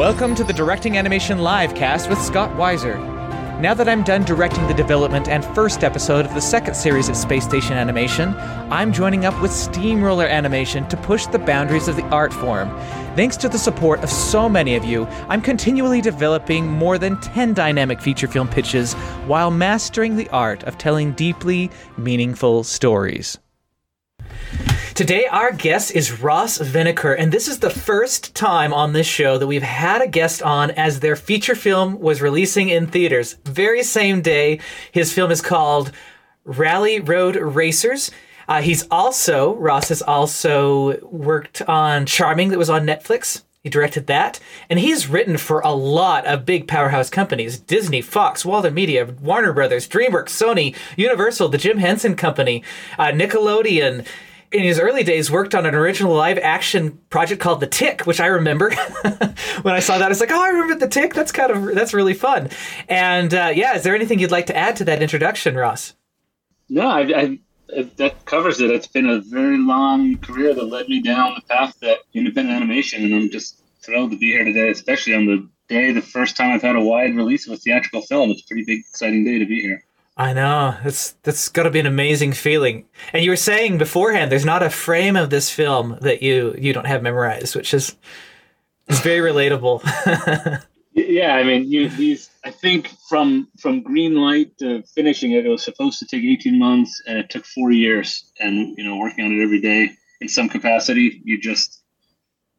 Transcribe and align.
Welcome 0.00 0.34
to 0.36 0.44
the 0.44 0.54
Directing 0.54 0.96
Animation 0.96 1.40
Livecast 1.40 2.08
with 2.08 2.18
Scott 2.22 2.56
Wiser. 2.56 2.96
Now 3.60 3.74
that 3.74 3.86
I'm 3.86 4.02
done 4.02 4.24
directing 4.24 4.66
the 4.66 4.72
development 4.72 5.28
and 5.28 5.44
first 5.44 5.84
episode 5.84 6.24
of 6.24 6.32
the 6.32 6.40
second 6.40 6.74
series 6.74 7.10
at 7.10 7.16
Spacestation 7.16 7.72
Animation, 7.72 8.34
I'm 8.72 8.94
joining 8.94 9.26
up 9.26 9.38
with 9.42 9.52
Steamroller 9.52 10.24
Animation 10.24 10.88
to 10.88 10.96
push 10.96 11.26
the 11.26 11.38
boundaries 11.38 11.86
of 11.86 11.96
the 11.96 12.04
art 12.04 12.32
form. 12.32 12.70
Thanks 13.14 13.36
to 13.36 13.50
the 13.50 13.58
support 13.58 14.02
of 14.02 14.08
so 14.08 14.48
many 14.48 14.74
of 14.74 14.86
you, 14.86 15.04
I'm 15.28 15.42
continually 15.42 16.00
developing 16.00 16.66
more 16.66 16.96
than 16.96 17.20
10 17.20 17.52
dynamic 17.52 18.00
feature 18.00 18.26
film 18.26 18.48
pitches 18.48 18.94
while 19.26 19.50
mastering 19.50 20.16
the 20.16 20.30
art 20.30 20.64
of 20.64 20.78
telling 20.78 21.12
deeply 21.12 21.70
meaningful 21.98 22.64
stories. 22.64 23.38
Today, 25.00 25.24
our 25.28 25.50
guest 25.50 25.92
is 25.92 26.20
Ross 26.20 26.58
Venokur, 26.58 27.16
and 27.18 27.32
this 27.32 27.48
is 27.48 27.60
the 27.60 27.70
first 27.70 28.34
time 28.34 28.74
on 28.74 28.92
this 28.92 29.06
show 29.06 29.38
that 29.38 29.46
we've 29.46 29.62
had 29.62 30.02
a 30.02 30.06
guest 30.06 30.42
on 30.42 30.72
as 30.72 31.00
their 31.00 31.16
feature 31.16 31.54
film 31.54 31.98
was 31.98 32.20
releasing 32.20 32.68
in 32.68 32.86
theaters. 32.86 33.38
Very 33.46 33.82
same 33.82 34.20
day, 34.20 34.60
his 34.92 35.10
film 35.10 35.30
is 35.30 35.40
called 35.40 35.90
Rally 36.44 37.00
Road 37.00 37.36
Racers. 37.36 38.10
Uh, 38.46 38.60
he's 38.60 38.86
also, 38.90 39.54
Ross 39.54 39.88
has 39.88 40.02
also 40.02 41.00
worked 41.06 41.62
on 41.62 42.04
Charming, 42.04 42.50
that 42.50 42.58
was 42.58 42.68
on 42.68 42.84
Netflix. 42.84 43.42
He 43.62 43.70
directed 43.70 44.06
that. 44.08 44.38
And 44.68 44.78
he's 44.78 45.08
written 45.08 45.38
for 45.38 45.60
a 45.60 45.72
lot 45.72 46.26
of 46.26 46.44
big 46.44 46.68
powerhouse 46.68 47.08
companies 47.08 47.58
Disney, 47.58 48.02
Fox, 48.02 48.44
Walden 48.44 48.74
Media, 48.74 49.06
Warner 49.06 49.54
Brothers, 49.54 49.88
DreamWorks, 49.88 50.28
Sony, 50.28 50.76
Universal, 50.98 51.48
the 51.48 51.56
Jim 51.56 51.78
Henson 51.78 52.16
Company, 52.16 52.62
uh, 52.98 53.06
Nickelodeon 53.06 54.06
in 54.52 54.64
his 54.64 54.80
early 54.80 55.04
days 55.04 55.30
worked 55.30 55.54
on 55.54 55.64
an 55.66 55.74
original 55.74 56.14
live 56.14 56.38
action 56.38 56.98
project 57.08 57.40
called 57.40 57.60
The 57.60 57.66
Tick, 57.66 58.02
which 58.02 58.20
I 58.20 58.26
remember 58.26 58.70
when 59.62 59.74
I 59.74 59.80
saw 59.80 59.98
that. 59.98 60.06
I 60.06 60.08
was 60.08 60.20
like, 60.20 60.32
oh, 60.32 60.42
I 60.42 60.48
remember 60.48 60.74
The 60.74 60.88
Tick. 60.88 61.14
That's 61.14 61.32
kind 61.32 61.50
of 61.50 61.74
that's 61.74 61.94
really 61.94 62.14
fun. 62.14 62.50
And 62.88 63.32
uh, 63.32 63.52
yeah, 63.54 63.76
is 63.76 63.82
there 63.82 63.94
anything 63.94 64.18
you'd 64.18 64.30
like 64.30 64.46
to 64.46 64.56
add 64.56 64.76
to 64.76 64.84
that 64.84 65.02
introduction, 65.02 65.54
Ross? 65.54 65.94
No, 66.68 66.86
I, 66.86 67.00
I, 67.00 67.38
that 67.96 68.24
covers 68.24 68.60
it. 68.60 68.70
It's 68.70 68.86
been 68.86 69.08
a 69.08 69.20
very 69.20 69.58
long 69.58 70.18
career 70.18 70.54
that 70.54 70.64
led 70.64 70.88
me 70.88 71.00
down 71.00 71.34
the 71.34 71.42
path 71.42 71.78
that 71.80 71.98
independent 72.14 72.56
animation, 72.56 73.04
and 73.04 73.14
I'm 73.14 73.30
just 73.30 73.60
thrilled 73.82 74.10
to 74.10 74.18
be 74.18 74.32
here 74.32 74.44
today, 74.44 74.70
especially 74.70 75.14
on 75.14 75.26
the 75.26 75.48
day, 75.68 75.92
the 75.92 76.02
first 76.02 76.36
time 76.36 76.52
I've 76.52 76.62
had 76.62 76.76
a 76.76 76.80
wide 76.80 77.16
release 77.16 77.46
of 77.46 77.54
a 77.54 77.56
theatrical 77.56 78.02
film. 78.02 78.30
It's 78.30 78.42
a 78.42 78.46
pretty 78.46 78.64
big, 78.64 78.80
exciting 78.80 79.24
day 79.24 79.38
to 79.38 79.46
be 79.46 79.60
here. 79.60 79.84
I 80.20 80.34
know. 80.34 80.76
That's 80.84 81.12
that's 81.22 81.48
got 81.48 81.62
to 81.62 81.70
be 81.70 81.80
an 81.80 81.86
amazing 81.86 82.34
feeling. 82.34 82.84
And 83.14 83.24
you 83.24 83.30
were 83.30 83.36
saying 83.36 83.78
beforehand, 83.78 84.30
there's 84.30 84.44
not 84.44 84.62
a 84.62 84.68
frame 84.68 85.16
of 85.16 85.30
this 85.30 85.50
film 85.50 85.96
that 86.02 86.22
you 86.22 86.54
you 86.58 86.74
don't 86.74 86.86
have 86.86 87.02
memorized, 87.02 87.56
which 87.56 87.72
is 87.72 87.96
is 88.88 89.00
very 89.00 89.32
relatable. 89.32 89.80
yeah, 90.92 91.36
I 91.36 91.42
mean, 91.42 91.70
you, 91.70 91.88
these. 91.88 92.28
I 92.44 92.50
think 92.50 92.90
from 93.08 93.48
from 93.58 93.80
green 93.80 94.14
light 94.14 94.58
to 94.58 94.82
finishing 94.94 95.32
it, 95.32 95.46
it 95.46 95.48
was 95.48 95.64
supposed 95.64 95.98
to 96.00 96.06
take 96.06 96.22
18 96.22 96.58
months, 96.58 97.00
and 97.06 97.16
it 97.16 97.30
took 97.30 97.46
four 97.46 97.72
years. 97.72 98.30
And 98.40 98.76
you 98.76 98.84
know, 98.84 98.98
working 98.98 99.24
on 99.24 99.32
it 99.32 99.42
every 99.42 99.62
day 99.62 99.92
in 100.20 100.28
some 100.28 100.50
capacity, 100.50 101.22
you 101.24 101.40
just 101.40 101.82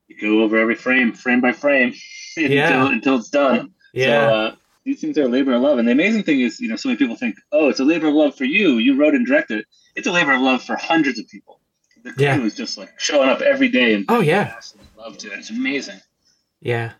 you 0.08 0.20
go 0.20 0.42
over 0.42 0.58
every 0.58 0.74
frame, 0.74 1.14
frame 1.14 1.42
by 1.42 1.52
frame, 1.52 1.94
yeah. 2.38 2.66
until 2.66 2.88
until 2.88 3.16
it's 3.18 3.30
done. 3.30 3.76
Yeah. 3.94 4.30
So, 4.30 4.36
uh, 4.36 4.56
these 4.84 5.00
things 5.02 5.18
are 5.18 5.24
a 5.24 5.28
labor 5.28 5.54
of 5.54 5.62
love. 5.62 5.78
And 5.78 5.88
the 5.88 5.92
amazing 5.92 6.24
thing 6.24 6.42
is, 6.42 6.60
you 6.60 6.68
know, 6.68 6.76
so 6.76 6.90
many 6.90 6.98
people 6.98 7.16
think, 7.16 7.36
oh, 7.52 7.70
it's 7.70 7.80
a 7.80 7.84
labor 7.86 8.08
of 8.08 8.14
love 8.16 8.36
for 8.36 8.46
you. 8.46 8.78
You 8.80 8.96
wrote 9.00 9.14
and 9.14 9.26
directed. 9.28 9.60
It. 9.60 9.66
It's 9.96 10.08
a 10.08 10.12
labor 10.12 10.34
of 10.34 10.42
love 10.42 10.64
for 10.64 10.76
hundreds 10.76 11.20
of 11.20 11.28
people. 11.28 11.60
The 12.04 12.14
crew 12.14 12.24
Yeah. 12.26 12.42
is 12.42 12.56
just 12.56 12.78
like 12.80 13.00
showing 13.00 13.30
up 13.30 13.42
every 13.42 13.70
day 13.70 13.94
and 13.94 14.06
Oh, 14.10 14.22
yeah. 14.22 14.56
love 14.98 15.18
to 15.20 15.32
it. 15.32 15.38
It's 15.40 15.52
amazing. 15.52 16.00
Yeah. 16.62 16.94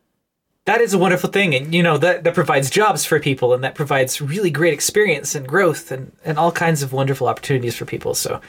That 0.66 0.80
is 0.80 0.94
a 0.94 1.00
wonderful 1.00 1.32
thing. 1.32 1.56
And, 1.56 1.74
you 1.74 1.82
know, 1.82 1.98
that, 1.98 2.24
that 2.24 2.36
provides 2.36 2.70
jobs 2.70 3.04
for 3.04 3.20
people 3.20 3.54
and 3.56 3.64
that 3.64 3.74
provides 3.74 4.22
really 4.22 4.52
great 4.52 4.74
experience 4.74 5.34
and 5.34 5.48
growth 5.48 5.92
and, 5.92 6.12
and 6.24 6.38
all 6.38 6.52
kinds 6.52 6.84
of 6.84 6.94
wonderful 6.94 7.28
opportunities 7.28 7.76
for 7.76 7.86
people. 7.86 8.14
So, 8.14 8.42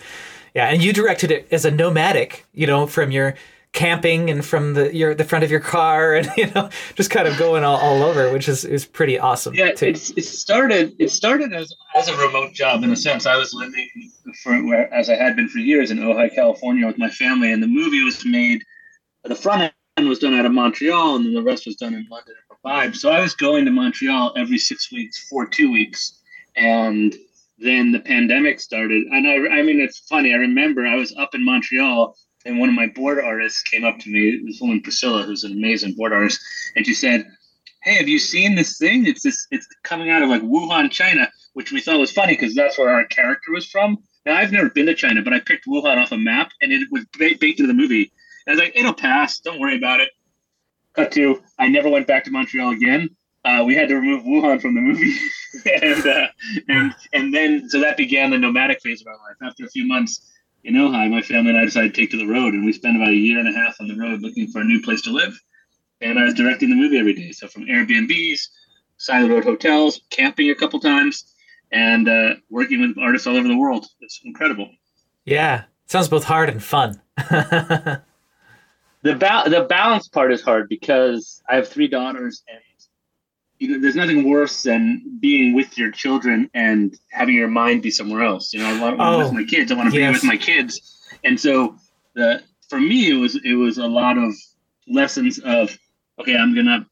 yeah. 0.55 0.69
And 0.69 0.83
you 0.83 0.93
directed 0.93 1.31
it 1.31 1.49
as 1.51 1.65
a 1.65 1.71
nomadic, 1.71 2.45
you 2.53 2.67
know, 2.67 2.87
from 2.87 3.11
your 3.13 3.35
camping 3.73 4.29
and 4.31 4.45
from 4.45 4.75
the 4.75 4.95
your 4.95 5.15
the 5.15 5.25
front 5.25 5.45
of 5.45 5.51
your 5.51 5.61
car 5.61 6.15
and, 6.15 6.31
you 6.37 6.51
know, 6.51 6.69
just 6.95 7.11
kind 7.11 7.27
of 7.27 7.37
going 7.39 7.65
all, 7.65 7.79
all 7.79 8.03
over, 8.03 8.33
which 8.33 8.49
is, 8.49 8.65
is 8.65 8.85
pretty 8.85 9.19
awesome. 9.19 9.55
Yeah, 9.55 9.73
too. 9.73 9.87
it's 9.87 10.11
it 10.11 10.25
started 10.25 10.95
it 10.99 11.11
started 11.11 11.53
as 11.53 11.73
as 11.95 12.09
a 12.09 12.17
remote 12.17 12.53
job 12.53 12.85
in 12.85 12.93
a 12.93 12.97
sense. 12.97 13.27
I 13.27 13.37
was 13.37 13.53
living 13.55 13.89
for 14.43 14.63
where 14.65 14.93
as 14.93 15.09
I 15.11 15.15
had 15.15 15.37
been 15.37 15.49
for 15.49 15.59
years 15.59 15.91
in 15.91 15.99
Ojai, 15.99 16.35
California, 16.35 16.87
with 16.87 16.99
my 16.99 17.11
family, 17.11 17.53
and 17.53 17.63
the 17.63 17.69
movie 17.69 18.05
was 18.05 18.25
made. 18.25 18.63
The 19.25 19.37
front 19.37 19.73
end 19.97 20.09
was 20.09 20.19
done 20.19 20.35
out 20.35 20.47
of 20.47 20.53
Montreal, 20.53 21.17
and 21.17 21.27
then 21.27 21.35
the 21.35 21.43
rest 21.43 21.67
was 21.67 21.77
done 21.77 21.95
in 21.95 22.07
London 22.11 22.35
and 22.51 22.59
Vibe. 22.65 22.97
So 22.97 23.11
I 23.11 23.21
was 23.21 23.35
going 23.35 23.65
to 23.65 23.71
Montreal 23.71 24.33
every 24.37 24.59
six 24.59 24.91
weeks 24.91 25.29
for 25.29 25.47
two 25.47 25.71
weeks, 25.71 26.21
and 26.57 27.15
then 27.59 27.93
the 27.93 28.01
pandemic 28.01 28.61
started. 28.61 29.07
And 29.07 29.27
I, 29.27 29.59
I 29.59 29.63
mean, 29.63 29.81
it's 29.81 30.01
funny. 30.01 30.35
I 30.35 30.39
remember 30.39 30.85
I 30.85 30.97
was 30.97 31.15
up 31.17 31.35
in 31.35 31.45
Montreal, 31.45 32.17
and 32.45 32.59
one 32.59 32.69
of 32.69 32.75
my 32.75 32.87
board 32.87 33.19
artists 33.19 33.63
came 33.63 33.85
up 33.85 33.99
to 34.01 34.11
me. 34.11 34.43
This 34.45 34.61
woman 34.61 34.81
Priscilla, 34.83 35.23
who's 35.23 35.45
an 35.45 35.53
amazing 35.53 35.95
board 35.95 36.13
artist, 36.13 36.41
and 36.77 36.87
she 36.87 36.95
said 36.95 37.27
hey, 37.83 37.95
have 37.95 38.09
you 38.09 38.19
seen 38.19 38.55
this 38.55 38.79
thing? 38.79 39.07
It's 39.07 39.23
this. 39.23 39.47
It's 39.51 39.67
coming 39.83 40.11
out 40.11 40.23
of 40.23 40.29
like 40.29 40.43
Wuhan, 40.43 40.91
China, 40.91 41.31
which 41.53 41.73
we 41.73 41.81
thought 41.81 41.99
was 41.99 42.13
funny 42.13 42.35
because 42.35 42.55
that's 42.55 42.79
where 42.79 42.91
our 42.91 43.05
character 43.05 43.53
was 43.53 43.67
from. 43.67 43.99
Now 44.25 44.37
I've 44.37 44.53
never 44.53 44.71
been 44.71 44.87
to 44.87 44.95
China, 44.95 45.23
but 45.23 45.33
I 45.33 45.41
picked 45.41 45.67
Wuhan 45.67 45.99
off 45.99 46.13
a 46.13 46.19
map, 46.19 46.51
and 46.61 46.73
it 46.73 46.89
was 46.91 47.05
baked 47.19 47.43
into 47.43 47.67
the 47.67 47.75
movie. 47.75 48.13
And 48.47 48.53
I 48.53 48.53
was 48.53 48.61
like, 48.61 48.77
it'll 48.77 48.95
pass. 48.95 49.41
Don't 49.41 49.61
worry 49.61 49.77
about 49.77 50.01
it. 50.01 50.11
Cut 50.95 51.13
to, 51.13 51.43
I 51.59 51.69
never 51.69 51.89
went 51.89 52.07
back 52.07 52.25
to 52.25 52.31
Montreal 52.31 52.71
again. 52.71 53.09
Uh, 53.45 53.65
we 53.67 53.75
had 53.75 53.89
to 53.89 53.97
remove 53.97 54.23
Wuhan 54.23 54.61
from 54.61 54.75
the 54.75 54.81
movie, 54.81 55.17
and 55.83 56.07
uh, 56.07 56.29
and 56.69 56.95
and 57.13 57.35
then 57.35 57.69
so 57.69 57.81
that 57.81 57.97
began 57.97 58.31
the 58.31 58.39
nomadic 58.39 58.81
phase 58.81 59.01
of 59.01 59.09
our 59.09 59.15
life. 59.15 59.37
After 59.43 59.65
a 59.65 59.69
few 59.69 59.85
months 59.85 60.32
in 60.65 60.75
Ojai, 60.75 61.11
my 61.11 61.23
family 61.23 61.51
and 61.51 61.59
I 61.59 61.65
decided 61.65 61.95
to 61.95 62.01
take 62.01 62.11
to 62.11 62.19
the 62.19 62.27
road, 62.27 62.55
and 62.55 62.65
we 62.65 62.73
spent 62.73 62.97
about 62.97 63.09
a 63.09 63.15
year 63.15 63.39
and 63.39 63.49
a 63.49 63.53
half 63.53 63.81
on 63.81 63.89
the 63.89 63.97
road 63.97 64.23
looking 64.23 64.49
for 64.49 64.61
a 64.61 64.65
new 64.65 64.81
place 64.83 65.03
to 65.03 65.11
live 65.11 65.39
and 66.03 66.19
I 66.19 66.25
was 66.25 66.35
directing 66.35 66.69
the 66.69 66.77
movie 66.77 66.99
every 66.99 67.15
day. 67.15 67.33
So 67.33 67.47
from 67.49 67.65
Airbnbs, 67.67 68.41
side 68.97 69.23
of 69.23 69.29
the 69.29 69.35
road 69.35 69.45
hotels, 69.45 70.03
camping 70.11 70.51
a 70.51 70.55
couple 70.55 70.81
times, 70.81 71.33
and 71.71 72.09
uh, 72.09 72.35
working 72.51 72.81
with 72.81 72.99
artists 72.99 73.27
all 73.27 73.37
over 73.37 73.49
the 73.49 73.57
world. 73.57 73.87
It's 74.01 74.21
incredible. 74.25 74.69
yeah. 75.25 75.65
Sounds 75.87 76.09
both 76.09 76.25
hard 76.25 76.49
and 76.49 76.63
fun. 76.63 77.01
The 79.05 79.17
ba- 79.17 79.51
the 79.51 79.67
balance 79.69 80.07
part 80.07 80.33
is 80.33 80.43
hard 80.43 80.69
because 80.69 81.43
I 81.49 81.57
have 81.57 81.67
three 81.67 81.89
daughters, 81.89 82.45
and 82.49 82.61
you 83.63 83.69
know, 83.69 83.79
there's 83.79 83.95
nothing 83.95 84.29
worse 84.29 84.65
than 84.65 85.19
being 85.21 85.55
with 85.55 85.79
your 85.79 85.93
children 85.93 86.51
and 86.53 86.99
having 87.13 87.37
your 87.37 87.47
mind 87.47 87.81
be 87.81 87.93
somewhere 87.93 88.25
else. 88.25 88.53
You 88.53 88.59
know, 88.59 88.67
I 88.67 88.81
want 88.81 88.99
to 88.99 89.05
Oh, 89.05 89.19
with 89.21 89.33
my 89.33 89.45
kids. 89.45 89.71
I 89.71 89.77
want 89.77 89.93
to 89.93 90.01
yes. 90.01 90.09
be 90.09 90.13
with 90.15 90.25
my 90.25 90.37
kids, 90.37 90.99
and 91.23 91.39
so 91.39 91.77
the 92.15 92.43
for 92.69 92.81
me 92.81 93.13
it 93.13 93.15
was 93.15 93.37
it 93.45 93.55
was 93.55 93.79
a 93.79 93.87
lot 93.87 94.19
of 94.19 94.35
lessons 94.89 95.39
of 95.39 95.79
okay, 96.19 96.35
I'm 96.37 96.57
gonna 96.57 96.85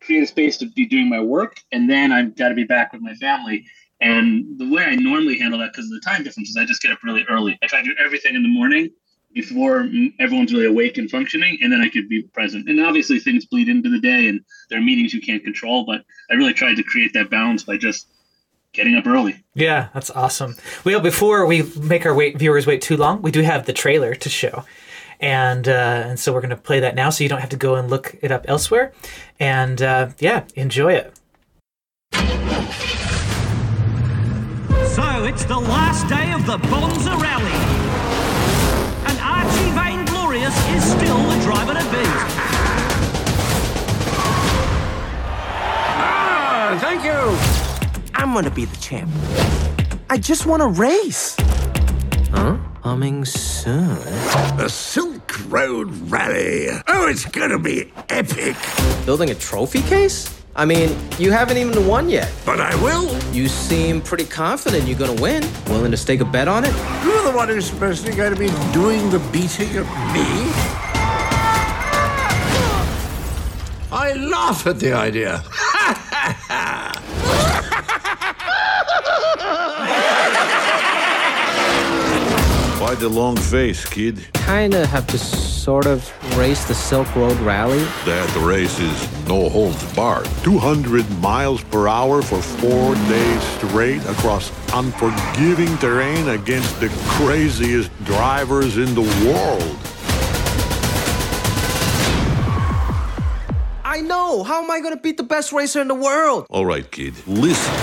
create 0.00 0.22
a 0.22 0.28
space 0.28 0.58
to 0.58 0.66
be 0.66 0.86
doing 0.86 1.08
my 1.08 1.20
work, 1.20 1.56
and 1.72 1.90
then 1.90 2.12
I've 2.12 2.36
got 2.36 2.50
to 2.50 2.54
be 2.54 2.64
back 2.64 2.92
with 2.92 3.02
my 3.02 3.14
family. 3.14 3.66
And 4.00 4.60
the 4.60 4.70
way 4.70 4.84
I 4.84 4.94
normally 4.94 5.40
handle 5.40 5.58
that, 5.58 5.72
because 5.72 5.86
of 5.86 5.90
the 5.90 6.00
time 6.08 6.22
difference, 6.22 6.50
is 6.50 6.56
I 6.56 6.66
just 6.66 6.82
get 6.82 6.92
up 6.92 7.02
really 7.02 7.24
early. 7.28 7.58
I 7.62 7.66
try 7.66 7.82
to 7.82 7.84
do 7.84 7.96
everything 7.98 8.36
in 8.36 8.44
the 8.44 8.48
morning 8.48 8.90
before 9.34 9.88
everyone's 10.18 10.52
really 10.52 10.66
awake 10.66 10.98
and 10.98 11.10
functioning, 11.10 11.58
and 11.62 11.72
then 11.72 11.80
I 11.80 11.88
could 11.88 12.08
be 12.08 12.22
present. 12.22 12.68
And 12.68 12.80
obviously, 12.80 13.18
things 13.18 13.46
bleed 13.46 13.68
into 13.68 13.88
the 13.88 14.00
day, 14.00 14.28
and 14.28 14.40
there 14.68 14.78
are 14.78 14.82
meetings 14.82 15.14
you 15.14 15.20
can't 15.20 15.44
control. 15.44 15.84
But 15.84 16.04
I 16.30 16.34
really 16.34 16.52
tried 16.52 16.76
to 16.76 16.82
create 16.82 17.12
that 17.14 17.30
balance 17.30 17.62
by 17.62 17.76
just 17.76 18.08
getting 18.72 18.96
up 18.96 19.06
early. 19.06 19.42
Yeah, 19.54 19.88
that's 19.94 20.10
awesome. 20.10 20.56
Well, 20.84 21.00
before 21.00 21.46
we 21.46 21.62
make 21.80 22.06
our 22.06 22.14
wait, 22.14 22.38
viewers 22.38 22.66
wait 22.66 22.82
too 22.82 22.96
long, 22.96 23.22
we 23.22 23.30
do 23.30 23.42
have 23.42 23.66
the 23.66 23.72
trailer 23.72 24.14
to 24.14 24.28
show, 24.28 24.64
and 25.20 25.68
uh, 25.68 26.04
and 26.06 26.18
so 26.18 26.32
we're 26.32 26.40
going 26.40 26.50
to 26.50 26.56
play 26.56 26.80
that 26.80 26.94
now, 26.94 27.10
so 27.10 27.22
you 27.22 27.28
don't 27.30 27.40
have 27.40 27.50
to 27.50 27.56
go 27.56 27.76
and 27.76 27.90
look 27.90 28.16
it 28.22 28.30
up 28.30 28.46
elsewhere. 28.48 28.92
And 29.38 29.80
uh, 29.80 30.10
yeah, 30.18 30.44
enjoy 30.56 30.94
it. 30.94 31.14
So 34.90 35.24
it's 35.24 35.44
the 35.44 35.58
last 35.58 36.08
day 36.08 36.32
of 36.32 36.46
the 36.46 36.58
Bonza 36.68 37.16
Rally. 37.16 37.79
And 40.50 40.76
is 40.76 40.84
still 40.84 41.18
the 41.28 41.38
driver 41.42 41.74
to 41.74 41.84
beat. 41.90 42.08
Ah, 46.02 46.78
thank 46.80 47.04
you. 47.04 47.20
I'm 48.14 48.34
gonna 48.34 48.50
be 48.50 48.64
the 48.64 48.76
champ. 48.78 49.10
I 50.08 50.18
just 50.18 50.46
want 50.46 50.62
to 50.62 50.68
race. 50.68 51.36
Huh? 52.32 52.58
Coming 52.82 53.24
soon. 53.24 53.96
The 54.56 54.68
Silk 54.68 55.50
Road 55.50 55.90
Rally. 56.10 56.68
Oh, 56.88 57.08
it's 57.08 57.24
gonna 57.26 57.58
be 57.58 57.92
epic. 58.08 58.56
Building 59.04 59.30
a 59.30 59.34
trophy 59.34 59.82
case? 59.82 60.39
I 60.56 60.64
mean, 60.64 60.96
you 61.18 61.30
haven't 61.30 61.56
even 61.56 61.86
won 61.86 62.10
yet. 62.10 62.30
But 62.44 62.60
I 62.60 62.74
will. 62.82 63.08
You 63.32 63.48
seem 63.48 64.02
pretty 64.02 64.24
confident 64.24 64.86
you're 64.86 64.98
gonna 64.98 65.20
win. 65.20 65.48
Willing 65.66 65.90
to 65.92 65.96
stake 65.96 66.20
a 66.20 66.24
bet 66.24 66.48
on 66.48 66.64
it? 66.64 66.74
You're 67.04 67.22
the 67.24 67.32
one 67.34 67.48
who's 67.48 67.66
supposed 67.66 68.04
to 68.06 68.12
going 68.12 68.34
to 68.34 68.38
be 68.38 68.50
doing 68.72 69.08
the 69.10 69.20
beating 69.32 69.76
of 69.76 69.86
me. 70.12 70.26
I 73.92 74.10
I 74.10 74.14
laugh 74.14 74.66
at 74.66 74.80
the 74.80 74.92
idea. 74.92 75.38
Why 82.80 82.94
the 82.96 83.08
long 83.08 83.36
face, 83.36 83.84
kid? 83.84 84.26
Kinda 84.32 84.84
have 84.86 85.06
to 85.06 85.49
sort 85.70 85.86
of 85.86 86.36
race 86.36 86.64
the 86.64 86.74
Silk 86.74 87.14
Road 87.14 87.38
Rally. 87.42 87.78
That 88.04 88.28
race 88.44 88.80
is 88.80 89.28
no 89.28 89.48
holds 89.48 89.80
barred. 89.94 90.28
200 90.42 91.08
miles 91.20 91.62
per 91.62 91.86
hour 91.86 92.22
for 92.22 92.42
four 92.42 92.96
days 92.96 93.42
straight 93.58 94.04
across 94.06 94.50
unforgiving 94.74 95.78
terrain 95.78 96.30
against 96.30 96.80
the 96.80 96.88
craziest 97.14 97.88
drivers 98.04 98.78
in 98.78 98.96
the 98.96 99.06
world. 99.24 99.78
I 103.84 104.00
know! 104.00 104.42
How 104.42 104.64
am 104.64 104.72
I 104.72 104.80
gonna 104.80 104.96
beat 104.96 105.18
the 105.18 105.22
best 105.22 105.52
racer 105.52 105.80
in 105.80 105.86
the 105.86 105.94
world? 105.94 106.46
All 106.50 106.66
right, 106.66 106.90
kid, 106.90 107.14
listen. 107.28 107.74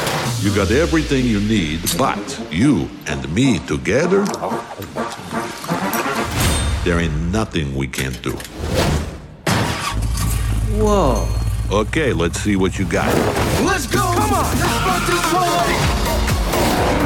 You 0.43 0.53
got 0.53 0.71
everything 0.71 1.25
you 1.25 1.39
need, 1.39 1.79
but 1.97 2.19
you 2.51 2.89
and 3.07 3.33
me 3.33 3.59
together, 3.59 4.25
there 6.87 6.99
ain't 7.01 7.33
nothing 7.33 7.75
we 7.75 7.85
can't 7.85 8.21
do. 8.23 8.31
Whoa. 10.79 11.27
Okay, 11.69 12.13
let's 12.13 12.39
see 12.39 12.55
what 12.55 12.79
you 12.79 12.85
got. 12.85 13.13
Let's 13.65 13.85
go! 13.87 13.99
Come 13.99 14.33
on! 14.33 14.45
Let's 14.55 14.63
run 14.87 15.01
this 15.05 15.21
party! 15.33 15.75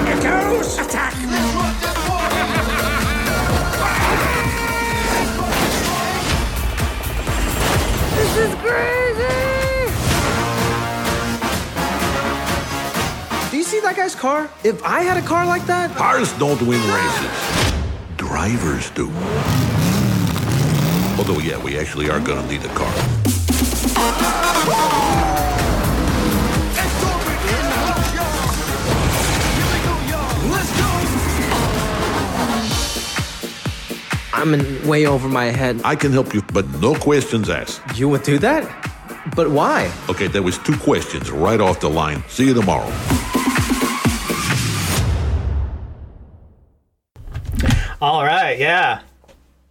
Here 0.05 0.21
goes! 0.21 0.77
Attack! 0.77 1.13
Let's 1.15 1.55
run 1.57 1.73
this 1.81 1.97
party! 2.05 2.41
This 8.17 8.33
is 8.37 8.53
crazy! 8.61 9.41
Do 13.49 13.57
you 13.57 13.63
see 13.63 13.79
that 13.79 13.95
guy's 13.95 14.13
car? 14.13 14.47
If 14.63 14.83
I 14.83 15.01
had 15.01 15.17
a 15.17 15.23
car 15.25 15.47
like 15.47 15.65
that, 15.65 15.95
Cars 15.95 16.33
don't 16.33 16.61
win 16.61 16.79
races. 16.93 17.50
Drivers 18.31 18.89
do. 18.91 19.07
Although, 21.17 21.39
yeah, 21.39 21.61
we 21.61 21.77
actually 21.77 22.09
are 22.09 22.21
gonna 22.21 22.47
need 22.47 22.63
a 22.63 22.69
car. 22.69 22.93
It's 22.95 23.91
open 27.03 27.35
in 27.51 27.65
the 27.67 27.81
house, 27.91 28.09
y'all! 28.15 28.47
Here 29.57 29.69
we 29.73 29.79
go, 29.83 29.95
y'all! 30.11 30.31
Let's 30.49 30.71
go! 30.79 30.87
I'm 34.41 34.53
in 34.53 34.87
way 34.87 35.05
over 35.05 35.27
my 35.27 35.47
head. 35.47 35.81
I 35.83 35.97
can 35.97 36.13
help 36.13 36.33
you, 36.33 36.41
but 36.53 36.65
no 36.79 36.95
questions 36.95 37.49
asked. 37.49 37.81
You 37.95 38.07
would 38.07 38.23
do 38.23 38.37
that? 38.39 38.63
But 39.35 39.49
why? 39.51 39.91
Okay, 40.07 40.27
that 40.27 40.41
was 40.41 40.57
two 40.59 40.77
questions 40.77 41.29
right 41.29 41.59
off 41.59 41.81
the 41.81 41.89
line. 41.89 42.23
See 42.29 42.45
you 42.47 42.53
tomorrow. 42.53 42.89
All 48.01 48.23
right, 48.25 48.57
yeah. 48.57 49.01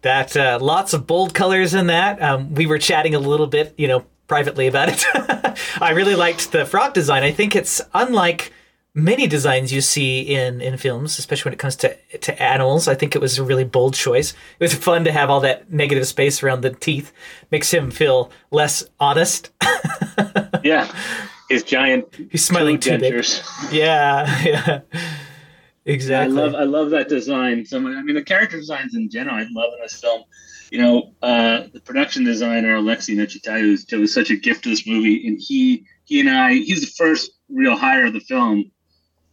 That 0.03 0.35
uh, 0.35 0.57
lots 0.61 0.93
of 0.93 1.05
bold 1.05 1.33
colors 1.33 1.73
in 1.73 1.87
that. 1.87 2.21
Um, 2.21 2.53
we 2.55 2.65
were 2.65 2.79
chatting 2.79 3.13
a 3.13 3.19
little 3.19 3.45
bit, 3.47 3.73
you 3.77 3.87
know, 3.87 4.05
privately 4.27 4.67
about 4.67 4.89
it. 4.89 5.03
I 5.81 5.91
really 5.91 6.15
liked 6.15 6.51
the 6.51 6.65
frog 6.65 6.93
design. 6.93 7.23
I 7.23 7.31
think 7.31 7.55
it's 7.55 7.81
unlike 7.93 8.51
many 8.93 9.27
designs 9.27 9.71
you 9.71 9.81
see 9.81 10.21
in 10.21 10.59
in 10.61 10.77
films, 10.77 11.19
especially 11.19 11.49
when 11.49 11.53
it 11.53 11.59
comes 11.59 11.75
to 11.77 11.95
to 12.19 12.41
animals. 12.41 12.87
I 12.87 12.95
think 12.95 13.15
it 13.15 13.19
was 13.21 13.37
a 13.37 13.43
really 13.43 13.63
bold 13.65 13.93
choice. 13.93 14.31
It 14.31 14.63
was 14.63 14.73
fun 14.73 15.03
to 15.03 15.11
have 15.11 15.29
all 15.29 15.41
that 15.41 15.71
negative 15.71 16.07
space 16.07 16.41
around 16.41 16.61
the 16.61 16.71
teeth. 16.71 17.11
Makes 17.51 17.71
him 17.73 17.91
feel 17.91 18.31
less 18.49 18.83
honest. 18.99 19.49
Yeah, 20.63 20.93
his 21.49 21.63
giant. 21.63 22.13
He's 22.29 22.45
smiling 22.45 22.79
too 22.79 22.99
big. 22.99 23.13
dentures. 23.13 23.41
yeah, 23.73 24.81
yeah. 25.85 25.91
I 25.91 25.93
Exactly. 25.93 26.35
love 26.35 26.55
I 26.55 26.63
love 26.63 26.89
that 26.91 27.09
design. 27.09 27.65
So 27.65 27.77
I 27.77 28.01
mean, 28.01 28.15
the 28.15 28.23
character 28.23 28.57
designs 28.57 28.95
in 28.95 29.09
general, 29.09 29.35
I 29.35 29.47
love 29.51 29.73
in 29.73 29.81
this 29.81 29.99
film. 29.99 30.23
You 30.71 30.81
know, 30.81 31.13
uh, 31.21 31.63
the 31.73 31.81
production 31.81 32.23
designer 32.23 32.75
Alexei 32.75 33.13
Nechitayu 33.13 33.99
was 33.99 34.13
such 34.13 34.29
a 34.29 34.35
gift 34.35 34.63
to 34.63 34.69
this 34.69 34.87
movie, 34.87 35.27
and 35.27 35.37
he 35.39 35.85
he 36.05 36.19
and 36.19 36.29
I 36.29 36.53
he's 36.53 36.81
the 36.81 36.93
first 36.97 37.31
real 37.49 37.75
hire 37.75 38.05
of 38.05 38.13
the 38.13 38.19
film. 38.21 38.71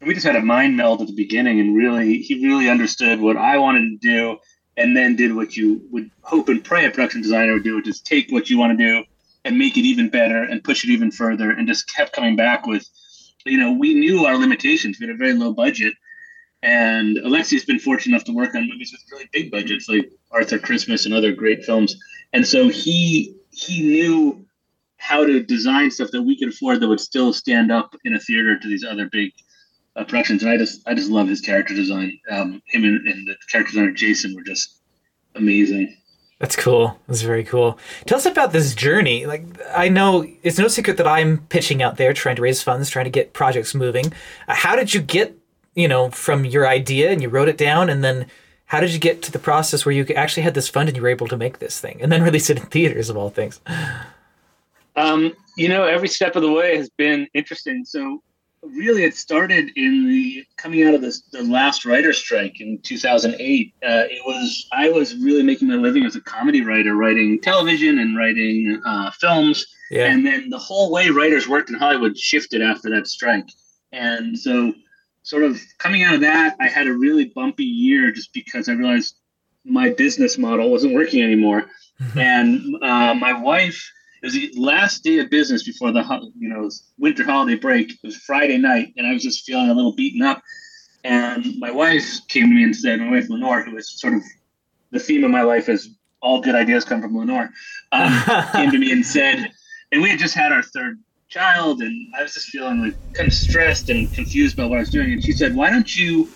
And 0.01 0.07
we 0.07 0.15
just 0.15 0.27
had 0.27 0.37
a 0.37 0.41
mind 0.43 0.77
meld 0.77 1.01
at 1.01 1.09
the 1.09 1.15
beginning, 1.15 1.61
and 1.61 1.77
really 1.77 2.19
he 2.19 2.45
really 2.47 2.69
understood 2.69 3.21
what 3.21 3.37
I 3.37 3.59
wanted 3.59 3.89
to 3.91 3.97
do, 3.99 4.39
and 4.77 4.97
then 4.97 5.17
did 5.17 5.35
what 5.35 5.57
you 5.57 5.83
would 5.91 6.11
hope 6.23 6.49
and 6.49 6.65
pray 6.65 6.87
a 6.87 6.91
production 6.91 7.21
designer 7.21 7.55
would 7.55 7.65
do, 7.65 7.77
which 7.77 7.89
is 7.89 8.01
take 8.01 8.31
what 8.31 8.49
you 8.49 8.59
want 8.59 8.79
to 8.79 8.85
do 8.85 9.05
and 9.45 9.59
make 9.59 9.77
it 9.77 9.83
even 9.83 10.09
better 10.09 10.43
and 10.43 10.65
push 10.65 10.85
it 10.85 10.91
even 10.91 11.11
further, 11.11 11.51
and 11.51 11.69
just 11.69 11.93
kept 11.95 12.13
coming 12.13 12.37
back 12.37 12.67
with. 12.67 12.89
You 13.47 13.59
know, 13.59 13.73
we 13.73 13.95
knew 13.95 14.27
our 14.27 14.37
limitations. 14.37 14.99
We 14.99 15.07
had 15.07 15.15
a 15.15 15.19
very 15.19 15.33
low 15.33 15.53
budget, 15.53 15.95
and 16.63 17.19
Alexi's 17.19 17.65
been 17.65 17.79
fortunate 17.79 18.15
enough 18.15 18.25
to 18.25 18.33
work 18.33 18.55
on 18.55 18.69
movies 18.69 18.93
with 18.93 19.03
really 19.11 19.29
big 19.33 19.51
budgets, 19.51 19.89
like 19.89 20.11
Arthur 20.31 20.59
Christmas 20.59 21.07
and 21.07 21.15
other 21.15 21.33
great 21.33 21.65
films. 21.65 21.97
And 22.33 22.47
so 22.47 22.69
he 22.69 23.35
he 23.51 23.83
knew 23.83 24.45
how 24.97 25.25
to 25.25 25.43
design 25.43 25.91
stuff 25.91 26.11
that 26.11 26.23
we 26.23 26.39
could 26.39 26.49
afford 26.49 26.81
that 26.81 26.89
would 26.89 27.01
still 27.01 27.33
stand 27.33 27.71
up 27.71 27.95
in 28.05 28.15
a 28.15 28.21
theater 28.21 28.59
to 28.59 28.69
these 28.69 28.85
other 28.85 29.09
big 29.11 29.33
uh, 29.97 30.05
productions. 30.05 30.43
And 30.43 30.51
I 30.51 30.57
just 30.57 30.87
I 30.87 30.95
just 30.95 31.11
love 31.11 31.29
his 31.29 31.41
character 31.41 31.75
design. 31.75 32.19
Um, 32.31 32.63
him 32.67 32.85
and, 32.85 33.07
and 33.07 33.27
the 33.27 33.37
character 33.49 33.73
designer 33.73 33.93
Jason 33.93 34.35
were 34.35 34.43
just 34.43 34.81
amazing. 35.35 35.97
That's 36.41 36.55
cool. 36.55 36.97
That's 37.09 37.23
very 37.23 37.43
cool. 37.43 37.79
Tell 38.07 38.19
us 38.19 38.27
about 38.27 38.53
this 38.53 38.75
journey. 38.75 39.27
Like, 39.27 39.45
I 39.75 39.89
know 39.89 40.25
it's 40.45 40.59
no 40.59 40.69
secret 40.69 40.97
that 40.99 41.07
I'm 41.07 41.39
pitching 41.49 41.83
out 41.83 41.97
there, 41.97 42.13
trying 42.13 42.37
to 42.37 42.43
raise 42.43 42.63
funds, 42.63 42.91
trying 42.91 43.07
to 43.07 43.11
get 43.11 43.33
projects 43.33 43.75
moving. 43.75 44.13
Uh, 44.47 44.55
how 44.55 44.77
did 44.77 44.95
you 44.95 45.01
get, 45.01 45.37
you 45.79 45.87
know, 45.87 46.11
from 46.11 46.45
your 46.45 46.67
idea 46.67 47.09
and 47.09 47.23
you 47.23 47.29
wrote 47.29 47.49
it 47.49 47.57
down, 47.57 47.89
and 47.89 48.03
then 48.03 48.27
how 48.67 48.81
did 48.81 48.93
you 48.93 48.99
get 48.99 49.23
to 49.23 49.31
the 49.31 49.39
process 49.39 49.87
where 49.87 49.95
you 49.95 50.05
actually 50.17 50.43
had 50.43 50.55
this 50.55 50.69
fund 50.69 50.89
and 50.89 50.97
you 50.97 51.03
were 51.03 51.09
able 51.09 51.29
to 51.29 51.37
make 51.37 51.61
this 51.61 51.81
thing 51.81 51.99
and 52.03 52.11
then 52.11 52.23
release 52.29 52.51
it 52.51 52.59
in 52.59 52.67
theaters 52.67 53.09
of 53.09 53.17
all 53.17 53.31
things? 53.31 53.61
Um, 54.97 55.33
you 55.57 55.69
know, 55.69 55.85
every 55.85 56.09
step 56.09 56.35
of 56.35 56.43
the 56.43 56.51
way 56.51 56.77
has 56.77 56.91
been 56.91 57.29
interesting. 57.33 57.85
So, 57.85 58.21
really, 58.63 59.05
it 59.05 59.15
started 59.15 59.71
in 59.77 60.09
the 60.09 60.45
coming 60.57 60.83
out 60.83 60.95
of 60.95 61.01
this 61.01 61.21
the 61.31 61.45
last 61.45 61.85
writer 61.85 62.13
strike 62.13 62.61
in 62.61 62.79
2008. 62.79 63.73
Uh, 63.81 63.87
it 63.87 64.23
was 64.27 64.67
I 64.73 64.91
was 64.91 65.15
really 65.15 65.45
making 65.45 65.69
my 65.69 65.77
living 65.77 66.05
as 66.05 66.17
a 66.17 66.21
comedy 66.21 66.63
writer, 66.63 66.97
writing 66.97 67.41
television 67.41 68.01
and 68.01 68.19
writing 68.19 68.83
uh, 68.85 69.13
films. 69.13 69.65
Yeah. 69.93 70.07
And 70.07 70.27
then 70.27 70.51
the 70.51 70.59
whole 70.59 70.91
way 70.91 71.09
writers 71.09 71.47
worked 71.47 71.71
in 71.71 71.77
Hollywood 71.77 72.19
shifted 72.19 72.63
after 72.63 72.91
that 72.91 73.07
strike. 73.07 73.49
And 73.93 74.37
so, 74.37 74.75
sort 75.29 75.43
of 75.43 75.61
coming 75.77 76.03
out 76.03 76.15
of 76.15 76.23
that, 76.23 76.57
I 76.59 76.69
had 76.69 76.87
a 76.87 76.93
really 76.95 77.27
bumpy 77.27 77.65
year 77.65 78.11
just 78.11 78.33
because 78.33 78.67
I 78.67 78.73
realized 78.73 79.15
my 79.63 79.91
business 79.91 80.39
model 80.39 80.71
wasn't 80.71 80.95
working 80.95 81.23
anymore. 81.23 81.67
and 82.17 82.61
uh, 82.83 83.13
my 83.13 83.35
wife, 83.35 83.79
it 84.23 84.27
was 84.27 84.33
the 84.33 84.51
last 84.57 85.05
day 85.05 85.19
of 85.19 85.29
business 85.29 85.65
before 85.65 85.93
the 85.93 86.03
you 86.39 86.49
know 86.49 86.71
winter 86.97 87.25
holiday 87.25 87.57
break. 87.57 87.91
It 87.91 87.99
was 88.03 88.17
Friday 88.17 88.57
night, 88.57 88.95
and 88.97 89.07
I 89.07 89.13
was 89.13 89.23
just 89.23 89.45
feeling 89.45 89.69
a 89.69 89.75
little 89.75 89.95
beaten 89.95 90.23
up. 90.23 90.43
And 91.05 91.59
my 91.59 91.71
wife 91.71 92.27
came 92.29 92.49
to 92.49 92.55
me 92.55 92.65
and 92.65 92.75
said, 92.75 92.99
my 92.99 93.11
wife 93.11 93.29
Lenore, 93.29 93.63
who 93.63 93.77
is 93.77 94.01
sort 94.01 94.15
of 94.15 94.23
the 94.91 94.99
theme 94.99 95.25
of 95.25 95.31
my 95.31 95.43
life 95.43 95.69
is 95.69 95.91
all 96.23 96.41
good 96.41 96.55
ideas 96.55 96.85
come 96.85 97.03
from 97.03 97.17
Lenore, 97.17 97.51
um, 97.93 98.23
came 98.53 98.71
to 98.71 98.79
me 98.79 98.93
and 98.93 99.05
said, 99.05 99.51
and 99.93 100.03
we 100.03 100.09
had 100.09 100.19
just 100.19 100.35
had 100.35 100.53
our 100.53 100.63
third 100.63 100.99
child, 101.29 101.81
and 101.81 102.13
I 102.17 102.23
was 102.23 102.35
just 102.35 102.49
feeling 102.49 102.81
like 102.83 103.15
kind 103.15 103.29
of 103.29 103.35
stressed 103.35 103.91
and 103.91 104.13
confused 104.13 104.55
about 104.55 104.71
what 104.71 104.77
I 104.77 104.81
was 104.81 104.91
doing. 104.91 105.13
And 105.13 105.23
she 105.23 105.33
said, 105.33 105.55
"Why 105.55 105.71
don't 105.71 105.95
you 105.97 106.29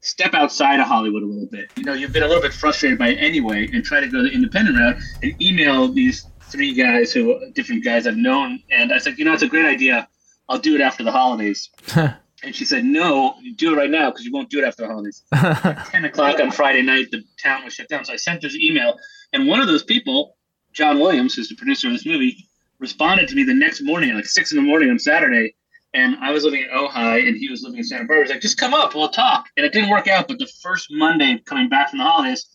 step 0.00 0.34
outside 0.34 0.80
of 0.80 0.86
Hollywood 0.86 1.22
a 1.22 1.26
little 1.26 1.46
bit? 1.46 1.70
You 1.76 1.84
know, 1.84 1.92
you've 1.92 2.12
been 2.12 2.22
a 2.22 2.28
little 2.28 2.42
bit 2.42 2.54
frustrated 2.54 2.98
by 2.98 3.08
it 3.08 3.18
anyway, 3.18 3.68
and 3.72 3.84
try 3.84 4.00
to 4.00 4.08
go 4.08 4.22
the 4.22 4.30
independent 4.30 4.78
route 4.78 4.96
and 5.22 5.40
email 5.42 5.88
these 5.88 6.26
three 6.44 6.72
guys 6.74 7.12
who 7.12 7.50
different 7.52 7.84
guys 7.84 8.06
I've 8.06 8.16
known." 8.16 8.62
And 8.70 8.92
I 8.92 8.98
said, 8.98 9.18
"You 9.18 9.24
know, 9.24 9.32
it's 9.32 9.42
a 9.42 9.48
great 9.48 9.66
idea. 9.66 10.08
I'll 10.48 10.58
do 10.58 10.74
it 10.74 10.80
after 10.80 11.04
the 11.04 11.12
holidays." 11.12 11.70
And 12.42 12.56
she 12.56 12.64
said, 12.64 12.86
"No, 12.86 13.34
do 13.56 13.74
it 13.74 13.76
right 13.76 13.90
now 13.90 14.08
because 14.10 14.24
you 14.24 14.32
won't 14.32 14.48
do 14.48 14.60
it 14.60 14.64
after 14.64 14.84
the 14.84 14.88
holidays." 14.88 15.22
Ten 15.90 16.06
o'clock 16.06 16.40
on 16.40 16.50
Friday 16.50 16.80
night, 16.80 17.10
the 17.10 17.22
town 17.42 17.64
was 17.64 17.74
shut 17.74 17.86
down. 17.88 18.02
So 18.06 18.14
I 18.14 18.16
sent 18.16 18.40
this 18.40 18.56
email, 18.56 18.98
and 19.34 19.46
one 19.46 19.60
of 19.60 19.66
those 19.66 19.82
people, 19.82 20.38
John 20.72 20.98
Williams, 20.98 21.34
who's 21.34 21.50
the 21.50 21.54
producer 21.54 21.88
of 21.88 21.92
this 21.92 22.06
movie, 22.06 22.48
responded 22.80 23.28
to 23.28 23.36
me 23.36 23.44
the 23.44 23.54
next 23.54 23.82
morning, 23.82 24.14
like 24.14 24.26
six 24.26 24.50
in 24.50 24.56
the 24.56 24.62
morning 24.62 24.90
on 24.90 24.98
Saturday. 24.98 25.54
And 25.92 26.16
I 26.20 26.30
was 26.30 26.44
living 26.44 26.62
in 26.62 26.68
Ojai, 26.68 27.26
and 27.28 27.36
he 27.36 27.48
was 27.48 27.62
living 27.62 27.78
in 27.78 27.84
Santa 27.84 28.04
Barbara. 28.04 28.24
He's 28.24 28.30
like, 28.30 28.40
"Just 28.40 28.58
come 28.58 28.74
up, 28.74 28.94
we'll 28.94 29.08
talk." 29.08 29.46
And 29.56 29.66
it 29.66 29.72
didn't 29.72 29.90
work 29.90 30.06
out. 30.08 30.28
But 30.28 30.38
the 30.38 30.46
first 30.62 30.86
Monday 30.90 31.38
coming 31.44 31.68
back 31.68 31.90
from 31.90 31.98
the 31.98 32.04
holidays, 32.04 32.46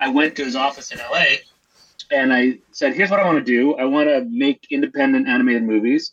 I 0.00 0.08
went 0.08 0.36
to 0.36 0.44
his 0.44 0.56
office 0.56 0.92
in 0.92 0.98
LA, 0.98 1.38
and 2.12 2.32
I 2.32 2.58
said, 2.70 2.94
"Here's 2.94 3.10
what 3.10 3.20
I 3.20 3.24
want 3.24 3.44
to 3.44 3.44
do. 3.44 3.74
I 3.74 3.84
want 3.84 4.08
to 4.08 4.24
make 4.30 4.66
independent 4.70 5.28
animated 5.28 5.64
movies." 5.64 6.12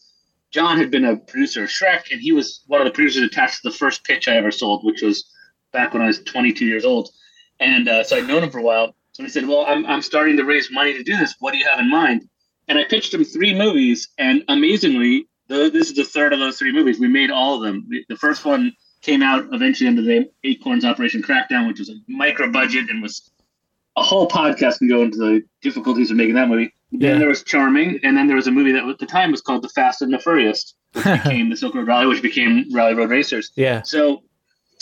John 0.50 0.78
had 0.78 0.92
been 0.92 1.06
a 1.06 1.16
producer 1.16 1.64
of 1.64 1.70
Shrek, 1.70 2.12
and 2.12 2.20
he 2.20 2.32
was 2.32 2.64
one 2.68 2.82
of 2.82 2.86
the 2.86 2.92
producers 2.92 3.24
attached 3.24 3.62
to 3.62 3.70
the 3.70 3.76
first 3.76 4.04
pitch 4.04 4.28
I 4.28 4.36
ever 4.36 4.52
sold, 4.52 4.84
which 4.84 5.02
was 5.02 5.32
back 5.72 5.94
when 5.94 6.02
I 6.02 6.08
was 6.08 6.20
22 6.24 6.66
years 6.66 6.84
old. 6.84 7.10
And 7.60 7.88
uh, 7.88 8.04
so 8.04 8.18
I'd 8.18 8.28
known 8.28 8.44
him 8.44 8.50
for 8.50 8.58
a 8.58 8.64
while. 8.64 8.96
So 9.12 9.24
he 9.24 9.30
said, 9.30 9.48
"Well, 9.48 9.66
I'm, 9.68 9.86
I'm 9.86 10.02
starting 10.02 10.36
to 10.38 10.46
raise 10.46 10.72
money 10.72 10.94
to 10.94 11.04
do 11.04 11.16
this. 11.16 11.36
What 11.40 11.52
do 11.52 11.60
you 11.60 11.66
have 11.66 11.80
in 11.80 11.92
mind?" 11.92 12.28
And 12.72 12.80
I 12.80 12.86
pitched 12.86 13.14
him 13.14 13.24
three 13.26 13.54
movies, 13.54 14.08
and 14.18 14.44
amazingly, 14.48 15.28
the, 15.50 15.70
this 15.70 15.90
is 15.90 15.96
the 15.96 16.06
third 16.06 16.32
of 16.32 16.40
those 16.40 16.58
three 16.58 16.72
movies. 16.72 17.00
We 17.00 17.08
made 17.10 17.30
all 17.30 17.56
of 17.56 17.62
them. 17.64 17.86
The, 17.90 18.06
the 18.10 18.16
first 18.16 18.46
one 18.46 18.72
came 19.02 19.22
out 19.22 19.46
eventually 19.52 19.88
under 19.90 20.02
the 20.02 20.30
Acorns 20.46 20.86
Operation 20.86 21.22
Crackdown, 21.22 21.68
which 21.68 21.80
was 21.80 21.90
a 21.90 21.96
micro 22.08 22.50
budget 22.50 22.90
and 22.90 23.02
was 23.02 23.30
a 23.98 24.02
whole 24.04 24.28
podcast 24.30 24.78
can 24.78 24.88
go 24.88 25.02
into 25.02 25.18
the 25.18 25.42
difficulties 25.62 26.12
of 26.12 26.18
making 26.18 26.36
that 26.36 26.48
movie. 26.48 26.72
Then 26.94 27.02
Yeah. 27.14 27.18
there 27.18 27.28
was 27.28 27.44
Charming, 27.44 28.00
and 28.04 28.16
then 28.16 28.28
there 28.28 28.38
was 28.38 28.48
a 28.48 28.52
movie 28.52 28.72
that 28.72 28.88
at 28.88 29.00
the 29.00 29.06
time 29.06 29.32
was 29.32 29.42
called 29.42 29.64
The 29.64 29.70
Fast 29.70 30.02
and 30.02 30.14
the 30.14 30.20
Furious, 30.20 30.74
which 30.94 31.04
became 31.24 31.50
the 31.50 31.58
Silk 31.58 31.76
Road 31.76 31.88
Rally, 31.88 32.08
which 32.08 32.22
became 32.22 32.74
Rally 32.74 32.94
Road 32.94 33.10
Racers. 33.10 33.52
Yeah. 33.56 33.82
So 33.82 34.24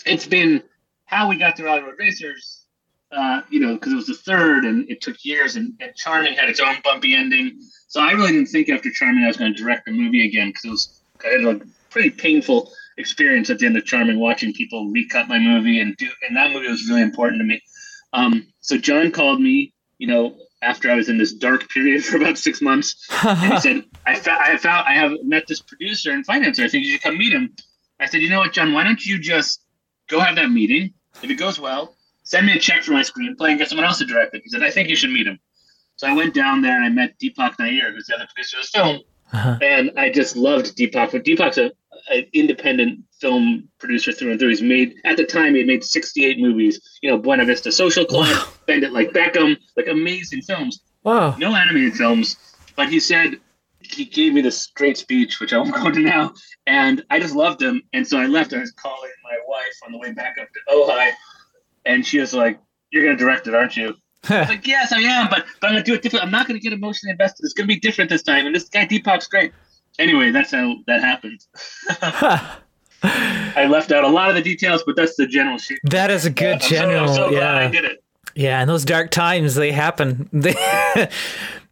it's 0.06 0.28
been 0.28 0.62
how 1.06 1.28
we 1.28 1.38
got 1.38 1.56
to 1.56 1.64
Rally 1.64 1.82
Road 1.82 1.96
Racers, 1.98 2.59
uh, 3.12 3.42
you 3.50 3.60
know, 3.60 3.74
because 3.74 3.94
it 3.94 3.96
was 3.96 4.08
the 4.08 4.14
third 4.14 4.66
and 4.66 4.90
it 4.90 5.02
took 5.02 5.24
years, 5.26 5.56
and, 5.56 5.74
and 5.80 5.96
Charming 5.96 6.34
had 6.34 6.50
its 6.50 6.60
own 6.60 6.76
bumpy 6.84 7.16
ending. 7.16 7.60
So 7.88 8.02
I 8.02 8.12
really 8.12 8.32
didn't 8.32 8.48
think 8.48 8.70
after 8.70 8.92
Charming 8.92 9.24
I 9.24 9.28
was 9.28 9.38
going 9.38 9.54
to 9.54 9.62
direct 9.62 9.88
a 9.88 9.92
movie 9.92 10.26
again 10.26 10.50
because 10.50 10.66
it 10.66 10.70
was 10.70 11.02
I 11.26 11.28
had 11.30 11.42
a 11.42 11.62
pretty 11.90 12.12
painful 12.12 12.72
experience 12.98 13.50
at 13.50 13.60
the 13.60 13.66
end 13.66 13.78
of 13.78 13.86
Charming 13.86 14.20
watching 14.20 14.54
people 14.54 14.90
recut 14.90 15.28
my 15.28 15.40
movie 15.40 15.80
and 15.80 15.98
do, 15.98 16.10
and 16.28 16.38
that 16.38 16.52
movie 16.52 16.68
was 16.68 16.88
really 16.88 17.02
important 17.02 17.40
to 17.40 17.46
me. 17.46 17.62
Um, 18.14 18.48
so 18.62 18.78
John 18.78 19.12
called 19.12 19.42
me, 19.42 19.74
you 19.98 20.08
know, 20.08 20.38
after 20.62 20.92
I 20.92 20.96
was 20.96 21.10
in 21.10 21.18
this 21.18 21.34
dark 21.34 21.68
period 21.70 22.04
for 22.06 22.18
about 22.18 22.38
six 22.38 22.62
months, 22.62 23.08
and 23.24 23.54
he 23.54 23.60
said, 23.62 23.84
I, 24.06 24.16
fa- 24.16 24.40
I 24.40 24.58
found 24.58 24.88
I 24.88 24.94
have 24.94 25.14
met 25.24 25.48
this 25.48 25.62
producer 25.62 26.12
and 26.12 26.26
financer. 26.26 26.64
I 26.64 26.70
think 26.70 26.86
you 26.86 26.94
should 26.94 27.02
come 27.02 27.18
meet 27.18 27.34
him. 27.34 27.56
I 28.00 28.06
said, 28.06 28.22
you 28.22 28.30
know 28.30 28.40
what, 28.40 28.54
John? 28.54 28.74
Why 28.74 28.84
don't 28.84 29.04
you 29.04 29.20
just 29.20 29.62
go 30.08 30.20
have 30.20 30.36
that 30.36 30.52
meeting? 30.52 30.94
If 31.22 31.30
it 31.30 31.36
goes 31.36 31.60
well, 31.60 31.96
send 32.30 32.46
me 32.46 32.54
a 32.54 32.60
check 32.60 32.84
for 32.84 32.92
my 32.92 33.02
screenplay 33.02 33.50
and 33.50 33.58
get 33.58 33.70
someone 33.70 33.88
else 33.88 33.98
to 33.98 34.06
direct 34.06 34.36
it. 34.36 34.44
He 34.44 34.50
said, 34.50 34.62
I 34.62 34.70
think 34.70 34.88
you 34.88 34.96
should 34.96 35.10
meet 35.10 35.26
him. 35.26 35.40
So 35.96 36.08
I 36.08 36.14
went 36.14 36.36
down 36.36 36.62
there 36.62 36.76
and 36.76 36.86
I 36.86 36.90
met 36.90 37.20
Deepak 37.20 37.58
Nayar, 37.58 37.92
who's 37.92 38.06
the 38.06 38.16
other 38.16 38.28
producer 38.28 38.58
of 38.58 38.64
the 38.64 38.78
film, 38.78 39.00
uh-huh. 39.34 39.58
and 39.64 39.92
I 39.98 40.12
just 40.12 40.36
loved 40.38 40.78
Deepak. 40.78 41.12
But 41.12 41.26
Deepak's 41.26 41.58
a, 41.58 41.72
an 42.12 42.26
independent 42.34 43.00
film 43.20 43.68
producer 43.80 44.12
through 44.12 44.32
and 44.32 44.40
through. 44.40 44.50
He's 44.50 44.62
made 44.62 44.94
at 45.06 45.18
the 45.18 45.26
time 45.26 45.54
he 45.54 45.62
had 45.62 45.68
made 45.68 45.84
68 45.84 46.40
movies. 46.40 46.80
You 47.02 47.10
know, 47.10 47.18
Buena 47.18 47.46
Vista 47.46 47.72
Social 47.72 48.06
Club, 48.06 48.48
Bend 48.68 48.84
It 48.84 48.94
Like 48.94 49.10
Beckham, 49.10 49.58
like 49.76 49.88
amazing 49.88 50.44
films 50.44 50.82
Wow. 51.04 51.36
no 51.38 51.56
animated 51.56 51.96
films, 51.96 52.36
but 52.76 52.90
he 52.90 53.00
said 53.00 53.40
he 53.82 54.06
gave 54.06 54.34
me 54.34 54.42
this 54.42 54.68
great 54.68 54.98
speech, 54.98 55.40
which 55.40 55.54
I 55.54 55.58
won't 55.58 55.74
go 55.74 55.88
into 55.88 56.02
now, 56.02 56.34
and 56.68 57.04
I 57.10 57.20
just 57.20 57.36
loved 57.36 57.62
him. 57.62 57.82
And 57.94 58.06
so 58.06 58.20
I 58.20 58.26
left. 58.26 58.54
I 58.54 58.60
was 58.60 58.72
calling 58.72 59.12
my 59.24 59.38
wife 59.48 59.80
on 59.86 59.92
the 59.92 59.98
way 59.98 60.12
back 60.12 60.38
up 60.40 60.48
to 60.54 60.76
Ojai, 60.76 61.12
and 61.90 62.06
she 62.06 62.20
was 62.20 62.34
like, 62.34 62.60
"You're 62.92 63.04
gonna 63.04 63.18
direct 63.18 63.48
it, 63.48 63.56
aren't 63.56 63.76
you?" 63.76 63.96
I 64.30 64.40
was 64.42 64.50
like, 64.50 64.68
"Yes, 64.68 64.94
I 64.94 65.00
am, 65.00 65.28
but 65.30 65.46
but 65.60 65.68
I'm 65.68 65.74
gonna 65.74 65.84
do 65.84 65.94
it 65.94 66.02
different. 66.02 66.24
I'm 66.24 66.32
not 66.32 66.48
gonna 66.48 66.60
get 66.60 66.72
emotionally 66.74 67.12
invested. 67.12 67.44
It's 67.46 67.54
gonna 67.54 67.68
be 67.68 67.80
different 67.80 68.10
this 68.10 68.24
time." 68.24 68.46
And 68.46 68.56
this 68.56 68.70
guy 68.70 68.86
Deepak's 68.86 69.28
great. 69.28 69.52
Anyway, 69.98 70.32
that's 70.32 70.52
how 70.52 70.76
that 70.88 71.02
happened. 71.02 71.42
I 73.04 73.66
left 73.66 73.92
out 73.92 74.04
a 74.04 74.08
lot 74.08 74.30
of 74.30 74.36
the 74.36 74.42
details, 74.42 74.84
but 74.86 74.96
that's 74.96 75.16
the 75.16 75.26
general 75.28 75.58
shit. 75.58 75.80
That 75.84 76.12
is 76.12 76.26
a 76.26 76.30
good 76.30 76.62
so- 76.62 76.70
general. 76.70 77.10
I'm 77.10 77.16
so 77.16 77.30
glad 77.30 77.56
I 77.56 77.64
yeah. 77.64 77.72
did 77.72 77.86
it. 77.86 78.04
Yeah, 78.36 78.62
and 78.62 78.70
those 78.70 78.86
dark 78.86 79.12
times 79.12 79.56
they 79.56 79.72
happen. 79.72 80.30
They 80.40 81.10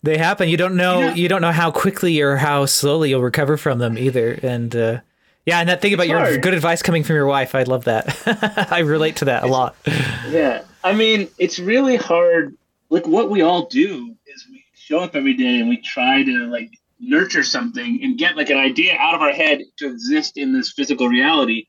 they 0.04 0.18
happen. 0.18 0.48
You 0.48 0.58
don't 0.58 0.76
know 0.76 1.00
Yeah. 1.00 1.14
you 1.16 1.28
don't 1.28 1.42
know 1.42 1.52
how 1.52 1.72
quickly 1.72 2.22
or 2.22 2.38
how 2.38 2.66
slowly 2.66 3.10
you'll 3.10 3.22
recover 3.22 3.58
from 3.58 3.80
them 3.80 3.98
either. 3.98 4.34
And 4.44 4.76
uh, 4.76 5.00
yeah, 5.48 5.62
and 5.62 5.70
that 5.70 5.82
thing 5.82 5.94
about 5.94 6.10
your 6.10 6.38
good 6.40 6.54
advice 6.54 6.82
coming 6.82 7.04
from 7.04 7.16
your 7.16 7.26
wife, 7.26 7.56
I 7.56 7.64
love 7.64 7.86
that. 7.86 8.68
I 8.70 8.80
relate 8.80 9.16
to 9.18 9.26
that 9.26 9.44
a 9.44 9.48
lot. 9.48 9.78
Yeah, 10.30 10.64
I 10.84 10.92
mean, 10.94 11.30
it's 11.38 11.58
really 11.58 11.96
hard. 11.96 12.58
Like 12.90 13.08
what 13.08 13.30
we 13.30 13.42
all 13.42 13.68
do 13.68 14.14
is 14.28 14.46
we 14.52 14.62
show 14.76 15.00
up 15.00 15.16
every 15.16 15.36
day 15.36 15.62
and 15.62 15.70
we 15.70 15.78
try 15.78 16.22
to 16.24 16.48
like 16.48 16.72
nurture 17.00 17.44
something 17.44 18.04
and 18.04 18.18
get 18.18 18.36
like 18.36 18.50
an 18.50 18.58
idea 18.58 18.98
out 19.00 19.16
of 19.16 19.22
our 19.22 19.32
head 19.32 19.62
to 19.78 19.88
exist 19.88 20.36
in 20.36 20.52
this 20.52 20.74
physical 20.74 21.08
reality, 21.08 21.68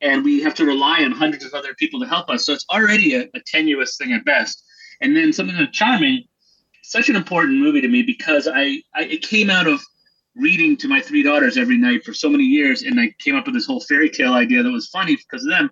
and 0.00 0.24
we 0.24 0.42
have 0.42 0.56
to 0.56 0.64
rely 0.64 1.04
on 1.04 1.12
hundreds 1.12 1.44
of 1.44 1.54
other 1.54 1.72
people 1.74 2.00
to 2.00 2.06
help 2.06 2.30
us. 2.30 2.44
So 2.44 2.52
it's 2.52 2.66
already 2.68 3.14
a, 3.14 3.28
a 3.32 3.40
tenuous 3.46 3.96
thing 3.96 4.12
at 4.12 4.24
best. 4.24 4.60
And 5.00 5.16
then 5.16 5.32
something 5.32 5.56
that's 5.56 5.70
charming, 5.70 6.24
such 6.82 7.08
an 7.08 7.14
important 7.14 7.60
movie 7.60 7.80
to 7.80 7.88
me 7.88 8.02
because 8.02 8.48
I, 8.48 8.82
I 8.92 9.04
it 9.04 9.22
came 9.22 9.50
out 9.50 9.68
of 9.68 9.80
reading 10.36 10.76
to 10.78 10.88
my 10.88 11.00
three 11.00 11.22
daughters 11.22 11.56
every 11.56 11.76
night 11.76 12.04
for 12.04 12.14
so 12.14 12.28
many 12.28 12.44
years, 12.44 12.82
and 12.82 13.00
I 13.00 13.14
came 13.18 13.36
up 13.36 13.46
with 13.46 13.54
this 13.54 13.66
whole 13.66 13.80
fairy 13.80 14.10
tale 14.10 14.34
idea 14.34 14.62
that 14.62 14.70
was 14.70 14.88
funny 14.88 15.16
because 15.16 15.44
of 15.44 15.50
them. 15.50 15.70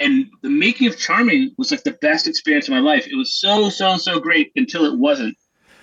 And 0.00 0.26
the 0.42 0.48
making 0.48 0.88
of 0.88 0.98
Charming 0.98 1.52
was 1.58 1.70
like 1.70 1.82
the 1.82 1.98
best 2.00 2.26
experience 2.26 2.68
of 2.68 2.72
my 2.72 2.80
life. 2.80 3.06
It 3.06 3.16
was 3.16 3.34
so, 3.34 3.68
so, 3.68 3.98
so 3.98 4.18
great 4.18 4.50
until 4.56 4.86
it 4.86 4.98
wasn't. 4.98 5.36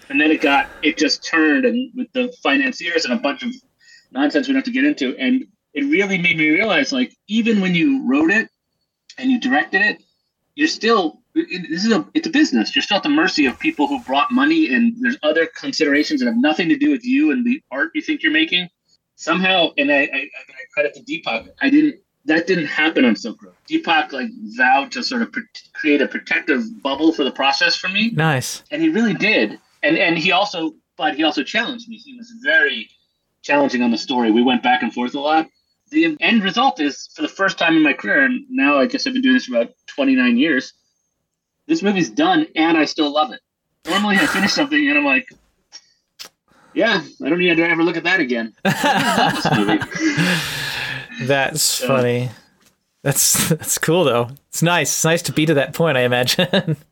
And 0.09 0.19
then 0.19 0.31
it 0.31 0.41
got, 0.41 0.67
it 0.81 0.97
just 0.97 1.23
turned 1.23 1.65
and 1.65 1.91
with 1.95 2.11
the 2.13 2.33
financiers 2.41 3.05
and 3.05 3.13
a 3.13 3.21
bunch 3.21 3.43
of 3.43 3.51
nonsense 4.11 4.47
we 4.47 4.53
don't 4.53 4.59
have 4.59 4.65
to 4.65 4.71
get 4.71 4.85
into. 4.85 5.15
And 5.17 5.45
it 5.73 5.83
really 5.83 6.17
made 6.17 6.37
me 6.37 6.49
realize 6.49 6.91
like, 6.91 7.13
even 7.27 7.61
when 7.61 7.75
you 7.75 8.09
wrote 8.09 8.31
it 8.31 8.49
and 9.19 9.29
you 9.29 9.39
directed 9.39 9.81
it, 9.81 10.01
you're 10.55 10.67
still, 10.67 11.21
it, 11.37 11.67
this 11.69 11.85
is 11.85 11.91
a, 11.91 12.07
it's 12.13 12.27
a 12.27 12.29
business. 12.31 12.75
You're 12.75 12.83
still 12.83 12.97
at 12.97 13.03
the 13.03 13.09
mercy 13.09 13.45
of 13.45 13.59
people 13.59 13.87
who 13.87 13.99
brought 14.03 14.31
money 14.31 14.73
and 14.73 14.95
there's 14.99 15.17
other 15.23 15.45
considerations 15.45 16.19
that 16.21 16.27
have 16.27 16.37
nothing 16.37 16.69
to 16.69 16.77
do 16.77 16.91
with 16.91 17.05
you 17.05 17.31
and 17.31 17.45
the 17.45 17.61
art 17.71 17.91
you 17.95 18.01
think 18.01 18.23
you're 18.23 18.31
making. 18.31 18.69
Somehow, 19.15 19.69
and 19.77 19.91
I, 19.91 20.01
I, 20.01 20.17
I 20.17 20.29
credit 20.73 20.93
to 20.95 21.01
Deepak, 21.01 21.49
I 21.61 21.69
didn't 21.69 21.95
that 22.25 22.45
didn't 22.45 22.65
happen 22.67 23.05
on 23.05 23.15
Silk 23.15 23.41
Road. 23.41 23.53
Deepak 23.69 24.11
like 24.11 24.27
vowed 24.57 24.91
to 24.91 25.01
sort 25.01 25.21
of 25.21 25.33
create 25.73 26.01
a 26.01 26.07
protective 26.07 26.61
bubble 26.83 27.13
for 27.13 27.23
the 27.23 27.31
process 27.31 27.75
for 27.75 27.87
me, 27.87 28.11
Nice. 28.11 28.63
and 28.69 28.81
he 28.81 28.89
really 28.89 29.13
did. 29.13 29.59
And 29.81 29.97
and 29.97 30.17
he 30.17 30.31
also, 30.33 30.73
but 30.97 31.15
he 31.15 31.23
also 31.23 31.41
challenged 31.41 31.87
me. 31.87 31.97
He 31.97 32.15
was 32.17 32.31
very 32.43 32.89
challenging 33.43 33.81
on 33.81 33.91
the 33.91 33.97
story. 33.97 34.29
We 34.29 34.43
went 34.43 34.61
back 34.61 34.83
and 34.83 34.93
forth 34.93 35.15
a 35.15 35.19
lot. 35.19 35.47
The 35.89 36.17
end 36.19 36.43
result 36.43 36.81
is, 36.81 37.09
for 37.15 37.21
the 37.21 37.29
first 37.29 37.57
time 37.57 37.77
in 37.77 37.81
my 37.81 37.93
career, 37.93 38.23
and 38.23 38.45
now 38.49 38.77
I 38.77 38.87
guess 38.87 39.07
I've 39.07 39.13
been 39.13 39.21
doing 39.21 39.35
this 39.35 39.45
for 39.45 39.55
about 39.55 39.73
29 39.87 40.37
years. 40.37 40.73
This 41.67 41.83
movie's 41.83 42.09
done, 42.09 42.47
and 42.55 42.77
I 42.77 42.85
still 42.85 43.11
love 43.11 43.31
it. 43.31 43.41
Normally, 43.87 44.15
I 44.17 44.25
finish 44.25 44.53
something 44.53 44.87
and 44.87 44.97
I'm 44.97 45.05
like, 45.05 45.29
"Yeah, 46.73 47.03
I 47.23 47.29
don't 47.29 47.39
need 47.39 47.55
to 47.55 47.67
ever 47.67 47.83
look 47.83 47.97
at 47.97 48.03
that 48.05 48.19
again." 48.19 48.53
I 48.65 49.17
love 49.17 49.43
this 49.43 49.91
movie. 51.17 51.27
That's 51.27 51.83
funny. 51.83 52.29
That's 53.03 53.49
that's 53.49 53.77
cool 53.77 54.03
though. 54.03 54.29
It's 54.49 54.63
nice. 54.63 54.89
It's 54.89 55.05
nice 55.05 55.21
to 55.23 55.33
be 55.33 55.45
to 55.45 55.53
that 55.55 55.73
point, 55.73 55.97
I 55.97 56.01
imagine. 56.01 56.77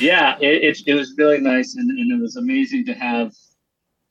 yeah 0.00 0.36
it, 0.40 0.64
it, 0.64 0.78
it 0.86 0.94
was 0.94 1.14
really 1.16 1.40
nice 1.40 1.76
and, 1.76 1.90
and 1.90 2.12
it 2.12 2.20
was 2.20 2.36
amazing 2.36 2.84
to 2.84 2.92
have 2.92 3.32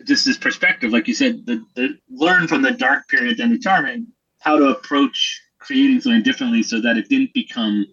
just 0.05 0.25
this 0.25 0.37
perspective 0.37 0.91
like 0.91 1.07
you 1.07 1.13
said 1.13 1.45
the, 1.45 1.63
the 1.75 1.97
learn 2.09 2.47
from 2.47 2.61
the 2.61 2.71
dark 2.71 3.07
period 3.09 3.39
and 3.39 3.51
the 3.51 3.59
charming 3.59 4.07
how 4.39 4.57
to 4.57 4.67
approach 4.67 5.41
creating 5.59 5.99
something 5.99 6.23
differently 6.23 6.63
so 6.63 6.79
that 6.79 6.97
it 6.97 7.09
didn't 7.09 7.33
become 7.33 7.85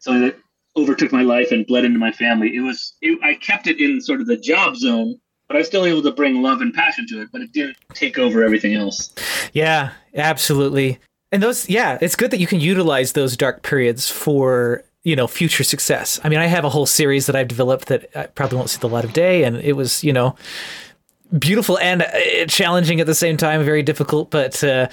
something 0.00 0.22
that 0.22 0.36
overtook 0.78 1.12
my 1.12 1.22
life 1.22 1.50
and 1.50 1.66
bled 1.66 1.84
into 1.84 1.98
my 1.98 2.12
family 2.12 2.54
it 2.54 2.60
was 2.60 2.94
it, 3.02 3.18
i 3.22 3.34
kept 3.34 3.66
it 3.66 3.80
in 3.80 4.00
sort 4.00 4.20
of 4.20 4.26
the 4.26 4.36
job 4.36 4.76
zone 4.76 5.14
but 5.48 5.56
i 5.56 5.58
was 5.58 5.66
still 5.66 5.84
able 5.84 6.02
to 6.02 6.12
bring 6.12 6.42
love 6.42 6.60
and 6.60 6.74
passion 6.74 7.06
to 7.06 7.20
it 7.20 7.28
but 7.32 7.40
it 7.40 7.52
didn't 7.52 7.76
take 7.94 8.18
over 8.18 8.42
everything 8.42 8.74
else 8.74 9.12
Yeah, 9.52 9.92
absolutely. 10.14 10.98
And 11.32 11.42
those, 11.42 11.68
yeah, 11.68 11.98
it's 12.00 12.16
good 12.16 12.30
that 12.30 12.40
you 12.40 12.46
can 12.46 12.60
utilize 12.60 13.12
those 13.12 13.36
dark 13.36 13.62
periods 13.62 14.08
for 14.08 14.84
you 15.04 15.14
know 15.16 15.26
future 15.26 15.64
success. 15.64 16.20
I 16.24 16.28
mean, 16.28 16.38
I 16.38 16.46
have 16.46 16.64
a 16.64 16.68
whole 16.68 16.86
series 16.86 17.26
that 17.26 17.36
I've 17.36 17.48
developed 17.48 17.88
that 17.88 18.08
I 18.14 18.26
probably 18.26 18.56
won't 18.56 18.70
see 18.70 18.78
the 18.78 18.88
light 18.88 19.04
of 19.04 19.12
day, 19.12 19.44
and 19.44 19.56
it 19.56 19.74
was 19.74 20.02
you 20.02 20.12
know 20.12 20.36
beautiful 21.38 21.78
and 21.78 22.02
uh, 22.02 22.46
challenging 22.46 23.00
at 23.00 23.06
the 23.06 23.14
same 23.14 23.36
time, 23.36 23.62
very 23.64 23.82
difficult. 23.82 24.30
But 24.30 24.62
uh, 24.64 24.88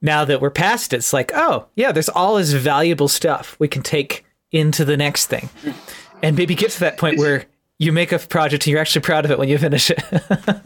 now 0.00 0.24
that 0.24 0.40
we're 0.40 0.50
past 0.50 0.92
it, 0.92 0.96
it's 0.96 1.12
like, 1.12 1.30
oh 1.34 1.66
yeah, 1.76 1.92
there's 1.92 2.08
all 2.08 2.36
this 2.36 2.52
valuable 2.52 3.08
stuff 3.08 3.56
we 3.58 3.68
can 3.68 3.82
take 3.82 4.23
into 4.54 4.84
the 4.84 4.96
next 4.96 5.26
thing, 5.26 5.48
and 6.22 6.36
maybe 6.36 6.54
get 6.54 6.70
to 6.70 6.80
that 6.80 6.96
point 6.96 7.18
where 7.18 7.44
you 7.78 7.90
make 7.92 8.12
a 8.12 8.18
project 8.20 8.64
and 8.64 8.70
you're 8.72 8.80
actually 8.80 9.02
proud 9.02 9.24
of 9.24 9.30
it 9.32 9.38
when 9.38 9.48
you 9.48 9.58
finish 9.58 9.90
it. 9.90 10.00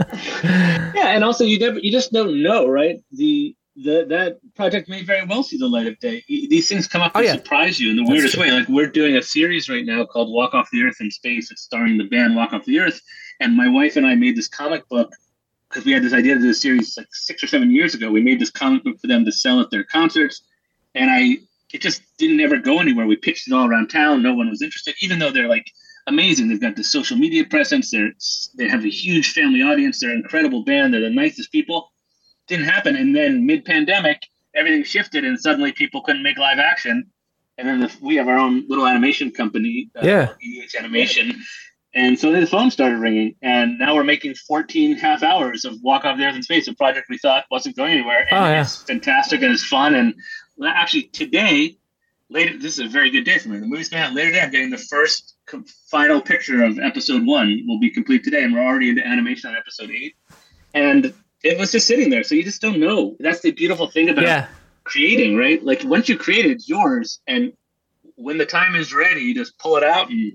Yeah, 0.95 1.09
and 1.15 1.25
also 1.25 1.45
you 1.45 1.59
never, 1.59 1.79
you 1.79 1.91
just 1.93 2.13
don't 2.13 2.43
know, 2.43 2.67
right? 2.69 3.01
The 3.13 3.55
the 3.77 4.05
that 4.09 4.39
project 4.57 4.89
may 4.89 5.05
very 5.05 5.25
well 5.25 5.43
see 5.45 5.57
the 5.57 5.69
light 5.69 5.87
of 5.87 5.99
day. 6.01 6.25
These 6.29 6.69
things 6.69 6.89
come 6.89 7.01
up 7.01 7.13
Oh, 7.15 7.19
and 7.21 7.27
yeah. 7.29 7.35
surprise 7.35 7.79
you 7.79 7.91
in 7.91 7.97
the 7.97 8.03
That's 8.03 8.11
weirdest 8.13 8.35
true. 8.35 8.43
way. 8.43 8.51
Like 8.51 8.69
we're 8.69 8.89
doing 8.89 9.17
a 9.17 9.23
series 9.23 9.69
right 9.69 9.85
now 9.87 10.05
called 10.05 10.33
Walk 10.33 10.55
Off 10.55 10.69
the 10.73 10.83
Earth 10.83 10.97
in 11.01 11.11
Space. 11.13 11.51
It's 11.53 11.63
starring 11.63 11.97
the 11.97 12.05
band 12.05 12.35
Walk 12.35 12.53
Off 12.53 12.65
the 12.65 12.81
Earth, 12.81 13.01
and 13.41 13.57
my 13.57 13.69
wife 13.69 13.97
and 13.97 14.05
I 14.07 14.15
made 14.17 14.37
this 14.37 14.49
comic 14.49 14.89
book 14.89 15.13
because 15.69 15.85
we 15.85 15.93
had 15.93 16.03
this 16.03 16.13
idea 16.13 16.35
to 16.35 16.41
do 16.41 16.51
a 16.51 16.55
series 16.55 16.97
like 16.97 17.07
six 17.13 17.43
or 17.45 17.47
seven 17.47 17.71
years 17.71 17.95
ago. 17.95 18.11
We 18.11 18.21
made 18.23 18.41
this 18.41 18.51
comic 18.51 18.83
book 18.85 18.99
for 19.01 19.07
them 19.07 19.25
to 19.25 19.33
sell 19.33 19.61
at 19.61 19.71
their 19.71 19.85
concerts, 19.85 20.43
and 20.97 21.11
I 21.11 21.39
it 21.73 21.81
just 21.83 22.03
didn't 22.19 22.41
ever 22.41 22.57
go 22.57 22.81
anywhere. 22.81 23.07
We 23.07 23.17
pitched 23.17 23.49
it 23.49 23.53
all 23.55 23.69
around 23.69 23.89
town. 23.89 24.23
No 24.23 24.35
one 24.35 24.49
was 24.49 24.63
interested, 24.63 24.95
even 25.03 25.19
though 25.19 25.31
they're 25.31 25.49
like 25.49 25.67
amazing. 26.07 26.49
They've 26.49 26.61
got 26.61 26.77
the 26.77 26.85
social 26.85 27.17
media 27.17 27.45
presence. 27.45 27.91
They're 27.91 28.13
they 28.57 28.69
have 28.69 28.85
a 28.85 28.89
huge 28.91 29.33
family 29.33 29.63
audience. 29.63 30.01
They're 30.01 30.11
an 30.11 30.19
incredible 30.19 30.65
band. 30.65 30.95
They're 30.95 31.01
the 31.03 31.11
nicest 31.11 31.53
people. 31.53 31.93
Didn't 32.47 32.65
happen, 32.67 32.97
and 32.97 33.15
then 33.15 33.45
mid 33.45 33.65
pandemic, 33.67 34.23
everything 34.55 34.83
shifted, 34.85 35.25
and 35.25 35.39
suddenly 35.39 35.73
people 35.73 36.01
couldn't 36.03 36.23
make 36.23 36.39
live 36.39 36.59
action. 36.59 37.05
And 37.59 37.69
then 37.69 37.81
the, 37.81 37.93
we 38.01 38.15
have 38.17 38.29
our 38.29 38.39
own 38.39 38.65
little 38.69 38.87
animation 38.87 39.31
company, 39.33 39.91
uh, 39.97 40.01
Yeah. 40.07 40.29
EDH 40.43 40.77
Animation, 40.79 41.43
And 41.93 42.17
so 42.19 42.31
then 42.31 42.41
the 42.43 42.47
phone 42.47 42.71
started 42.71 42.99
ringing, 43.01 43.35
and 43.43 43.79
now 43.79 43.95
we're 43.97 44.05
making 44.05 44.35
14 44.37 44.97
half 44.97 45.23
hours 45.25 45.65
of 45.65 45.75
Walk 45.83 46.05
Off 46.05 46.17
the 46.19 46.25
Earth 46.25 46.37
in 46.37 46.43
Space, 46.43 46.69
a 46.69 46.75
project 46.75 47.09
we 47.11 47.19
thought 47.19 47.45
wasn't 47.51 47.75
going 47.77 47.93
anywhere. 47.95 48.27
And 48.31 48.39
Oh, 48.39 48.49
yeah. 48.49 48.61
it's 48.63 48.83
fantastic 48.85 49.43
and 49.43 49.53
it's 49.53 49.65
fun. 49.65 49.95
And 49.97 50.15
actually, 50.67 51.05
today, 51.05 51.77
later, 52.31 52.57
this 52.59 52.79
is 52.79 52.81
a 52.81 52.89
very 52.89 53.11
good 53.11 53.25
day 53.25 53.39
for 53.39 53.49
me. 53.51 53.59
The 53.59 53.67
movie's 53.67 53.89
coming 53.89 54.05
out 54.05 54.15
later 54.15 54.31
today. 54.31 54.41
I'm 54.43 54.51
getting 54.51 54.71
the 54.71 54.79
first 54.79 55.35
co- 55.47 55.65
final 55.91 56.21
picture 56.21 56.65
of 56.65 56.79
episode 56.79 57.25
one 57.25 57.63
will 57.67 57.79
be 57.79 57.91
complete 57.91 58.25
today, 58.25 58.43
and 58.43 58.53
we're 58.55 58.65
already 58.65 58.91
into 58.91 59.07
animation 59.07 59.51
on 59.51 59.57
episode 59.57 59.91
eight. 59.91 60.17
And 60.75 61.15
it 61.43 61.59
was 61.59 61.73
just 61.73 61.87
sitting 61.87 62.11
there, 62.11 62.25
so 62.25 62.35
you 62.35 62.43
just 62.43 62.61
don't 62.61 62.81
know. 62.81 63.17
That's 63.21 63.41
the 63.41 63.53
beautiful 63.53 63.89
thing 63.91 64.09
about 64.11 64.25
Yeah. 64.25 64.49
creating, 64.85 65.37
right? 65.37 65.63
Like 65.65 65.83
once 65.85 66.09
you 66.09 66.17
create 66.19 66.45
it, 66.47 66.51
it's 66.51 66.69
yours, 66.69 67.21
and 67.27 67.53
when 68.17 68.39
the 68.39 68.47
time 68.47 68.75
is 68.75 68.93
ready, 68.93 69.21
you 69.21 69.35
just 69.35 69.59
pull 69.59 69.77
it 69.77 69.85
out 69.85 70.11
and 70.11 70.33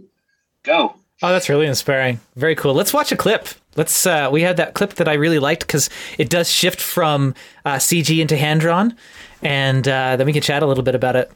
go. 0.63 0.95
Oh, 1.21 1.31
that's 1.31 1.47
really 1.47 1.67
inspiring. 1.67 2.19
Very 2.35 2.55
cool. 2.55 2.73
Let's 2.73 2.93
watch 2.93 3.11
a 3.11 3.15
clip. 3.15 3.47
Let's. 3.75 4.05
Uh, 4.05 4.29
we 4.31 4.41
had 4.41 4.57
that 4.57 4.73
clip 4.73 4.95
that 4.95 5.07
I 5.07 5.13
really 5.13 5.39
liked 5.39 5.65
because 5.65 5.89
it 6.17 6.29
does 6.29 6.49
shift 6.49 6.81
from 6.81 7.33
uh, 7.65 7.75
CG 7.75 8.19
into 8.19 8.37
hand 8.37 8.61
drawn, 8.61 8.95
and 9.41 9.87
uh, 9.87 10.15
then 10.15 10.25
we 10.25 10.33
can 10.33 10.41
chat 10.41 10.63
a 10.63 10.65
little 10.65 10.83
bit 10.83 10.95
about 10.95 11.15
it. 11.15 11.31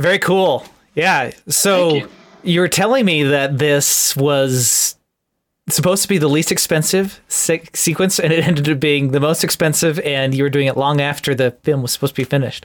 Very 0.00 0.18
cool. 0.18 0.64
Yeah. 0.94 1.32
So 1.48 1.94
you. 1.94 2.08
you. 2.42 2.60
were 2.60 2.68
telling 2.68 3.04
me 3.04 3.22
that 3.22 3.58
this 3.58 4.16
was 4.16 4.96
supposed 5.68 6.02
to 6.02 6.08
be 6.08 6.16
the 6.16 6.28
least 6.28 6.50
expensive 6.50 7.20
se- 7.28 7.68
sequence, 7.74 8.18
and 8.18 8.32
it 8.32 8.46
ended 8.46 8.68
up 8.68 8.80
being 8.80 9.12
the 9.12 9.20
most 9.20 9.44
expensive, 9.44 10.00
and 10.00 10.34
you 10.34 10.42
were 10.42 10.50
doing 10.50 10.66
it 10.66 10.76
long 10.76 11.00
after 11.00 11.34
the 11.34 11.50
film 11.62 11.82
was 11.82 11.92
supposed 11.92 12.14
to 12.14 12.20
be 12.20 12.24
finished. 12.24 12.64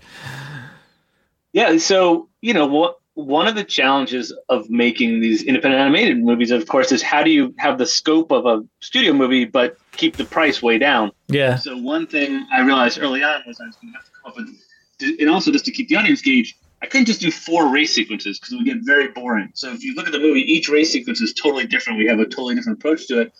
Yeah, 1.51 1.77
so 1.77 2.29
you 2.41 2.53
know 2.53 2.65
what 2.65 2.99
one 3.15 3.47
of 3.47 3.55
the 3.55 3.63
challenges 3.63 4.33
of 4.49 4.69
making 4.69 5.21
these 5.21 5.43
independent 5.43 5.81
animated 5.81 6.21
movies, 6.21 6.51
of 6.51 6.67
course, 6.67 6.91
is 6.91 7.01
how 7.01 7.23
do 7.23 7.31
you 7.31 7.53
have 7.57 7.77
the 7.77 7.85
scope 7.85 8.31
of 8.31 8.45
a 8.45 8.63
studio 8.81 9.13
movie 9.13 9.45
but 9.45 9.77
keep 9.93 10.17
the 10.17 10.25
price 10.25 10.61
way 10.61 10.77
down? 10.77 11.11
Yeah. 11.27 11.55
So 11.55 11.77
one 11.77 12.07
thing 12.07 12.45
I 12.53 12.61
realized 12.61 12.99
early 13.01 13.23
on 13.23 13.41
was 13.45 13.59
I 13.59 13.65
was 13.67 13.75
going 13.75 13.93
to 13.93 13.97
have 13.97 14.05
to 14.05 14.11
come 14.21 14.31
up 14.31 14.37
with, 14.37 15.19
and 15.19 15.29
also 15.29 15.51
just 15.51 15.65
to 15.65 15.71
keep 15.71 15.89
the 15.89 15.95
audience 15.95 16.21
gauge, 16.21 16.57
I 16.81 16.87
couldn't 16.87 17.05
just 17.05 17.21
do 17.21 17.31
four 17.31 17.69
race 17.69 17.95
sequences 17.95 18.37
because 18.37 18.53
it 18.53 18.57
would 18.57 18.65
get 18.65 18.77
very 18.81 19.07
boring. 19.07 19.51
So 19.53 19.71
if 19.71 19.83
you 19.83 19.95
look 19.95 20.05
at 20.05 20.11
the 20.11 20.19
movie, 20.19 20.41
each 20.41 20.69
race 20.69 20.91
sequence 20.91 21.21
is 21.21 21.33
totally 21.33 21.65
different. 21.65 21.99
We 21.99 22.07
have 22.07 22.19
a 22.19 22.25
totally 22.25 22.55
different 22.55 22.79
approach 22.79 23.07
to 23.07 23.21
it. 23.21 23.33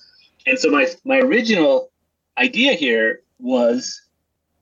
And 0.48 0.58
so 0.58 0.70
my 0.70 0.88
my 1.04 1.20
original 1.20 1.92
idea 2.38 2.74
here 2.74 3.22
was, 3.40 4.02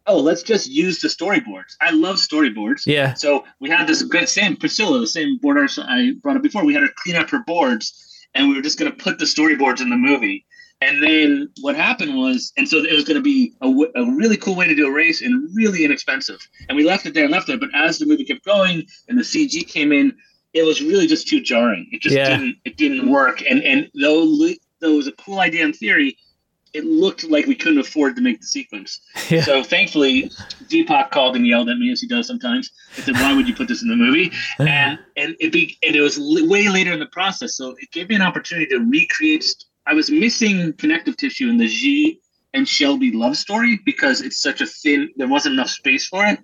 oh, 0.07 0.19
let's 0.19 0.43
just 0.43 0.69
use 0.69 0.99
the 1.01 1.07
storyboards. 1.07 1.75
I 1.81 1.91
love 1.91 2.17
storyboards. 2.17 2.85
Yeah. 2.85 3.13
So 3.13 3.45
we 3.59 3.69
had 3.69 3.87
this 3.87 4.01
good 4.03 4.27
same 4.27 4.57
Priscilla, 4.57 4.99
the 4.99 5.07
same 5.07 5.37
board 5.37 5.57
artist 5.57 5.79
I 5.79 6.13
brought 6.21 6.37
up 6.37 6.43
before. 6.43 6.65
We 6.65 6.73
had 6.73 6.83
her 6.83 6.89
clean 7.03 7.15
up 7.15 7.29
her 7.29 7.43
boards, 7.45 8.27
and 8.33 8.49
we 8.49 8.55
were 8.55 8.61
just 8.61 8.79
going 8.79 8.91
to 8.91 8.97
put 8.97 9.19
the 9.19 9.25
storyboards 9.25 9.81
in 9.81 9.89
the 9.89 9.97
movie. 9.97 10.45
And 10.85 11.01
then 11.01 11.49
what 11.61 11.75
happened 11.75 12.15
was, 12.17 12.51
and 12.57 12.67
so 12.67 12.77
it 12.77 12.93
was 12.93 13.05
going 13.05 13.15
to 13.17 13.21
be 13.23 13.53
a, 13.61 13.67
w- 13.67 13.91
a 13.95 14.03
really 14.21 14.37
cool 14.37 14.55
way 14.55 14.67
to 14.67 14.75
do 14.75 14.87
a 14.87 14.91
race 14.91 15.21
and 15.21 15.33
really 15.55 15.83
inexpensive. 15.85 16.39
And 16.67 16.75
we 16.77 16.83
left 16.83 17.05
it 17.05 17.13
there 17.13 17.23
and 17.23 17.31
left 17.31 17.49
it. 17.49 17.59
But 17.59 17.69
as 17.73 17.99
the 17.99 18.05
movie 18.05 18.25
kept 18.25 18.43
going 18.45 18.85
and 19.07 19.17
the 19.17 19.23
CG 19.23 19.67
came 19.67 19.91
in, 19.91 20.13
it 20.53 20.63
was 20.63 20.81
really 20.81 21.07
just 21.07 21.27
too 21.27 21.41
jarring. 21.41 21.87
It 21.91 22.01
just 22.01 22.15
Yeah. 22.15 22.29
didn't 22.29 22.57
it 22.65 22.75
didn't 22.77 23.09
work. 23.09 23.41
And 23.49 23.63
and 23.63 23.89
though 23.99 24.25
though 24.81 24.93
it 24.93 24.97
was 24.97 25.07
a 25.07 25.13
cool 25.13 25.39
idea 25.39 25.63
in 25.65 25.73
theory, 25.73 26.17
it 26.73 26.85
looked 26.85 27.23
like 27.23 27.45
we 27.45 27.55
couldn't 27.55 27.79
afford 27.79 28.15
to 28.17 28.21
make 28.21 28.39
the 28.41 28.47
sequence. 28.47 28.99
Yeah. 29.29 29.41
So 29.43 29.63
thankfully, 29.63 30.29
Deepak 30.69 31.11
called 31.11 31.35
and 31.35 31.45
yelled 31.47 31.69
at 31.69 31.77
me 31.77 31.91
as 31.91 32.01
he 32.01 32.07
does 32.07 32.27
sometimes. 32.27 32.69
He 32.95 33.01
said, 33.03 33.15
"Why 33.15 33.33
would 33.35 33.47
you 33.47 33.55
put 33.55 33.67
this 33.67 33.81
in 33.83 33.89
the 33.89 33.95
movie?" 33.95 34.31
And 34.59 34.99
and 35.15 35.35
it 35.39 35.51
be 35.51 35.77
and 35.85 35.95
it 35.95 36.01
was 36.01 36.15
way 36.55 36.67
later 36.69 36.91
in 36.91 36.99
the 36.99 37.11
process, 37.19 37.55
so 37.55 37.65
it 37.79 37.89
gave 37.91 38.09
me 38.09 38.15
an 38.15 38.21
opportunity 38.29 38.67
to 38.67 38.79
recreate. 38.79 39.45
I 39.85 39.93
was 39.93 40.09
missing 40.09 40.73
connective 40.73 41.17
tissue 41.17 41.49
in 41.49 41.57
the 41.57 41.67
G 41.67 42.19
and 42.53 42.67
Shelby 42.67 43.11
love 43.11 43.35
story 43.37 43.79
because 43.85 44.21
it's 44.21 44.41
such 44.41 44.61
a 44.61 44.65
thin. 44.65 45.09
There 45.17 45.27
wasn't 45.27 45.53
enough 45.53 45.69
space 45.69 46.07
for 46.07 46.25
it, 46.25 46.39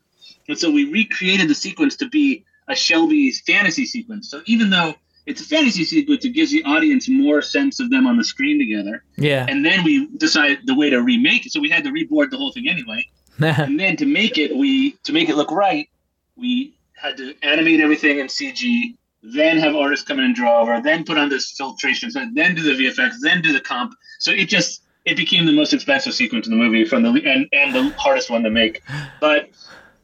and 0.48 0.58
so 0.58 0.72
we 0.72 0.92
recreated 0.92 1.50
the 1.50 1.56
sequence 1.56 1.96
to 1.98 2.10
be 2.10 2.46
a 2.68 2.76
Shelby's 2.76 3.42
fantasy 3.42 3.86
sequence. 3.86 4.30
So 4.30 4.42
even 4.46 4.70
though 4.70 4.96
it's 5.26 5.42
a 5.42 5.46
fantasy 5.46 5.84
sequence, 5.84 6.26
it 6.26 6.30
gives 6.30 6.52
the 6.52 6.64
audience 6.64 7.08
more 7.08 7.42
sense 7.42 7.80
of 7.80 7.90
them 7.90 8.08
on 8.08 8.18
the 8.18 8.24
screen 8.24 8.60
together. 8.60 9.04
Yeah. 9.18 9.46
And 9.48 9.66
then 9.66 9.84
we 9.84 10.08
decided 10.18 10.60
the 10.66 10.76
way 10.76 10.90
to 10.90 11.02
remake 11.02 11.46
it. 11.46 11.52
So 11.52 11.60
we 11.60 11.70
had 11.70 11.84
to 11.84 11.92
reboard 11.92 12.32
the 12.32 12.38
whole 12.38 12.52
thing 12.52 12.68
anyway. 12.68 13.06
And 13.40 13.80
then 13.80 13.96
to 13.98 14.06
make 14.06 14.38
it, 14.38 14.54
we 14.56 14.92
to 15.04 15.14
make 15.14 15.30
it 15.30 15.36
look 15.38 15.52
right, 15.52 15.88
we 16.36 16.76
had 16.94 17.16
to 17.18 17.34
animate 17.42 17.80
everything 17.80 18.20
in 18.20 18.28
CG, 18.28 18.98
then 19.22 19.58
have 19.58 19.76
artists 19.76 20.06
come 20.06 20.20
in 20.20 20.26
and 20.26 20.36
draw 20.36 20.62
over, 20.62 20.82
then 20.82 21.04
put 21.04 21.18
on 21.18 21.30
this 21.30 21.52
filtration, 21.52 22.12
so 22.12 22.26
then 22.34 22.56
do 22.56 22.62
the 22.62 22.84
VFX, 22.84 23.16
then 23.22 23.42
do 23.42 23.52
the 23.52 23.60
comp. 23.60 23.94
So 24.20 24.32
it 24.32 24.46
just 24.50 24.84
it 25.06 25.18
became 25.18 25.46
the 25.46 25.54
most 25.54 25.74
expensive 25.74 26.14
sequence 26.14 26.48
in 26.48 26.52
the 26.52 26.58
movie 26.58 26.86
from 26.86 27.04
the 27.04 27.10
and 27.10 27.48
and 27.52 27.76
the 27.76 27.90
hardest 27.98 28.30
one 28.30 28.44
to 28.44 28.50
make. 28.50 28.82
But 29.20 29.50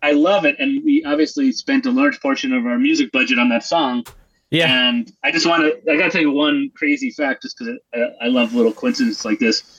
I 0.02 0.12
love 0.12 0.46
it, 0.46 0.58
and 0.60 0.84
we 0.84 1.04
obviously 1.04 1.52
spent 1.52 1.86
a 1.86 1.92
large 1.92 2.20
portion 2.20 2.54
of 2.54 2.66
our 2.66 2.78
music 2.78 3.12
budget 3.12 3.40
on 3.40 3.50
that 3.50 3.64
song. 3.64 4.06
yeah. 4.52 4.68
And 4.90 5.12
I 5.24 5.32
just 5.32 5.48
want 5.48 5.64
to, 5.64 5.92
I 5.92 5.98
got 5.98 6.06
to 6.06 6.12
tell 6.12 6.22
you 6.22 6.32
one 6.32 6.70
crazy 6.76 7.10
fact 7.10 7.42
just 7.42 7.58
because 7.58 7.80
I, 7.94 8.26
I 8.26 8.28
love 8.28 8.54
little 8.54 8.72
coincidences 8.72 9.26
like 9.26 9.40
this. 9.40 9.75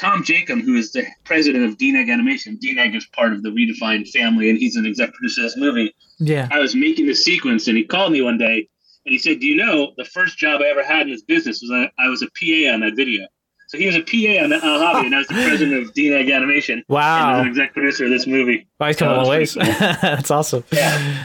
Tom 0.00 0.24
Jacomb, 0.24 0.62
who 0.62 0.76
is 0.76 0.92
the 0.92 1.04
president 1.24 1.64
of 1.70 1.76
DNEG 1.76 2.10
Animation, 2.10 2.58
DNEG 2.62 2.96
is 2.96 3.06
part 3.08 3.32
of 3.32 3.42
the 3.42 3.50
Redefined 3.50 4.08
family, 4.08 4.48
and 4.48 4.58
he's 4.58 4.76
an 4.76 4.86
exec 4.86 5.12
producer 5.12 5.42
of 5.42 5.46
this 5.48 5.56
movie. 5.58 5.94
Yeah. 6.18 6.48
I 6.50 6.58
was 6.58 6.74
making 6.74 7.06
this 7.06 7.22
sequence, 7.22 7.68
and 7.68 7.76
he 7.76 7.84
called 7.84 8.12
me 8.12 8.22
one 8.22 8.38
day 8.38 8.68
and 9.06 9.12
he 9.12 9.18
said, 9.18 9.40
Do 9.40 9.46
you 9.46 9.56
know 9.56 9.92
the 9.96 10.04
first 10.04 10.38
job 10.38 10.60
I 10.62 10.68
ever 10.68 10.82
had 10.82 11.02
in 11.02 11.10
this 11.12 11.22
business 11.22 11.60
was 11.62 11.70
I, 11.70 11.90
I 12.02 12.08
was 12.08 12.22
a 12.22 12.26
PA 12.26 12.72
on 12.74 12.80
that 12.80 12.94
video? 12.96 13.26
So 13.68 13.78
he 13.78 13.86
was 13.86 13.94
a 13.94 14.00
PA 14.02 14.42
on 14.42 14.50
the 14.50 14.56
Al 14.64 14.78
Hobby, 14.80 15.06
and 15.06 15.14
I 15.14 15.18
was 15.18 15.28
the 15.28 15.34
president 15.34 15.82
of 15.86 15.94
DNEG 15.94 16.34
Animation. 16.34 16.82
Wow. 16.88 17.32
was 17.38 17.40
an 17.42 17.48
exec 17.48 17.72
producer 17.74 18.04
of 18.04 18.10
this 18.10 18.26
movie. 18.26 18.66
Wow, 18.78 18.86
he's 18.88 18.96
come 18.96 19.08
a 19.08 19.14
So 19.14 19.20
long 19.20 19.28
ways. 19.28 19.54
cool. 19.54 19.62
That's 20.02 20.30
awesome. 20.30 20.64
Yeah. 20.72 21.24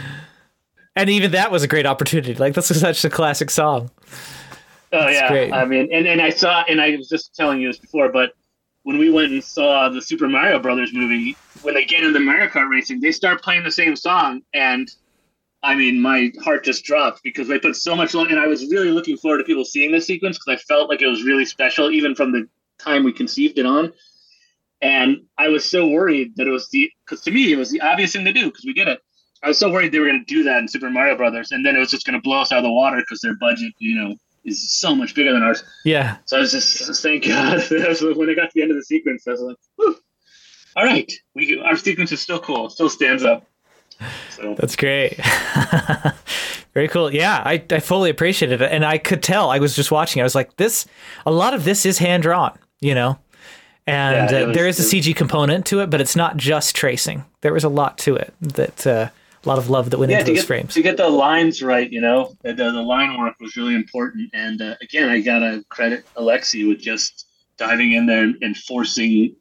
And 0.95 1.09
even 1.09 1.31
that 1.31 1.51
was 1.51 1.63
a 1.63 1.67
great 1.67 1.85
opportunity. 1.85 2.35
Like 2.35 2.53
this 2.53 2.71
is 2.71 2.79
such 2.79 3.03
a 3.03 3.09
classic 3.09 3.49
song. 3.49 3.89
Oh 4.93 5.07
yeah, 5.07 5.27
great. 5.27 5.51
I 5.51 5.65
mean, 5.65 5.89
and, 5.91 6.07
and 6.07 6.21
I 6.21 6.29
saw, 6.29 6.63
and 6.69 6.79
I 6.79 6.95
was 6.95 7.09
just 7.09 7.35
telling 7.35 7.59
you 7.59 7.67
this 7.67 7.79
before, 7.79 8.09
but 8.11 8.31
when 8.85 8.99
we 8.99 9.09
went 9.09 9.33
and 9.33 9.43
saw 9.43 9.89
the 9.89 9.99
Super 9.99 10.29
Mario 10.29 10.59
Brothers 10.59 10.93
movie, 10.93 11.35
when 11.63 11.73
they 11.73 11.85
get 11.85 12.03
into 12.03 12.19
Mario 12.19 12.47
Kart 12.47 12.69
racing, 12.69 13.01
they 13.01 13.11
start 13.11 13.41
playing 13.41 13.63
the 13.63 13.71
same 13.71 13.95
song, 13.95 14.43
and 14.53 14.87
I 15.63 15.73
mean, 15.73 15.99
my 15.99 16.31
heart 16.43 16.63
just 16.63 16.85
dropped 16.85 17.23
because 17.23 17.47
they 17.47 17.57
put 17.57 17.75
so 17.75 17.95
much 17.95 18.13
long. 18.13 18.29
And 18.29 18.39
I 18.39 18.45
was 18.45 18.67
really 18.67 18.91
looking 18.91 19.17
forward 19.17 19.39
to 19.39 19.43
people 19.43 19.65
seeing 19.65 19.91
this 19.91 20.05
sequence 20.05 20.37
because 20.37 20.59
I 20.59 20.63
felt 20.63 20.89
like 20.89 21.01
it 21.01 21.07
was 21.07 21.23
really 21.23 21.45
special, 21.45 21.89
even 21.89 22.13
from 22.13 22.31
the 22.31 22.47
time 22.77 23.03
we 23.03 23.11
conceived 23.11 23.57
it 23.57 23.65
on. 23.65 23.91
And 24.83 25.23
I 25.39 25.47
was 25.47 25.67
so 25.67 25.87
worried 25.87 26.33
that 26.35 26.45
it 26.45 26.51
was 26.51 26.69
the 26.69 26.91
because 27.03 27.21
to 27.21 27.31
me 27.31 27.51
it 27.51 27.57
was 27.57 27.71
the 27.71 27.81
obvious 27.81 28.13
thing 28.13 28.25
to 28.25 28.33
do 28.33 28.45
because 28.45 28.65
we 28.65 28.73
get 28.75 28.87
it. 28.87 28.99
I 29.41 29.47
was 29.47 29.57
so 29.57 29.71
worried 29.71 29.91
they 29.91 29.97
were 29.97 30.05
going 30.05 30.23
to 30.23 30.33
do 30.33 30.43
that 30.43 30.59
in 30.59 30.67
Super 30.67 30.91
Mario 30.91 31.17
Brothers, 31.17 31.51
and 31.51 31.65
then 31.65 31.75
it 31.75 31.79
was 31.79 31.89
just 31.89 32.05
going 32.05 32.19
to 32.19 32.21
blow 32.21 32.41
us 32.41 32.51
out 32.51 32.59
of 32.59 32.63
the 32.63 32.71
water 32.71 32.97
because 32.97 33.21
their 33.21 33.35
budget, 33.35 33.73
you 33.79 33.95
know, 33.95 34.15
is 34.45 34.71
so 34.71 34.95
much 34.95 35.13
bigger 35.15 35.33
than 35.33 35.43
ours. 35.43 35.63
Yeah. 35.83 36.17
So 36.25 36.37
I 36.37 36.39
was 36.39 36.51
just 36.51 37.01
thank 37.01 37.25
God. 37.27 37.61
When 38.15 38.29
I 38.29 38.33
got 38.33 38.43
to 38.43 38.51
the 38.55 38.61
end 38.61 38.71
of 38.71 38.77
the 38.77 38.83
sequence. 38.83 39.27
I 39.27 39.31
was 39.31 39.41
like, 39.41 39.57
Whew. 39.75 39.97
all 40.75 40.85
right, 40.85 41.11
we 41.33 41.59
our 41.59 41.75
sequence 41.75 42.11
is 42.11 42.21
still 42.21 42.39
cool, 42.39 42.69
still 42.69 42.89
stands 42.89 43.23
up. 43.23 43.45
So 44.31 44.55
That's 44.57 44.75
great. 44.75 45.19
Very 46.73 46.89
cool. 46.89 47.13
Yeah, 47.13 47.41
I, 47.45 47.63
I 47.71 47.79
fully 47.79 48.09
appreciated 48.09 48.61
it. 48.61 48.71
And 48.71 48.83
I 48.85 48.97
could 48.97 49.23
tell, 49.23 49.49
I 49.49 49.59
was 49.59 49.75
just 49.75 49.91
watching, 49.91 50.21
I 50.21 50.23
was 50.23 50.35
like, 50.35 50.57
this, 50.57 50.85
a 51.25 51.31
lot 51.31 51.53
of 51.53 51.63
this 51.63 51.85
is 51.85 51.97
hand 51.99 52.23
drawn, 52.23 52.57
you 52.81 52.93
know? 52.93 53.17
And 53.87 54.29
Yeah, 54.29 54.37
uh, 54.41 54.47
was- 54.47 54.55
there 54.57 54.67
is 54.67 54.79
a 54.79 54.83
CG 54.83 55.15
component 55.15 55.65
to 55.67 55.79
it, 55.79 55.89
but 55.89 56.01
it's 56.01 56.15
not 56.17 56.35
just 56.35 56.75
tracing. 56.75 57.23
There 57.41 57.53
was 57.53 57.63
a 57.63 57.69
lot 57.69 57.97
to 57.99 58.15
it 58.17 58.33
that, 58.41 58.85
uh, 58.85 59.09
a 59.45 59.49
lot 59.49 59.57
of 59.57 59.69
love 59.69 59.89
that 59.91 59.97
went 59.97 60.11
yeah, 60.11 60.19
into 60.19 60.31
to 60.31 60.33
those 60.33 60.41
get, 60.41 60.47
frames. 60.47 60.73
to 60.73 60.81
get 60.81 60.97
the 60.97 61.09
lines 61.09 61.61
right, 61.61 61.91
you 61.91 62.01
know, 62.01 62.35
the, 62.43 62.53
the 62.53 62.71
line 62.71 63.19
work 63.19 63.35
was 63.39 63.55
really 63.55 63.75
important. 63.75 64.29
And 64.33 64.61
uh, 64.61 64.75
again, 64.81 65.09
I 65.09 65.21
gotta 65.21 65.63
credit 65.69 66.05
Alexi 66.15 66.67
with 66.67 66.79
just 66.79 67.27
diving 67.57 67.93
in 67.93 68.05
there 68.05 68.23
and, 68.23 68.35
and 68.41 68.57
forcing. 68.57 69.35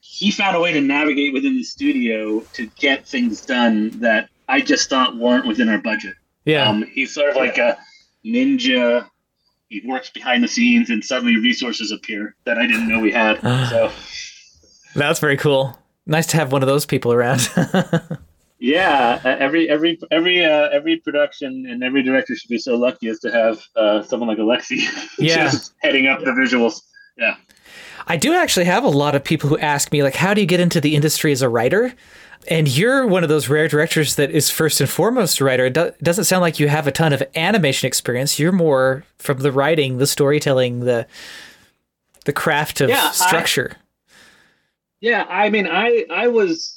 He 0.00 0.30
found 0.30 0.56
a 0.56 0.60
way 0.60 0.72
to 0.72 0.80
navigate 0.80 1.32
within 1.32 1.56
the 1.56 1.62
studio 1.62 2.40
to 2.52 2.66
get 2.76 3.06
things 3.06 3.40
done 3.40 3.90
that 4.00 4.28
I 4.48 4.60
just 4.60 4.90
thought 4.90 5.16
weren't 5.16 5.46
within 5.46 5.68
our 5.68 5.78
budget. 5.78 6.16
Yeah. 6.44 6.68
Um, 6.68 6.84
he's 6.92 7.14
sort 7.14 7.30
of 7.30 7.36
like 7.36 7.58
a 7.58 7.78
ninja. 8.24 9.08
He 9.68 9.82
works 9.86 10.10
behind 10.10 10.44
the 10.44 10.48
scenes, 10.48 10.90
and 10.90 11.02
suddenly 11.02 11.36
resources 11.36 11.90
appear 11.90 12.36
that 12.44 12.58
I 12.58 12.66
didn't 12.66 12.88
know 12.88 13.00
we 13.00 13.12
had. 13.12 13.40
so 13.70 13.90
That's 14.94 15.20
very 15.20 15.36
cool. 15.36 15.78
Nice 16.06 16.26
to 16.26 16.36
have 16.36 16.52
one 16.52 16.62
of 16.62 16.68
those 16.68 16.84
people 16.84 17.12
around. 17.12 17.48
yeah, 18.58 19.20
uh, 19.24 19.36
every 19.38 19.68
every 19.68 19.98
every 20.10 20.44
uh, 20.44 20.68
every 20.70 20.96
production 20.96 21.66
and 21.68 21.82
every 21.82 22.02
director 22.02 22.34
should 22.36 22.48
be 22.48 22.58
so 22.58 22.76
lucky 22.76 23.08
as 23.08 23.18
to 23.20 23.30
have 23.32 23.62
uh, 23.76 24.02
someone 24.02 24.28
like 24.28 24.38
Alexi 24.38 24.80
Yeah. 25.18 25.50
just 25.50 25.74
heading 25.82 26.06
up 26.06 26.20
the 26.20 26.30
visuals. 26.30 26.82
Yeah. 27.16 27.36
I 28.06 28.16
do 28.16 28.34
actually 28.34 28.66
have 28.66 28.84
a 28.84 28.88
lot 28.88 29.14
of 29.14 29.24
people 29.24 29.48
who 29.48 29.56
ask 29.58 29.90
me, 29.90 30.02
like, 30.02 30.14
how 30.14 30.34
do 30.34 30.40
you 30.40 30.46
get 30.46 30.60
into 30.60 30.80
the 30.80 30.94
industry 30.94 31.32
as 31.32 31.40
a 31.42 31.48
writer? 31.48 31.94
And 32.48 32.68
you're 32.68 33.06
one 33.06 33.22
of 33.22 33.30
those 33.30 33.48
rare 33.48 33.68
directors 33.68 34.16
that 34.16 34.30
is 34.30 34.50
first 34.50 34.78
and 34.82 34.90
foremost 34.90 35.40
a 35.40 35.44
writer. 35.44 35.64
It 35.66 35.72
do- 35.72 35.92
doesn't 36.02 36.24
sound 36.24 36.42
like 36.42 36.60
you 36.60 36.68
have 36.68 36.86
a 36.86 36.92
ton 36.92 37.14
of 37.14 37.22
animation 37.34 37.86
experience. 37.86 38.38
You're 38.38 38.52
more 38.52 39.04
from 39.16 39.38
the 39.38 39.50
writing, 39.50 39.96
the 39.96 40.06
storytelling, 40.06 40.80
the 40.80 41.06
the 42.26 42.32
craft 42.34 42.80
of 42.82 42.90
Yeah, 42.90 43.06
I- 43.06 43.12
structure. 43.12 43.72
Yeah, 45.00 45.24
I 45.28 45.48
mean, 45.50 45.66
I 45.66 46.04
I 46.10 46.28
was 46.28 46.73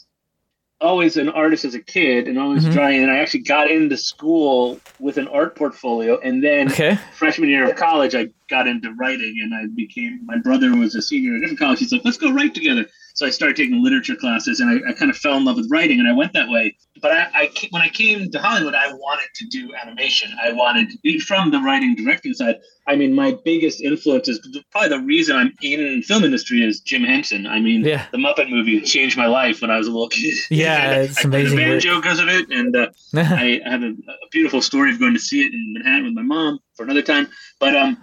always 0.80 1.18
an 1.18 1.30
artist 1.30 1.66
as 1.66 1.74
a 1.74 1.80
kid 1.82 2.28
and 2.28 2.38
always 2.38 2.64
Mhm. 2.66 2.74
drawing, 2.74 3.02
and 3.02 3.12
I 3.12 3.18
actually 3.18 3.42
got 3.42 3.70
into 3.72 3.98
school 3.98 4.80
with 5.00 5.18
an 5.18 5.28
art 5.28 5.56
portfolio, 5.56 6.20
and 6.20 6.44
then 6.44 6.68
okay. 6.68 6.98
freshman 7.14 7.50
year 7.50 7.70
of 7.70 7.76
college, 7.76 8.14
I 8.16 8.30
got 8.50 8.68
into 8.68 8.92
writing, 8.94 9.40
and 9.42 9.54
I 9.54 9.66
became. 9.76 10.20
My 10.26 10.38
brother 10.38 10.76
was 10.76 10.96
a 10.96 11.02
senior 11.02 11.32
at 11.34 11.38
a 11.38 11.40
different 11.42 11.60
college. 11.60 11.80
He's 11.80 11.92
like, 11.92 12.06
"Let's 12.06 12.18
go 12.18 12.32
write 12.32 12.54
together." 12.54 12.86
So 13.18 13.26
I 13.26 13.32
started 13.32 13.56
taking 13.58 13.84
literature 13.84 14.16
classes, 14.16 14.60
and 14.60 14.70
I, 14.70 14.92
I 14.92 14.94
kind 14.94 15.10
of 15.10 15.18
fell 15.18 15.36
in 15.38 15.44
love 15.44 15.56
with 15.56 15.72
writing, 15.72 16.00
and 16.00 16.08
I 16.08 16.14
went 16.14 16.34
that 16.34 16.50
way. 16.50 16.78
But 17.02 17.12
I, 17.12 17.28
I 17.34 17.52
when 17.72 17.82
I 17.82 17.90
came 17.90 18.30
to 18.30 18.40
Hollywood, 18.40 18.76
I 18.76 18.94
wanted 18.94 19.26
to 19.38 19.48
do 19.48 19.74
animation. 19.74 20.32
I 20.40 20.52
wanted 20.54 20.92
to 20.92 20.98
be 21.02 21.20
from 21.20 21.50
the 21.50 21.58
writing 21.60 21.96
directing 21.96 22.36
side. 22.36 22.58
I 22.86 22.96
mean, 22.96 23.16
my 23.16 23.36
biggest 23.44 23.82
influence 23.82 24.28
is 24.28 24.40
probably 24.72 24.90
the 24.90 25.00
reason 25.00 25.36
I'm 25.36 25.52
in 25.64 26.04
film 26.04 26.24
industry 26.26 26.62
is 26.64 26.80
Jim 26.82 27.04
Henson. 27.04 27.48
I 27.48 27.60
mean, 27.60 27.84
Yeah. 27.84 28.06
the 28.12 28.18
Muppet 28.20 28.50
movie 28.52 28.80
changed 28.82 29.18
my 29.18 29.26
life 29.26 29.62
when 29.62 29.72
I 29.72 29.78
was 29.80 29.88
a 29.88 29.92
little 29.92 30.10
kid. 30.10 30.36
Yeah, 30.52 31.02
it's 31.02 31.18
I 31.18 31.22
played 31.24 31.48
amazing 31.48 31.58
a 31.58 31.62
work. 31.64 31.72
banjo 31.72 31.96
because 32.02 32.20
of 32.20 32.28
it, 32.30 32.50
and 32.52 32.76
uh, 32.76 32.88
I 33.16 33.62
have 33.66 33.82
a, 33.82 33.90
a 33.90 34.28
beautiful 34.32 34.62
story 34.62 34.92
of 34.92 35.00
going 35.00 35.14
to 35.16 35.20
see 35.20 35.42
it 35.42 35.52
in 35.54 35.74
Manhattan 35.74 36.06
with 36.06 36.14
my 36.14 36.22
mom 36.22 36.60
for 36.76 36.84
another 36.84 37.02
time. 37.02 37.28
But 37.60 37.76
um, 37.76 37.98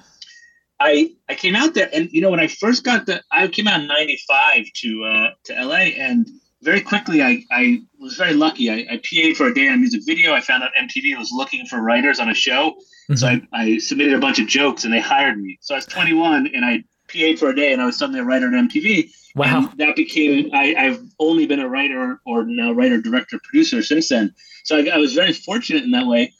I 0.85 1.11
I 1.29 1.35
came 1.35 1.57
out 1.57 1.75
there, 1.75 1.88
and 1.92 2.11
you 2.12 2.20
know 2.20 2.31
when 2.31 2.40
I 2.40 2.49
first 2.49 2.85
got 2.85 3.07
the, 3.07 3.23
I 3.31 3.49
came 3.49 3.66
out 3.66 3.81
in 3.81 3.87
'95 3.87 4.66
to 4.75 5.05
uh, 5.05 5.31
to 5.44 5.64
LA, 5.64 5.85
and 5.97 6.29
very 6.61 6.83
quickly 6.83 7.23
I, 7.23 7.42
I 7.51 7.83
was 7.99 8.16
very 8.16 8.35
lucky. 8.35 8.70
I, 8.70 8.87
I 8.90 8.97
PA'd 8.99 9.37
for 9.37 9.47
a 9.47 9.55
day 9.55 9.68
on 9.68 9.75
a 9.75 9.79
music 9.79 10.03
video. 10.05 10.35
I 10.35 10.40
found 10.40 10.62
out 10.62 10.70
MTV 10.81 11.16
was 11.18 11.33
looking 11.33 11.64
for 11.66 11.81
writers 11.81 12.20
on 12.20 12.29
a 12.29 12.35
show, 12.35 12.75
so 13.14 13.27
I, 13.27 13.42
I 13.53 13.79
submitted 13.79 14.14
a 14.14 14.18
bunch 14.18 14.38
of 14.38 14.47
jokes, 14.47 14.85
and 14.85 14.92
they 14.92 15.01
hired 15.01 15.38
me. 15.38 15.59
So 15.62 15.75
I 15.75 15.79
was 15.79 15.87
21, 15.87 16.49
and 16.55 16.64
I 16.64 16.85
PA'd 17.09 17.38
for 17.38 17.49
a 17.49 17.57
day, 17.57 17.73
and 17.73 17.81
I 17.81 17.87
was 17.87 17.99
suddenly 17.99 18.20
a 18.20 18.25
writer 18.25 18.47
at 18.47 18.53
MTV. 18.53 19.11
Wow. 19.37 19.68
And 19.70 19.79
that 19.79 19.97
became 19.97 20.51
I, 20.53 20.75
I've 20.77 21.03
only 21.18 21.47
been 21.47 21.61
a 21.61 21.68
writer 21.68 22.20
or 22.27 22.44
now 22.44 22.73
writer, 22.73 23.01
director, 23.01 23.40
producer 23.42 23.83
since 23.83 24.09
then. 24.09 24.35
So 24.64 24.77
I, 24.77 24.88
I 24.94 24.99
was 24.99 25.14
very 25.14 25.33
fortunate 25.33 25.83
in 25.83 25.92
that 25.92 26.07
way. 26.07 26.35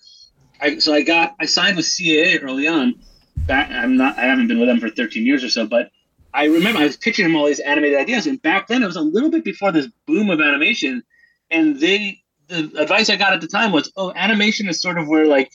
I, 0.61 0.79
so 0.79 0.93
I 0.95 1.03
got 1.03 1.35
I 1.41 1.47
signed 1.47 1.77
with 1.77 1.87
CAA 1.87 2.43
early 2.43 2.69
on. 2.69 2.95
Back 3.37 3.71
I'm 3.71 3.97
not 3.97 4.19
I 4.19 4.23
haven't 4.23 4.49
been 4.49 4.59
with 4.59 4.69
them 4.69 4.81
for 4.81 4.89
13 4.89 5.27
years 5.27 5.45
or 5.45 5.51
so, 5.51 5.67
but 5.67 5.91
I 6.33 6.47
remember 6.47 6.81
I 6.81 6.85
was 6.85 6.97
pitching 6.97 7.25
them 7.25 7.37
all 7.37 7.47
these 7.47 7.61
animated 7.61 7.99
ideas, 7.99 8.27
and 8.27 8.41
back 8.43 8.67
then 8.67 8.83
it 8.83 8.87
was 8.87 8.97
a 8.97 9.01
little 9.03 9.31
bit 9.31 9.45
before 9.45 9.71
this 9.71 9.89
boom 10.07 10.31
of 10.31 10.41
animation, 10.41 11.03
and 11.51 11.79
they 11.79 12.23
the 12.49 12.71
advice 12.77 13.09
I 13.09 13.17
got 13.17 13.33
at 13.33 13.41
the 13.41 13.47
time 13.47 13.73
was, 13.73 13.91
oh, 13.97 14.13
animation 14.15 14.69
is 14.69 14.81
sort 14.81 14.99
of 14.99 15.09
where 15.09 15.27
like 15.27 15.53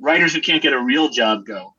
writers 0.00 0.34
who 0.34 0.40
can't 0.40 0.62
get 0.62 0.72
a 0.72 0.80
real 0.80 1.08
job 1.08 1.46
go. 1.46 1.74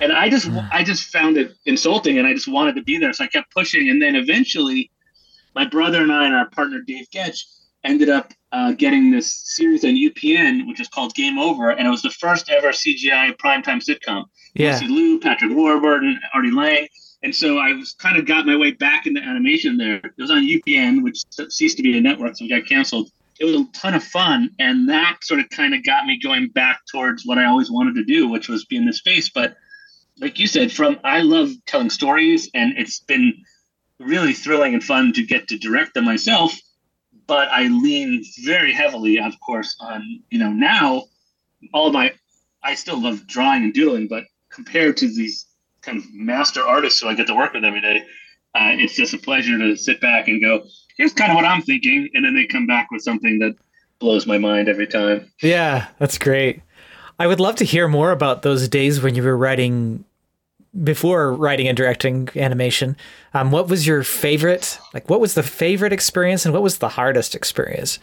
And 0.00 0.12
I 0.12 0.28
just 0.28 0.48
I 0.72 0.84
just 0.84 1.04
found 1.04 1.36
it 1.36 1.52
insulting, 1.66 2.18
and 2.18 2.26
I 2.26 2.34
just 2.34 2.48
wanted 2.48 2.76
to 2.76 2.82
be 2.82 2.98
there, 2.98 3.12
so 3.12 3.24
I 3.24 3.28
kept 3.28 3.52
pushing, 3.52 3.88
and 3.88 4.00
then 4.00 4.16
eventually, 4.16 4.90
my 5.54 5.66
brother 5.66 6.02
and 6.02 6.12
I 6.12 6.26
and 6.26 6.34
our 6.34 6.48
partner 6.50 6.80
Dave 6.80 7.06
Goetsch 7.14 7.44
ended 7.84 8.08
up 8.08 8.32
uh, 8.52 8.72
getting 8.72 9.10
this 9.10 9.32
series 9.32 9.84
on 9.84 9.92
UPN, 9.92 10.68
which 10.68 10.80
is 10.80 10.88
called 10.88 11.14
Game 11.14 11.38
Over, 11.38 11.70
and 11.70 11.86
it 11.86 11.90
was 11.90 12.02
the 12.02 12.10
first 12.10 12.50
ever 12.50 12.68
CGI 12.68 13.36
primetime 13.36 13.82
sitcom. 13.82 14.24
Yeah. 14.54 14.72
Lucy 14.72 14.88
Liu, 14.88 15.20
Patrick 15.20 15.54
Warburton, 15.54 16.20
Artie 16.34 16.50
Lange. 16.50 16.88
And 17.22 17.34
so 17.34 17.58
I 17.58 17.72
was 17.72 17.92
kind 17.92 18.18
of 18.18 18.26
got 18.26 18.46
my 18.46 18.56
way 18.56 18.72
back 18.72 19.06
into 19.06 19.20
animation 19.20 19.76
there. 19.76 19.96
It 19.96 20.12
was 20.18 20.30
on 20.30 20.42
UPN, 20.42 21.02
which 21.02 21.22
ceased 21.50 21.76
to 21.76 21.82
be 21.82 21.96
a 21.96 22.00
network, 22.00 22.36
so 22.36 22.44
it 22.44 22.48
got 22.48 22.66
canceled. 22.66 23.10
It 23.38 23.44
was 23.44 23.54
a 23.54 23.64
ton 23.72 23.94
of 23.94 24.02
fun, 24.02 24.50
and 24.58 24.88
that 24.88 25.18
sort 25.22 25.40
of 25.40 25.48
kind 25.50 25.74
of 25.74 25.84
got 25.84 26.04
me 26.04 26.18
going 26.20 26.48
back 26.48 26.80
towards 26.90 27.24
what 27.24 27.38
I 27.38 27.44
always 27.44 27.70
wanted 27.70 27.94
to 27.94 28.04
do, 28.04 28.28
which 28.28 28.48
was 28.48 28.64
be 28.64 28.76
in 28.76 28.86
this 28.86 28.98
space. 28.98 29.30
But 29.30 29.56
like 30.20 30.38
you 30.38 30.46
said, 30.46 30.72
from 30.72 30.98
I 31.04 31.20
love 31.20 31.50
telling 31.66 31.90
stories, 31.90 32.50
and 32.54 32.76
it's 32.76 33.00
been 33.00 33.34
really 33.98 34.32
thrilling 34.32 34.74
and 34.74 34.82
fun 34.82 35.12
to 35.14 35.24
get 35.24 35.48
to 35.48 35.58
direct 35.58 35.94
them 35.94 36.04
myself. 36.04 36.58
But 37.26 37.48
I 37.48 37.68
lean 37.68 38.24
very 38.44 38.72
heavily, 38.72 39.18
of 39.18 39.32
course, 39.40 39.76
on 39.80 40.22
you 40.30 40.38
know 40.38 40.50
now 40.50 41.04
all 41.72 41.92
my 41.92 42.12
I 42.62 42.74
still 42.74 43.00
love 43.00 43.26
drawing 43.26 43.64
and 43.64 43.72
doodling, 43.72 44.08
but 44.08 44.24
compared 44.52 44.96
to 44.98 45.06
these 45.06 45.46
kind 45.80 45.98
of 45.98 46.04
master 46.12 46.62
artists 46.62 47.00
who 47.00 47.08
I 47.08 47.14
get 47.14 47.26
to 47.26 47.34
work 47.34 47.52
with 47.52 47.64
every 47.64 47.80
day, 47.80 48.04
uh, 48.54 48.72
it's 48.74 48.94
just 48.94 49.14
a 49.14 49.18
pleasure 49.18 49.58
to 49.58 49.76
sit 49.76 50.00
back 50.00 50.28
and 50.28 50.40
go, 50.40 50.64
here's 50.96 51.12
kind 51.12 51.32
of 51.32 51.36
what 51.36 51.44
I'm 51.44 51.62
thinking. 51.62 52.08
And 52.14 52.24
then 52.24 52.34
they 52.34 52.46
come 52.46 52.66
back 52.66 52.90
with 52.90 53.02
something 53.02 53.38
that 53.40 53.56
blows 53.98 54.26
my 54.26 54.38
mind 54.38 54.68
every 54.68 54.86
time. 54.86 55.30
Yeah, 55.40 55.88
that's 55.98 56.18
great. 56.18 56.60
I 57.18 57.26
would 57.26 57.40
love 57.40 57.56
to 57.56 57.64
hear 57.64 57.88
more 57.88 58.10
about 58.10 58.42
those 58.42 58.68
days 58.68 59.00
when 59.00 59.14
you 59.14 59.22
were 59.22 59.36
writing 59.36 60.04
before 60.82 61.32
writing 61.34 61.68
and 61.68 61.76
directing 61.76 62.28
animation. 62.34 62.96
Um, 63.34 63.50
what 63.50 63.68
was 63.68 63.86
your 63.86 64.02
favorite? 64.02 64.78
Like, 64.94 65.08
what 65.10 65.20
was 65.20 65.34
the 65.34 65.42
favorite 65.42 65.92
experience, 65.92 66.46
and 66.46 66.54
what 66.54 66.62
was 66.62 66.78
the 66.78 66.88
hardest 66.88 67.34
experience? 67.34 67.98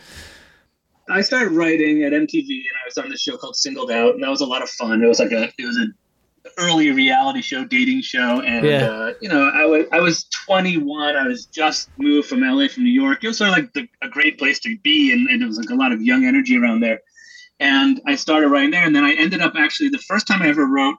I 1.10 1.22
started 1.22 1.52
writing 1.52 2.04
at 2.04 2.14
MTV 2.14 2.48
and 2.48 2.78
I 2.84 2.86
was 2.86 2.98
on 2.98 3.10
this 3.10 3.22
show 3.22 3.36
called 3.38 3.56
Singled 3.56 3.90
Out 3.90 4.14
and 4.14 4.24
that 4.24 4.30
was 4.30 4.42
a 4.42 4.46
lot 4.46 4.62
of 4.62 4.70
fun. 4.70 5.04
It 5.04 5.08
was 5.08 5.20
like 5.20 5.32
a 5.32 5.52
it 5.58 5.66
was 5.66 5.78
a 5.78 5.88
early 6.58 6.92
reality 6.92 7.42
show, 7.42 7.64
dating 7.66 8.02
show, 8.02 8.42
and 8.42 8.66
Yeah. 8.66 8.86
uh, 8.88 9.14
you 9.22 9.30
know 9.30 9.50
I 9.54 9.66
was 9.66 9.86
I 9.92 10.00
was 10.00 10.26
21. 10.46 11.16
I 11.16 11.28
was 11.28 11.46
just 11.46 11.90
moved 11.98 12.28
from 12.30 12.42
LA 12.42 12.68
from 12.68 12.84
New 12.84 12.92
York. 12.92 13.24
It 13.24 13.28
was 13.28 13.38
sort 13.38 13.50
of 13.52 13.56
like 13.56 13.74
the, 13.74 13.88
a 14.02 14.10
great 14.10 14.38
place 14.40 14.60
to 14.62 14.78
be, 14.80 15.12
and, 15.14 15.28
and 15.30 15.42
it 15.42 15.46
was 15.46 15.58
like 15.58 15.70
a 15.70 15.76
lot 15.76 15.92
of 15.92 16.02
young 16.02 16.26
energy 16.26 16.58
around 16.58 16.82
there. 16.82 17.00
And 17.60 18.00
I 18.06 18.16
started 18.16 18.50
writing 18.50 18.72
there, 18.72 18.86
and 18.86 18.96
then 18.96 19.04
I 19.04 19.14
ended 19.14 19.42
up 19.42 19.54
actually 19.58 19.90
the 19.90 19.98
first 20.00 20.28
time 20.28 20.42
I 20.42 20.48
ever 20.48 20.66
wrote 20.66 20.96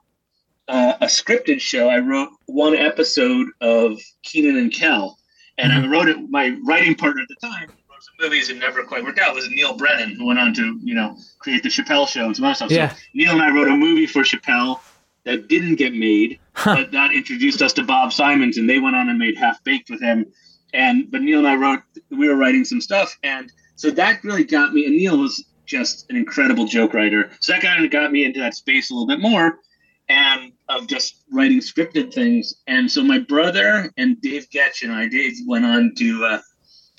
uh, 0.69 0.93
a 1.01 1.07
scripted 1.07 1.61
show. 1.61 1.89
I 1.89 1.99
wrote 2.01 2.29
one 2.47 2.75
episode 2.77 3.47
of 3.61 3.99
Kenan 4.23 4.57
and 4.59 4.73
Kel, 4.73 5.19
and 5.59 5.73
I 5.73 5.87
wrote 5.89 6.09
it. 6.09 6.19
My 6.29 6.57
writing 6.67 6.95
partner 6.95 7.23
at 7.23 7.29
the 7.29 7.37
time 7.47 7.69
wrote 7.69 8.03
some 8.03 8.15
movies 8.21 8.51
and 8.51 8.61
never 8.61 8.83
quite 8.85 9.03
worked 9.05 9.19
out. 9.19 9.35
Was 9.35 9.49
Neal 9.49 9.75
Brennan, 9.75 10.17
who 10.17 10.27
went 10.27 10.39
on 10.39 10.53
to 10.55 10.79
you 10.83 10.95
know 10.95 11.17
create 11.39 11.63
the 11.63 11.71
Chappelle 11.71 12.07
Show 12.07 12.27
and 12.27 12.37
some 12.37 12.45
other 12.45 12.55
stuff. 12.55 12.71
Yeah. 12.71 12.91
So 12.91 12.97
Neal 13.15 13.33
and 13.33 13.43
I 13.43 13.51
wrote 13.55 13.69
a 13.69 13.77
movie 13.77 14.07
for 14.07 14.23
Chappelle 14.23 14.81
that 15.25 15.49
didn't 15.49 15.77
get 15.77 15.95
made, 15.95 16.39
but 16.65 16.93
that 16.93 17.13
introduced 17.13 17.63
us 17.63 17.73
to 17.75 17.85
Bob 17.85 18.13
Simonds, 18.13 18.59
and 18.59 18.69
they 18.69 18.79
went 18.79 18.97
on 18.97 19.09
and 19.09 19.19
made 19.19 19.37
Half 19.37 19.63
Baked 19.65 19.91
with 19.91 20.01
him. 20.01 20.27
And 20.73 21.11
but 21.11 21.23
Neal 21.23 21.39
and 21.39 21.49
I 21.49 21.57
wrote, 21.57 21.81
we 22.11 22.29
were 22.29 22.37
writing 22.37 22.65
some 22.65 22.81
stuff, 22.81 23.17
and 23.23 23.53
so 23.77 23.91
that 23.91 24.23
really 24.25 24.45
got 24.45 24.73
me. 24.73 24.87
And 24.87 24.97
Neal 24.97 25.19
was 25.19 25.45
just 25.67 26.09
an 26.11 26.17
incredible 26.17 26.65
joke 26.65 26.95
writer, 26.95 27.31
so 27.41 27.53
that 27.53 27.63
kind 27.63 27.85
of 27.85 27.91
got 27.91 28.13
me 28.13 28.25
into 28.25 28.41
that 28.41 28.55
space 28.55 28.91
a 28.91 28.95
little 28.95 29.07
bit 29.07 29.21
more, 29.21 29.59
and 30.09 30.53
of 30.69 30.87
just 30.87 31.23
writing 31.33 31.59
scripted 31.59 32.13
things. 32.15 32.55
And 32.67 32.91
so 32.91 33.03
my 33.03 33.19
brother 33.19 33.93
and 33.97 34.21
Dave 34.21 34.49
Goetsch 34.51 34.83
and 34.83 34.93
I, 34.93 35.09
Dave 35.09 35.35
went 35.47 35.65
on 35.65 35.95
to. 35.97 36.25
Uh, 36.25 36.41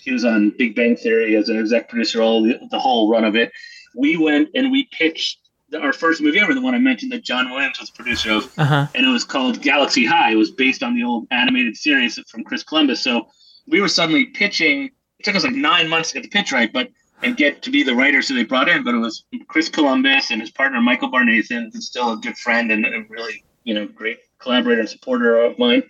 he 0.02 0.12
was 0.12 0.26
on 0.26 0.52
Big 0.58 0.76
Bang 0.76 0.96
Theory 0.96 1.36
as 1.36 1.50
an 1.50 1.60
exec 1.60 1.88
producer, 1.88 2.22
all 2.24 2.42
the, 2.42 2.60
the 2.72 2.80
whole 2.80 3.10
run 3.10 3.24
of 3.24 3.36
it. 3.36 3.52
We 3.96 4.18
went 4.18 4.50
and 4.56 4.72
we 4.72 4.90
pitched 4.92 5.41
the, 5.72 5.80
our 5.80 5.94
first 5.94 6.22
movie 6.22 6.40
ever, 6.40 6.54
the 6.54 6.62
one 6.62 6.76
I 6.76 6.80
mentioned 6.80 7.12
that 7.14 7.24
John 7.24 7.50
Williams 7.50 7.80
was 7.80 7.90
the 7.90 7.96
producer 7.96 8.32
of, 8.32 8.52
Uh-huh. 8.58 8.88
and 8.94 9.06
it 9.06 9.10
was 9.10 9.24
called 9.24 9.62
Galaxy 9.62 10.06
High. 10.06 10.32
It 10.32 10.36
was 10.36 10.52
based 10.52 10.84
on 10.84 10.96
the 10.96 11.04
old 11.04 11.28
animated 11.32 11.76
series 11.78 12.20
from 12.30 12.44
Chris 12.44 12.64
Columbus. 12.64 13.02
So 13.04 13.28
we 13.68 13.82
were 13.82 13.88
suddenly 13.88 14.26
pitching. 14.26 14.90
It 15.20 15.24
took 15.26 15.36
us 15.36 15.44
like 15.44 15.54
nine 15.54 15.88
months 15.88 16.10
to 16.12 16.16
get 16.20 16.24
the 16.24 16.30
pitch 16.38 16.52
right, 16.52 16.72
but 16.72 16.90
and 17.24 17.38
get 17.38 17.62
to 17.62 17.70
be 17.70 17.84
the 17.84 17.94
writers 17.96 18.28
who 18.28 18.34
they 18.36 18.44
brought 18.44 18.68
in. 18.68 18.84
But 18.84 18.96
it 18.96 18.98
was 18.98 19.24
Chris 19.48 19.70
Columbus 19.70 20.32
and 20.32 20.42
his 20.42 20.50
partner 20.50 20.82
Michael 20.82 21.12
Barnathan, 21.12 21.72
who's 21.72 21.86
still 21.88 22.14
a 22.14 22.18
good 22.18 22.38
friend 22.38 22.72
and 22.72 22.86
a 22.86 23.06
really 23.10 23.44
you 23.64 23.74
know 23.76 23.86
great 23.88 24.18
collaborator 24.40 24.82
and 24.82 24.90
supporter 24.90 25.40
of 25.42 25.58
mine. 25.60 25.84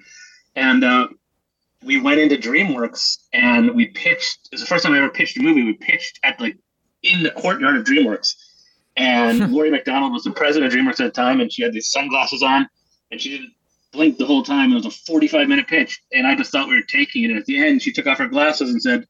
And 0.58 0.84
uh, 0.84 1.08
we 1.84 2.00
went 2.02 2.20
into 2.20 2.36
DreamWorks 2.36 3.18
and 3.34 3.74
we 3.74 3.88
pitched. 3.88 4.50
It 4.52 4.56
was 4.56 4.62
the 4.62 4.68
first 4.68 4.84
time 4.84 4.94
I 4.94 4.98
ever 4.98 5.10
pitched 5.10 5.38
a 5.38 5.42
movie. 5.42 5.64
We 5.64 5.74
pitched 5.74 6.20
at 6.24 6.40
like 6.42 6.58
in 7.04 7.24
the 7.24 7.32
courtyard 7.32 7.78
of 7.78 7.86
DreamWorks. 7.86 8.36
And 8.98 9.52
Laurie 9.54 9.72
MacDonald 9.72 10.12
was 10.14 10.24
the 10.24 10.32
president 10.32 10.72
of 10.74 10.78
DreamWorks 10.80 11.00
at 11.00 11.06
the 11.06 11.12
time, 11.12 11.40
and 11.42 11.52
she 11.52 11.64
had 11.64 11.74
these 11.74 11.90
sunglasses 11.92 12.44
on, 12.44 12.68
and 13.12 13.20
she 13.22 13.30
didn't 13.30 13.54
blink 13.92 14.18
the 14.18 14.26
whole 14.26 14.44
time. 14.44 14.72
It 14.72 14.76
was 14.76 14.86
a 14.86 14.92
45 14.92 15.48
minute 15.48 15.68
pitch, 15.68 16.02
and 16.12 16.28
I 16.28 16.36
just 16.36 16.52
thought 16.52 16.68
we 16.68 16.76
were 16.76 16.82
taking 16.84 17.24
it. 17.24 17.30
And 17.32 17.40
at 17.40 17.46
the 17.46 17.58
end, 17.66 17.82
she 17.82 17.92
took 17.92 18.08
off 18.08 18.18
her 18.20 18.28
glasses 18.28 18.70
and 18.70 18.82
said, 18.82 19.06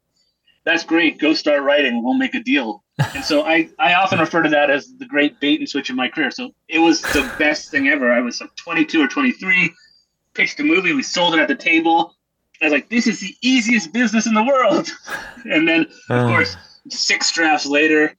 "That's 0.65 0.83
great. 0.83 1.19
Go 1.19 1.33
start 1.33 1.63
writing. 1.63 2.03
We'll 2.03 2.13
make 2.15 2.35
a 2.35 2.39
deal." 2.43 2.83
and 3.15 3.23
so 3.23 3.43
I, 3.45 3.69
I 3.79 3.95
often 3.95 4.19
refer 4.19 4.43
to 4.43 4.49
that 4.49 4.69
as 4.69 4.93
the 4.99 5.05
great 5.07 5.39
bait 5.39 5.59
and 5.59 5.67
switch 5.67 5.89
in 5.89 5.95
my 5.95 6.07
career. 6.07 6.29
So 6.29 6.51
it 6.67 6.79
was 6.79 7.01
the 7.01 7.31
best 7.39 7.71
thing 7.71 7.87
ever. 7.87 8.11
I 8.11 8.19
was 8.21 8.39
like 8.41 8.55
22 8.57 9.01
or 9.01 9.07
23, 9.07 9.71
pitched 10.35 10.59
a 10.59 10.63
movie, 10.63 10.93
we 10.93 11.01
sold 11.01 11.33
it 11.33 11.39
at 11.39 11.47
the 11.47 11.55
table. 11.55 12.15
I 12.61 12.65
was 12.65 12.73
like, 12.73 12.89
"This 12.89 13.07
is 13.07 13.19
the 13.19 13.35
easiest 13.41 13.91
business 13.91 14.27
in 14.27 14.35
the 14.35 14.43
world." 14.43 14.91
and 15.45 15.67
then, 15.67 15.81
of 16.09 16.25
Uh. 16.25 16.27
course, 16.27 16.55
six 16.89 17.31
drafts 17.31 17.65
later, 17.65 18.15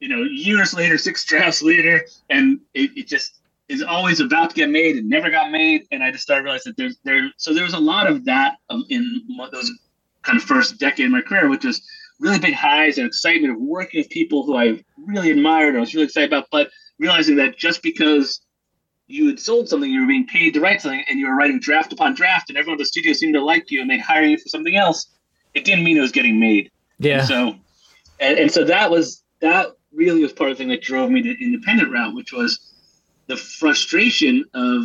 you 0.00 0.08
know, 0.08 0.22
years 0.22 0.74
later, 0.74 0.98
six 0.98 1.24
drafts 1.24 1.62
later, 1.62 2.04
and 2.30 2.60
it, 2.74 2.90
it 2.96 3.06
just 3.06 3.40
is 3.68 3.82
always 3.82 4.20
about 4.20 4.50
to 4.50 4.56
get 4.56 4.70
made 4.70 4.96
and 4.96 5.08
never 5.08 5.30
got 5.30 5.50
made. 5.50 5.86
And 5.90 6.02
I 6.02 6.10
just 6.10 6.22
started 6.22 6.44
realizing 6.44 6.72
that 6.72 6.76
there's 6.76 6.98
there. 7.04 7.30
So 7.36 7.54
there 7.54 7.64
was 7.64 7.74
a 7.74 7.80
lot 7.80 8.06
of 8.06 8.24
that 8.26 8.56
um, 8.70 8.84
in 8.88 9.22
those 9.52 9.70
kind 10.22 10.38
of 10.38 10.44
first 10.44 10.78
decade 10.78 11.06
of 11.06 11.12
my 11.12 11.22
career, 11.22 11.48
which 11.48 11.64
was 11.64 11.82
really 12.20 12.38
big 12.38 12.54
highs 12.54 12.98
and 12.98 13.06
excitement 13.06 13.54
of 13.54 13.60
working 13.60 14.00
with 14.00 14.10
people 14.10 14.44
who 14.44 14.56
I 14.56 14.82
really 15.06 15.30
admired. 15.30 15.70
and 15.70 15.78
I 15.78 15.80
was 15.80 15.94
really 15.94 16.06
excited 16.06 16.32
about, 16.32 16.48
but 16.50 16.70
realizing 16.98 17.36
that 17.36 17.56
just 17.56 17.82
because 17.82 18.40
you 19.06 19.28
had 19.28 19.38
sold 19.38 19.68
something, 19.68 19.90
you 19.90 20.00
were 20.00 20.06
being 20.06 20.26
paid 20.26 20.54
to 20.54 20.60
write 20.60 20.80
something, 20.80 21.04
and 21.08 21.18
you 21.18 21.28
were 21.28 21.36
writing 21.36 21.60
draft 21.60 21.92
upon 21.92 22.14
draft, 22.14 22.50
and 22.50 22.58
everyone 22.58 22.74
at 22.74 22.78
the 22.78 22.86
studio 22.86 23.12
seemed 23.12 23.34
to 23.34 23.44
like 23.44 23.70
you, 23.70 23.80
and 23.80 23.90
they'd 23.90 24.00
hire 24.00 24.24
you 24.24 24.36
for 24.36 24.48
something 24.48 24.76
else. 24.76 25.06
It 25.54 25.64
didn't 25.64 25.84
mean 25.84 25.96
it 25.96 26.00
was 26.00 26.12
getting 26.12 26.40
made. 26.40 26.70
Yeah. 26.98 27.20
And 27.20 27.28
so, 27.28 27.54
and, 28.18 28.38
and 28.38 28.50
so 28.50 28.64
that 28.64 28.90
was 28.90 29.22
that 29.40 29.75
really 29.96 30.22
was 30.22 30.32
part 30.32 30.50
of 30.50 30.56
the 30.56 30.62
thing 30.62 30.68
that 30.70 30.82
drove 30.82 31.10
me 31.10 31.22
to 31.22 31.34
the 31.34 31.44
independent 31.44 31.90
route, 31.90 32.14
which 32.14 32.32
was 32.32 32.72
the 33.26 33.36
frustration 33.36 34.44
of 34.54 34.84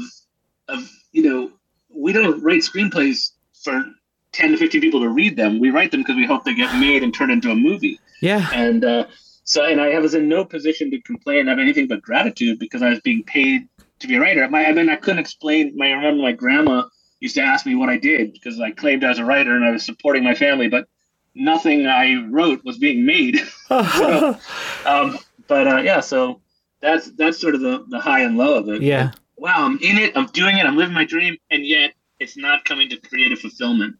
of 0.68 0.90
you 1.12 1.24
know 1.24 1.52
we 1.90 2.14
don't 2.14 2.42
write 2.42 2.62
screenplays 2.62 3.32
for 3.64 3.84
ten 4.32 4.52
to 4.52 4.58
fifteen 4.58 4.82
people 4.82 5.02
to 5.02 5.10
read 5.10 5.36
them. 5.36 5.60
We 5.60 5.70
write 5.70 5.92
them 5.92 6.02
because 6.02 6.16
we 6.16 6.26
hope 6.26 6.44
they 6.44 6.56
get 6.56 6.80
made 6.80 7.04
and 7.04 7.14
turned 7.14 7.32
into 7.32 7.52
a 7.52 7.56
movie. 7.56 8.00
Yeah. 8.22 8.48
And 8.54 8.86
uh, 8.86 9.06
so, 9.44 9.66
and 9.66 9.82
I 9.82 10.00
was 10.00 10.14
in 10.14 10.30
no 10.30 10.46
position 10.46 10.92
to 10.92 11.02
complain 11.02 11.50
of 11.50 11.60
anything 11.60 11.88
but 11.88 12.02
gratitude 12.02 12.60
because 12.60 12.82
I 12.82 12.90
was 12.90 13.02
being 13.02 13.24
paid 13.24 13.68
to 14.00 14.08
be 14.08 14.16
a 14.16 14.22
writer. 14.22 14.48
My, 14.50 14.66
I 14.66 14.72
mean, 14.72 14.90
I 14.90 14.96
couldn't 14.96 15.20
explain. 15.20 15.76
My, 15.76 15.88
I 15.88 15.94
remember 15.94 16.22
my 16.22 16.32
grandma 16.32 16.84
used 17.20 17.36
to 17.36 17.42
ask 17.42 17.66
me 17.66 17.76
what 17.76 17.90
I 17.90 17.98
did 17.98 18.34
because 18.34 18.60
I 18.60 18.72
claimed 18.72 19.04
I 19.04 19.10
was 19.10 19.20
a 19.20 19.26
writer 19.26 19.56
and 19.56 19.66
I 19.66 19.72
was 19.72 19.86
supporting 19.86 20.24
my 20.24 20.36
family, 20.36 20.68
but 20.68 20.88
nothing 21.36 21.88
I 21.88 22.26
wrote 22.30 22.64
was 22.64 22.78
being 22.78 23.06
made. 23.06 23.40
So, 23.70 24.38
um, 24.86 25.18
but 25.48 25.68
uh, 25.68 25.78
yeah, 25.78 26.02
so 26.02 26.42
that's 26.82 27.12
that's 27.12 27.40
sort 27.40 27.56
of 27.56 27.62
the, 27.62 27.86
the 27.90 28.00
high 28.00 28.22
and 28.22 28.38
low 28.38 28.56
of 28.56 28.68
it. 28.70 28.82
Yeah. 28.82 29.12
Wow, 29.38 29.66
I'm 29.66 29.78
in 29.80 29.98
it. 29.98 30.16
I'm 30.16 30.28
doing 30.28 30.58
it. 30.58 30.66
I'm 30.66 30.76
living 30.76 30.94
my 30.94 31.06
dream, 31.06 31.38
and 31.50 31.66
yet 31.66 31.94
it's 32.20 32.38
not 32.38 32.66
coming 32.66 32.90
to 32.90 32.98
creative 32.98 33.40
fulfillment. 33.40 33.96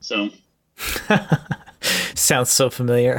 So 0.00 0.30
Sounds 2.14 2.50
so 2.50 2.70
familiar. 2.70 3.18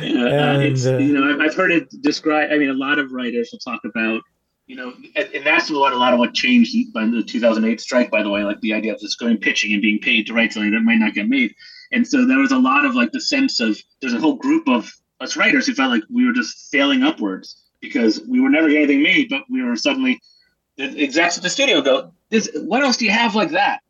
Yeah, 0.00 0.56
uh, 0.56 0.60
it's, 0.60 0.84
And, 0.84 0.96
uh, 0.96 0.98
you 0.98 1.12
know, 1.12 1.34
I've, 1.34 1.40
I've 1.40 1.54
heard 1.54 1.70
it 1.70 1.88
described. 2.02 2.52
I 2.52 2.58
mean, 2.58 2.70
a 2.70 2.74
lot 2.74 2.98
of 2.98 3.12
writers 3.12 3.50
will 3.52 3.58
talk 3.58 3.80
about, 3.84 4.22
you 4.68 4.76
know, 4.76 4.92
and, 5.16 5.46
that's 5.46 5.70
what 5.70 5.94
a 5.94 5.96
lot 5.96 6.12
of 6.12 6.18
what 6.18 6.34
changed 6.34 6.92
by 6.92 7.06
the 7.06 7.22
2008 7.22 7.80
strike. 7.80 8.10
By 8.10 8.22
the 8.22 8.28
way, 8.28 8.44
like 8.44 8.60
the 8.60 8.74
idea 8.74 8.92
of 8.92 9.00
just 9.00 9.18
going 9.18 9.38
pitching 9.38 9.72
and 9.72 9.80
being 9.80 9.98
paid 9.98 10.26
to 10.26 10.34
write 10.34 10.52
something 10.52 10.72
that 10.72 10.80
might 10.80 10.98
not 10.98 11.14
get 11.14 11.26
made. 11.26 11.54
And 11.90 12.06
so 12.06 12.26
there 12.26 12.38
was 12.38 12.52
a 12.52 12.58
lot 12.58 12.84
of 12.84 12.94
like 12.94 13.10
the 13.10 13.20
sense 13.20 13.60
of 13.60 13.78
there's 14.00 14.12
a 14.12 14.20
whole 14.20 14.34
group 14.34 14.68
of 14.68 14.92
us 15.20 15.38
writers 15.38 15.66
who 15.66 15.74
felt 15.74 15.90
like 15.90 16.02
we 16.10 16.26
were 16.26 16.34
just 16.34 16.70
failing 16.70 17.02
upwards 17.02 17.56
because 17.80 18.20
we 18.28 18.40
were 18.40 18.50
never 18.50 18.68
getting 18.68 18.82
anything 18.82 19.02
made, 19.02 19.30
but 19.30 19.42
we 19.48 19.62
were 19.62 19.74
suddenly 19.74 20.20
the 20.76 21.02
execs 21.02 21.38
at 21.38 21.42
the 21.42 21.50
studio 21.50 21.80
go, 21.80 22.12
"This, 22.28 22.50
what 22.54 22.82
else 22.82 22.98
do 22.98 23.06
you 23.06 23.10
have 23.10 23.34
like 23.34 23.52
that?" 23.52 23.80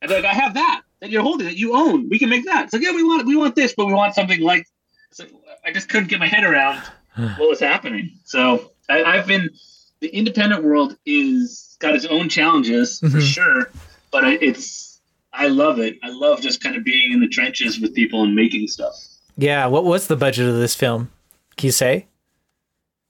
And 0.00 0.10
they're 0.10 0.22
like, 0.22 0.30
"I 0.30 0.34
have 0.34 0.54
that 0.54 0.82
that 1.00 1.10
you're 1.10 1.22
holding 1.22 1.48
that 1.48 1.56
you 1.56 1.74
own. 1.74 2.08
We 2.08 2.20
can 2.20 2.28
make 2.28 2.44
that." 2.46 2.66
It's 2.66 2.72
like, 2.72 2.82
yeah, 2.82 2.94
we 2.94 3.02
want 3.02 3.26
we 3.26 3.34
want 3.34 3.56
this, 3.56 3.74
but 3.76 3.86
we 3.86 3.92
want 3.92 4.14
something 4.14 4.40
like. 4.40 4.66
So 5.10 5.24
I 5.64 5.72
just 5.72 5.88
couldn't 5.88 6.08
get 6.08 6.20
my 6.20 6.28
head 6.28 6.44
around 6.44 6.80
what 7.16 7.48
was 7.48 7.60
happening. 7.60 8.12
So 8.24 8.70
I, 8.88 9.02
I've 9.02 9.26
been 9.26 9.50
the 10.02 10.08
independent 10.08 10.64
world 10.64 10.96
is 11.06 11.76
got 11.78 11.94
its 11.94 12.04
own 12.06 12.28
challenges 12.28 12.98
for 12.98 13.06
Mhm. 13.06 13.22
sure, 13.34 13.70
but 14.10 14.24
it's 14.42 15.00
I 15.32 15.46
love 15.48 15.78
it. 15.78 15.96
I 16.02 16.10
love 16.10 16.42
just 16.42 16.60
kind 16.62 16.76
of 16.76 16.84
being 16.84 17.10
in 17.12 17.20
the 17.20 17.28
trenches 17.28 17.80
with 17.80 17.94
people 17.94 18.22
and 18.22 18.34
making 18.34 18.66
stuff. 18.68 18.94
yeah. 19.38 19.64
What 19.66 19.84
was 19.84 20.08
the 20.08 20.16
budget 20.16 20.46
of 20.46 20.56
this 20.56 20.74
film? 20.74 21.10
Can 21.56 21.68
you 21.68 21.72
say? 21.72 22.06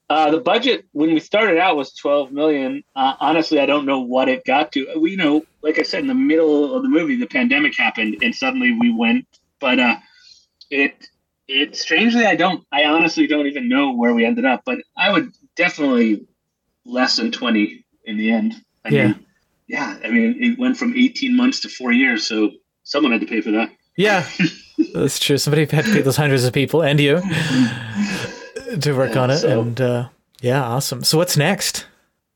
Uh, 0.08 0.30
the 0.30 0.38
budget 0.38 0.84
when 0.92 1.12
we 1.14 1.18
started 1.20 1.58
out 1.58 1.74
was 1.76 1.92
12 1.94 2.30
million. 2.30 2.84
Uh, 2.94 3.14
honestly, 3.18 3.58
I 3.58 3.66
don't 3.66 3.86
know 3.86 3.98
what 3.98 4.28
it 4.28 4.44
got 4.44 4.70
to. 4.72 4.86
We 5.00 5.12
you 5.12 5.16
know, 5.16 5.44
like 5.62 5.78
I 5.80 5.82
said, 5.82 6.00
in 6.00 6.06
the 6.06 6.14
middle 6.14 6.74
of 6.76 6.82
the 6.84 6.88
movie, 6.88 7.16
the 7.16 7.26
pandemic 7.26 7.76
happened, 7.76 8.18
and 8.22 8.32
suddenly 8.34 8.70
we 8.78 8.92
went. 8.92 9.26
But 9.58 9.80
uh, 9.80 9.96
it 10.70 11.08
it 11.48 11.74
strangely, 11.76 12.24
I 12.24 12.36
don't. 12.36 12.64
I 12.70 12.84
honestly 12.84 13.26
don't 13.26 13.46
even 13.46 13.68
know 13.68 13.92
where 13.92 14.14
we 14.14 14.24
ended 14.24 14.44
up. 14.44 14.62
But 14.64 14.78
I 14.96 15.10
would 15.10 15.32
definitely 15.56 16.24
less 16.84 17.16
than 17.16 17.30
20 17.32 17.84
in 18.04 18.16
the 18.16 18.30
end. 18.30 18.54
I 18.84 18.88
Yeah. 18.90 19.06
mean, 19.08 19.26
yeah. 19.68 19.98
I 20.04 20.10
mean, 20.10 20.36
it 20.42 20.58
went 20.58 20.76
from 20.76 20.94
18 20.96 21.36
months 21.36 21.60
to 21.60 21.68
four 21.68 21.92
years, 21.92 22.26
so 22.26 22.50
someone 22.84 23.12
had 23.12 23.20
to 23.20 23.26
pay 23.26 23.40
for 23.40 23.50
that. 23.52 23.70
Yeah, 23.96 24.26
that's 24.94 25.18
true. 25.18 25.38
Somebody 25.38 25.66
had 25.66 25.84
to 25.84 25.92
pay 25.92 26.00
those 26.02 26.16
hundreds 26.16 26.44
of 26.44 26.52
people 26.52 26.82
and 26.82 26.98
you 26.98 27.20
to 28.80 28.92
work 28.96 29.16
on 29.16 29.30
it, 29.30 29.38
So- 29.38 29.60
and 29.60 29.80
uh, 29.80 30.08
yeah, 30.40 30.62
awesome. 30.62 31.04
So 31.04 31.18
what's 31.18 31.36
next? 31.36 31.86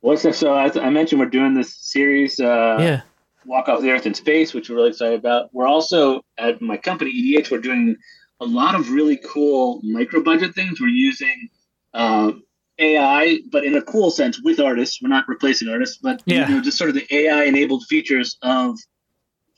What's 0.01 0.23
this? 0.23 0.39
So 0.39 0.55
as 0.57 0.77
I 0.77 0.91
mentioned, 0.91 1.21
we're 1.21 1.27
doing 1.31 1.55
this 1.55 1.75
series. 1.75 2.39
Uh, 2.39 2.77
yeah, 2.79 3.01
Walk 3.45 3.69
Off 3.69 3.81
the 3.81 3.91
Earth 3.91 4.07
in 4.07 4.15
Space, 4.15 4.55
which 4.55 4.69
we're 4.71 4.77
really 4.77 4.91
excited 4.91 5.19
about. 5.19 5.53
We're 5.53 5.67
also 5.67 6.21
at 6.39 6.61
my 6.63 6.77
company 6.77 7.11
EDH. 7.11 7.51
We're 7.51 7.59
doing 7.59 7.97
a 8.41 8.45
lot 8.45 8.75
of 8.75 8.91
really 8.91 9.17
cool 9.25 9.81
micro 9.83 10.23
budget 10.23 10.55
things. 10.55 10.81
We're 10.81 10.89
using 10.89 11.49
uh, 11.95 12.33
AI, 12.79 13.39
but 13.51 13.65
in 13.65 13.75
a 13.77 13.83
cool 13.83 14.11
sense 14.11 14.41
with 14.43 14.61
artists. 14.61 15.01
We're 15.01 15.09
not 15.09 15.29
replacing 15.29 15.69
artists, 15.69 15.99
but 15.99 16.23
Yeah. 16.27 16.49
you 16.49 16.57
know, 16.57 16.61
just 16.61 16.79
sort 16.79 16.91
of 16.91 16.95
the 16.97 17.07
AI 17.15 17.45
enabled 17.45 17.85
features 17.87 18.37
of 18.43 18.79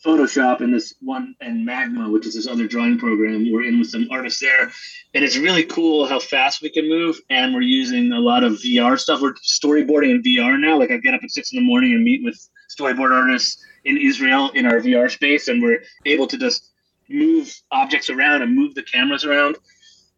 Photoshop 0.04 0.60
and 0.60 0.72
this 0.72 0.94
one 1.00 1.34
and 1.40 1.64
Magma, 1.64 2.08
which 2.08 2.24
is 2.24 2.34
this 2.34 2.46
other 2.46 2.68
drawing 2.68 2.98
program. 2.98 3.50
We're 3.50 3.64
in 3.64 3.80
with 3.80 3.90
some 3.90 4.06
artists 4.12 4.40
there, 4.40 4.70
and 5.14 5.24
it's 5.24 5.36
really 5.36 5.64
cool 5.64 6.06
how 6.06 6.20
fast 6.20 6.62
we 6.62 6.70
can 6.70 6.88
move. 6.88 7.20
And 7.30 7.52
we're 7.52 7.62
using 7.62 8.12
a 8.12 8.20
lot 8.20 8.44
of 8.44 8.52
VR 8.60 8.96
stuff. 8.96 9.20
We're 9.20 9.34
storyboarding 9.34 10.10
in 10.10 10.22
VR 10.22 10.56
now. 10.56 10.78
Like 10.78 10.92
I 10.92 10.98
get 10.98 11.14
up 11.14 11.24
at 11.24 11.32
six 11.32 11.52
in 11.52 11.56
the 11.56 11.64
morning 11.64 11.94
and 11.94 12.04
meet 12.04 12.22
with 12.22 12.38
storyboard 12.70 13.10
artists 13.10 13.64
in 13.84 13.96
Israel 13.96 14.50
in 14.50 14.66
our 14.66 14.78
VR 14.78 15.10
space, 15.10 15.48
and 15.48 15.60
we're 15.60 15.82
able 16.06 16.28
to 16.28 16.38
just 16.38 16.70
move 17.08 17.52
objects 17.72 18.08
around 18.10 18.42
and 18.42 18.54
move 18.54 18.74
the 18.76 18.82
cameras 18.84 19.24
around. 19.24 19.56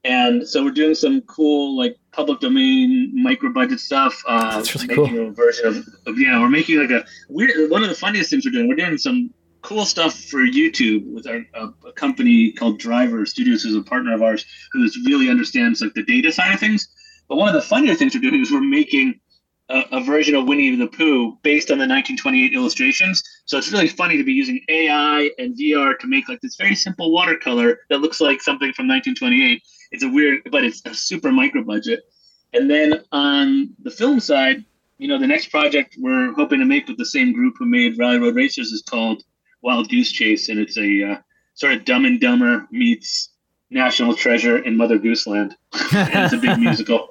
And 0.02 0.48
so 0.48 0.64
we're 0.64 0.70
doing 0.70 0.94
some 0.94 1.20
cool 1.22 1.76
like 1.76 1.98
public 2.12 2.40
domain 2.40 3.12
micro 3.14 3.52
budget 3.52 3.80
stuff. 3.80 4.22
Uh, 4.26 4.56
That's 4.56 4.74
really 4.74 4.88
making 4.88 5.16
cool. 5.16 5.28
a 5.28 5.32
version 5.32 5.66
of, 5.66 5.76
of 6.06 6.18
yeah, 6.18 6.40
we're 6.40 6.48
making 6.48 6.78
like 6.78 6.90
a 6.90 7.04
weird. 7.28 7.70
One 7.70 7.82
of 7.82 7.90
the 7.90 7.94
funniest 7.94 8.30
things 8.30 8.46
we're 8.46 8.52
doing. 8.52 8.68
We're 8.68 8.76
doing 8.76 8.96
some 8.96 9.30
cool 9.62 9.84
stuff 9.84 10.18
for 10.18 10.38
YouTube 10.38 11.12
with 11.12 11.26
our, 11.26 11.44
a, 11.54 11.88
a 11.88 11.92
company 11.92 12.50
called 12.52 12.78
Driver 12.78 13.26
Studios, 13.26 13.62
who's 13.62 13.76
a 13.76 13.82
partner 13.82 14.14
of 14.14 14.22
ours, 14.22 14.46
who 14.72 14.88
really 15.04 15.28
understands 15.28 15.82
like 15.82 15.92
the 15.92 16.02
data 16.02 16.32
side 16.32 16.54
of 16.54 16.60
things. 16.60 16.88
But 17.28 17.36
one 17.36 17.48
of 17.48 17.54
the 17.54 17.62
funnier 17.62 17.94
things 17.94 18.14
we're 18.14 18.22
doing 18.22 18.40
is 18.40 18.50
we're 18.50 18.62
making 18.62 19.20
a, 19.68 19.84
a 19.92 20.00
version 20.02 20.34
of 20.34 20.46
Winnie 20.46 20.74
the 20.74 20.86
Pooh 20.86 21.38
based 21.42 21.70
on 21.70 21.78
the 21.78 21.86
1928 21.86 22.52
illustrations. 22.52 23.22
So 23.44 23.58
it's 23.58 23.70
really 23.70 23.88
funny 23.88 24.16
to 24.16 24.24
be 24.24 24.32
using 24.32 24.60
AI 24.68 25.30
and 25.38 25.56
VR 25.56 25.98
to 25.98 26.06
make 26.06 26.28
like 26.28 26.40
this 26.40 26.56
very 26.56 26.74
simple 26.74 27.12
watercolor 27.12 27.80
that 27.88 28.00
looks 28.00 28.20
like 28.20 28.40
something 28.40 28.72
from 28.72 28.88
1928. 28.88 29.62
It's 29.90 30.02
a 30.02 30.08
weird, 30.08 30.42
but 30.50 30.64
it's 30.64 30.82
a 30.84 30.94
super 30.94 31.32
micro 31.32 31.62
budget. 31.62 32.04
And 32.52 32.70
then 32.70 33.04
on 33.12 33.70
the 33.82 33.90
film 33.90 34.20
side, 34.20 34.64
you 34.98 35.08
know, 35.08 35.18
the 35.18 35.26
next 35.26 35.50
project 35.50 35.96
we're 35.98 36.32
hoping 36.34 36.60
to 36.60 36.66
make 36.66 36.86
with 36.88 36.98
the 36.98 37.06
same 37.06 37.32
group 37.32 37.54
who 37.58 37.66
made 37.66 37.98
Rally 37.98 38.18
Road 38.18 38.34
Racers 38.34 38.72
is 38.72 38.82
called 38.82 39.22
Wild 39.62 39.88
Goose 39.88 40.12
Chase, 40.12 40.48
and 40.48 40.58
it's 40.58 40.76
a 40.76 41.12
uh, 41.12 41.16
sort 41.54 41.72
of 41.72 41.84
Dumb 41.84 42.04
and 42.04 42.20
Dumber 42.20 42.66
meets 42.70 43.30
National 43.70 44.14
Treasure 44.14 44.58
in 44.58 44.76
Mother 44.76 44.98
Goose 44.98 45.26
Land. 45.26 45.56
and 45.92 46.24
it's 46.24 46.34
a 46.34 46.38
big 46.38 46.58
musical. 46.66 47.08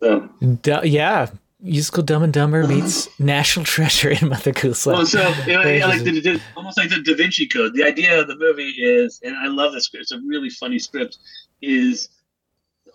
So, 0.00 0.28
Du- 0.62 0.88
yeah, 0.88 1.28
musical 1.66 2.02
Dumb 2.02 2.22
and 2.22 2.32
Dumber 2.32 2.66
meets 2.68 3.08
National 3.20 3.64
Treasure 3.64 4.10
in 4.10 4.28
Mother 4.28 4.52
Goose 4.52 4.86
Land. 4.86 4.96
well, 4.98 5.06
so 5.06 5.20
yeah, 5.46 5.86
like 5.86 6.02
the, 6.04 6.20
the, 6.20 6.40
almost 6.56 6.78
like 6.78 6.88
the 6.90 7.02
Da 7.02 7.14
Vinci 7.14 7.46
Code. 7.46 7.74
The 7.74 7.84
idea 7.84 8.20
of 8.20 8.28
the 8.28 8.36
movie 8.36 8.70
is, 8.78 9.20
and 9.22 9.36
I 9.36 9.48
love 9.48 9.72
this 9.72 9.84
script. 9.84 10.02
It's 10.02 10.12
a 10.12 10.20
really 10.26 10.50
funny 10.50 10.78
script. 10.78 11.18
Is 11.62 12.08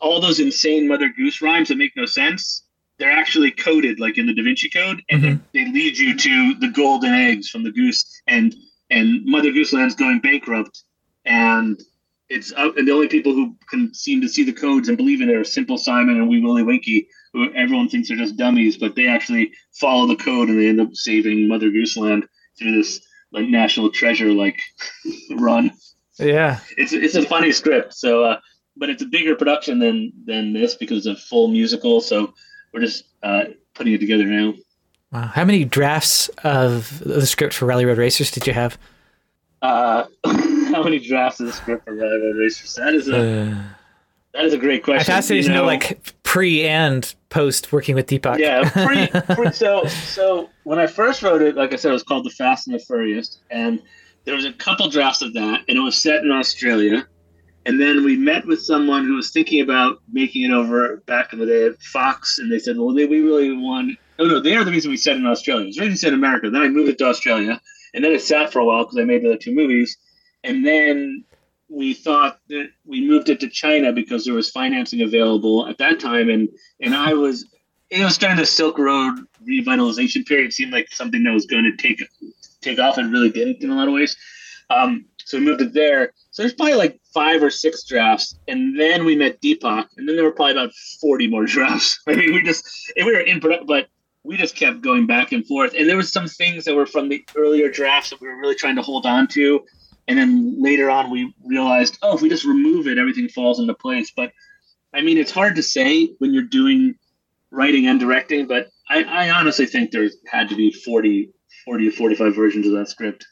all 0.02 0.20
those 0.22 0.40
insane 0.40 0.88
Mother 0.88 1.10
Goose 1.16 1.42
rhymes 1.42 1.68
that 1.70 1.78
make 1.78 1.96
no 1.96 2.06
sense. 2.06 2.64
They're 2.98 3.12
actually 3.12 3.52
coded 3.52 4.00
like 4.00 4.18
in 4.18 4.26
the 4.28 4.34
Da 4.34 4.44
Vinci 4.44 4.70
Code, 4.70 5.02
and 5.10 5.22
Mhm. 5.24 5.40
they, 5.54 5.64
they 5.66 5.72
lead 5.72 5.98
you 5.98 6.16
to 6.16 6.54
the 6.60 6.68
golden 6.70 7.14
eggs 7.14 7.50
from 7.50 7.64
the 7.64 7.72
goose, 7.72 8.22
and 8.28 8.56
and 8.90 9.26
Mother 9.26 9.52
Goose 9.52 9.74
Land's 9.74 9.96
going 9.96 10.20
bankrupt, 10.20 10.84
and 11.26 11.82
it's 12.32 12.54
uh, 12.54 12.72
and 12.78 12.88
the 12.88 12.92
only 12.92 13.08
people 13.08 13.34
who 13.34 13.56
can 13.70 13.94
seem 13.94 14.22
to 14.22 14.30
see 14.30 14.44
the 14.44 14.54
codes 14.54 14.88
and 14.88 14.98
believe 14.98 15.22
in 15.22 15.30
it 15.30 15.36
are 15.36 15.44
Simple 15.44 15.78
Simon 15.78 16.16
and 16.16 16.30
Wee 16.30 16.42
Willie 16.42 16.64
Winky, 16.64 17.08
who 17.34 17.54
everyone 17.54 17.90
thinks 17.90 18.10
are 18.10 18.16
just 18.16 18.38
dummies, 18.38 18.78
but 18.78 18.96
they 18.96 19.08
actually 19.08 19.52
follow 19.74 20.08
the 20.08 20.16
code 20.16 20.50
and 20.50 20.60
they 20.60 20.70
end 20.70 20.80
up 20.80 20.94
saving 20.94 21.48
Mother 21.48 21.70
Goose 21.70 21.98
Land 21.98 22.26
through 22.58 22.72
this 22.78 23.02
like 23.32 23.48
national 23.48 23.92
treasure 23.92 24.30
like 24.34 24.60
run. 25.38 25.72
yeah, 26.18 26.60
It's 26.78 26.94
it's 26.94 27.16
a 27.16 27.26
funny 27.26 27.52
script, 27.52 27.94
so 27.94 28.24
uh, 28.24 28.40
but 28.78 28.90
it's 28.90 29.04
a 29.04 29.08
bigger 29.08 29.36
production 29.36 29.80
than 29.80 30.14
than 30.26 30.54
this 30.54 30.76
because 30.76 31.06
it's 31.06 31.20
a 31.20 31.22
full 31.22 31.50
musical. 31.50 32.02
So 32.02 32.34
we're 32.74 32.82
just 32.82 33.04
uh, 33.24 33.44
putting 33.74 33.94
it 33.94 34.00
together 34.00 34.26
now. 34.26 34.54
wow. 35.12 35.28
How 35.28 35.44
many 35.44 35.66
drafts 35.66 36.30
of 36.44 37.00
the 37.00 37.26
script 37.28 37.54
for 37.54 37.66
Rally 37.66 37.86
Road 37.86 37.98
Racers 37.98 38.32
did 38.32 38.48
you 38.48 38.54
have? 38.54 38.78
Uh, 39.62 40.06
how 40.82 40.90
many 40.90 41.00
drafts 41.00 41.40
of 41.40 41.48
the 41.48 41.54
script 41.54 41.86
for 41.86 41.94
Rally 41.96 42.18
Road 42.22 42.38
Racers? 42.38 42.74
That 42.76 42.94
is 42.94 43.08
a 43.10 43.18
Uh, 43.52 43.64
that 44.34 44.46
is 44.46 44.54
a 44.54 44.58
great 44.58 44.84
question. 44.84 45.12
I'm 45.12 45.18
fascinated 45.18 45.46
You 45.46 45.52
to 45.54 45.56
know, 45.60 45.66
like 45.66 46.14
pre 46.24 46.64
and 46.66 47.14
post 47.30 47.72
working 47.74 47.96
with 47.96 48.08
Deepak. 48.08 48.38
yeah 48.40 48.70
pre, 49.26 49.36
pre, 49.36 49.52
so 49.52 49.84
so 49.86 50.50
when 50.64 50.80
i 50.80 50.88
first 50.88 51.22
wrote 51.24 51.42
it 51.42 51.56
like 51.56 51.74
i 51.74 51.76
said 51.78 51.90
it 51.90 51.94
was 51.94 52.04
called 52.04 52.26
the 52.26 52.30
fast 52.30 52.68
and 52.68 52.76
the 52.76 52.80
furious 52.80 53.40
and 53.50 53.82
there 54.26 54.36
was 54.36 54.46
a 54.46 54.54
couple 54.54 54.90
drafts 54.90 55.22
of 55.22 55.34
that 55.34 55.62
and 55.68 55.78
it 55.78 55.82
was 55.82 56.02
set 56.02 56.24
in 56.24 56.32
australia 56.32 57.06
and 57.66 57.80
then 57.80 58.04
we 58.06 58.16
met 58.18 58.46
with 58.48 58.62
someone 58.62 59.06
who 59.06 59.16
was 59.16 59.32
thinking 59.32 59.62
about 59.62 60.00
making 60.12 60.44
it 60.44 60.52
over 60.52 60.98
back 61.06 61.32
in 61.34 61.40
the 61.40 61.46
day 61.46 61.66
at 61.66 61.82
fox 61.82 62.38
and 62.40 62.50
they 62.52 62.60
said 62.60 62.78
well 62.78 62.94
they, 62.94 63.06
we 63.06 63.20
really 63.22 63.52
want 63.52 63.98
oh 64.20 64.26
no 64.26 64.40
they 64.40 64.56
are 64.56 64.64
the 64.64 64.72
reason 64.72 64.90
we 64.92 64.98
set 64.98 65.16
it 65.16 65.20
in 65.20 65.26
australia 65.28 65.64
it 65.64 65.68
was 65.68 65.78
originally 65.78 65.98
set 65.98 66.10
in 66.14 66.20
america 66.20 66.50
then 66.50 66.62
i 66.62 66.68
moved 66.70 66.90
it 66.90 66.98
to 66.98 67.06
australia 67.06 67.60
and 67.94 68.04
then 68.06 68.12
it 68.14 68.22
sat 68.22 68.52
for 68.52 68.60
a 68.60 68.66
while 68.66 68.84
because 68.84 68.98
i 68.98 69.04
made 69.04 69.22
the 69.22 69.28
other 69.28 69.38
two 69.38 69.54
movies 69.54 69.98
and 70.44 70.66
then 70.66 71.24
we 71.70 71.94
thought 71.94 72.40
that 72.50 72.70
we 72.86 73.08
moved 73.08 73.30
it 73.30 73.40
to 73.40 73.48
China 73.48 73.94
because 73.94 74.26
there 74.26 74.34
was 74.34 74.52
financing 74.52 75.02
available 75.02 75.68
at 75.68 75.78
that 75.78 76.00
time, 76.00 76.30
and 76.30 76.50
and 76.82 76.94
I 76.94 77.14
was 77.14 77.46
it 77.90 78.04
was 78.04 78.18
during 78.18 78.38
the 78.38 78.46
Silk 78.46 78.78
Road 78.78 79.20
revitalization 79.48 80.26
period. 80.26 80.48
It 80.48 80.54
seemed 80.54 80.74
like 80.74 80.92
something 80.92 81.24
that 81.24 81.34
was 81.34 81.46
going 81.46 81.64
to 81.64 81.76
take 81.76 82.04
take 82.62 82.80
off, 82.80 82.98
and 82.98 83.12
really 83.12 83.30
didn't 83.30 83.64
in 83.64 83.70
a 83.70 83.76
lot 83.76 83.88
of 83.88 83.94
ways. 83.94 84.16
Um, 84.70 85.06
so 85.24 85.38
we 85.38 85.46
moved 85.46 85.62
it 85.62 85.74
there. 85.74 86.14
So 86.32 86.44
there's 86.44 86.54
probably 86.54 86.76
like 86.76 87.00
five 87.14 87.42
or 87.42 87.50
six 87.50 87.84
drafts, 87.86 88.38
and 88.48 88.80
then 88.80 89.06
we 89.06 89.16
met 89.16 89.42
Deepak, 89.42 89.88
and 89.98 90.08
then 90.08 90.16
there 90.16 90.26
were 90.26 90.32
probably 90.32 90.54
about 90.54 90.74
forty 91.00 91.28
more 91.28 91.46
drafts. 91.56 92.00
I 92.08 92.16
mean, 92.16 92.34
we 92.34 92.44
just 92.44 92.66
we 92.98 93.06
were 93.06 93.20
in 93.20 93.40
production, 93.40 93.68
but 93.68 93.88
we 94.24 94.38
just 94.38 94.56
kept 94.56 94.82
going 94.82 95.08
back 95.08 95.32
and 95.32 95.46
forth. 95.46 95.74
And 95.78 95.90
there 95.90 95.98
was 95.98 96.12
some 96.12 96.28
things 96.28 96.66
that 96.66 96.76
were 96.76 96.86
from 96.86 97.10
the 97.10 97.26
earlier 97.36 97.70
drafts 97.72 98.12
that 98.12 98.22
we 98.22 98.28
were 98.28 98.38
really 98.38 98.56
trying 98.56 98.76
to 98.76 98.82
hold 98.82 99.06
on 99.06 99.28
to. 99.30 99.64
And 100.12 100.20
then 100.20 100.62
later 100.62 100.90
on, 100.90 101.10
we 101.10 101.34
realized, 101.46 101.98
oh, 102.02 102.14
if 102.14 102.22
we 102.22 102.28
just 102.28 102.44
remove 102.44 102.86
it, 102.86 102.98
everything 102.98 103.30
falls 103.30 103.62
into 103.62 103.74
place. 103.74 104.12
But 104.14 104.34
I 104.94 105.00
mean, 105.00 105.18
it's 105.18 105.32
hard 105.32 105.56
to 105.56 105.64
say 105.64 106.08
when 106.18 106.34
you're 106.34 106.44
doing 106.44 106.96
writing 107.50 107.88
and 107.88 107.98
directing, 107.98 108.46
but 108.46 108.68
I, 108.90 109.04
I 109.04 109.30
honestly 109.30 109.66
think 109.66 109.92
there 109.92 110.10
had 110.30 110.50
to 110.50 110.56
be 110.58 110.70
40, 110.70 111.30
40 111.64 111.92
to 111.92 111.96
45 111.96 112.36
versions 112.36 112.68
of 112.68 112.74
that 112.74 112.90
script. 112.90 113.26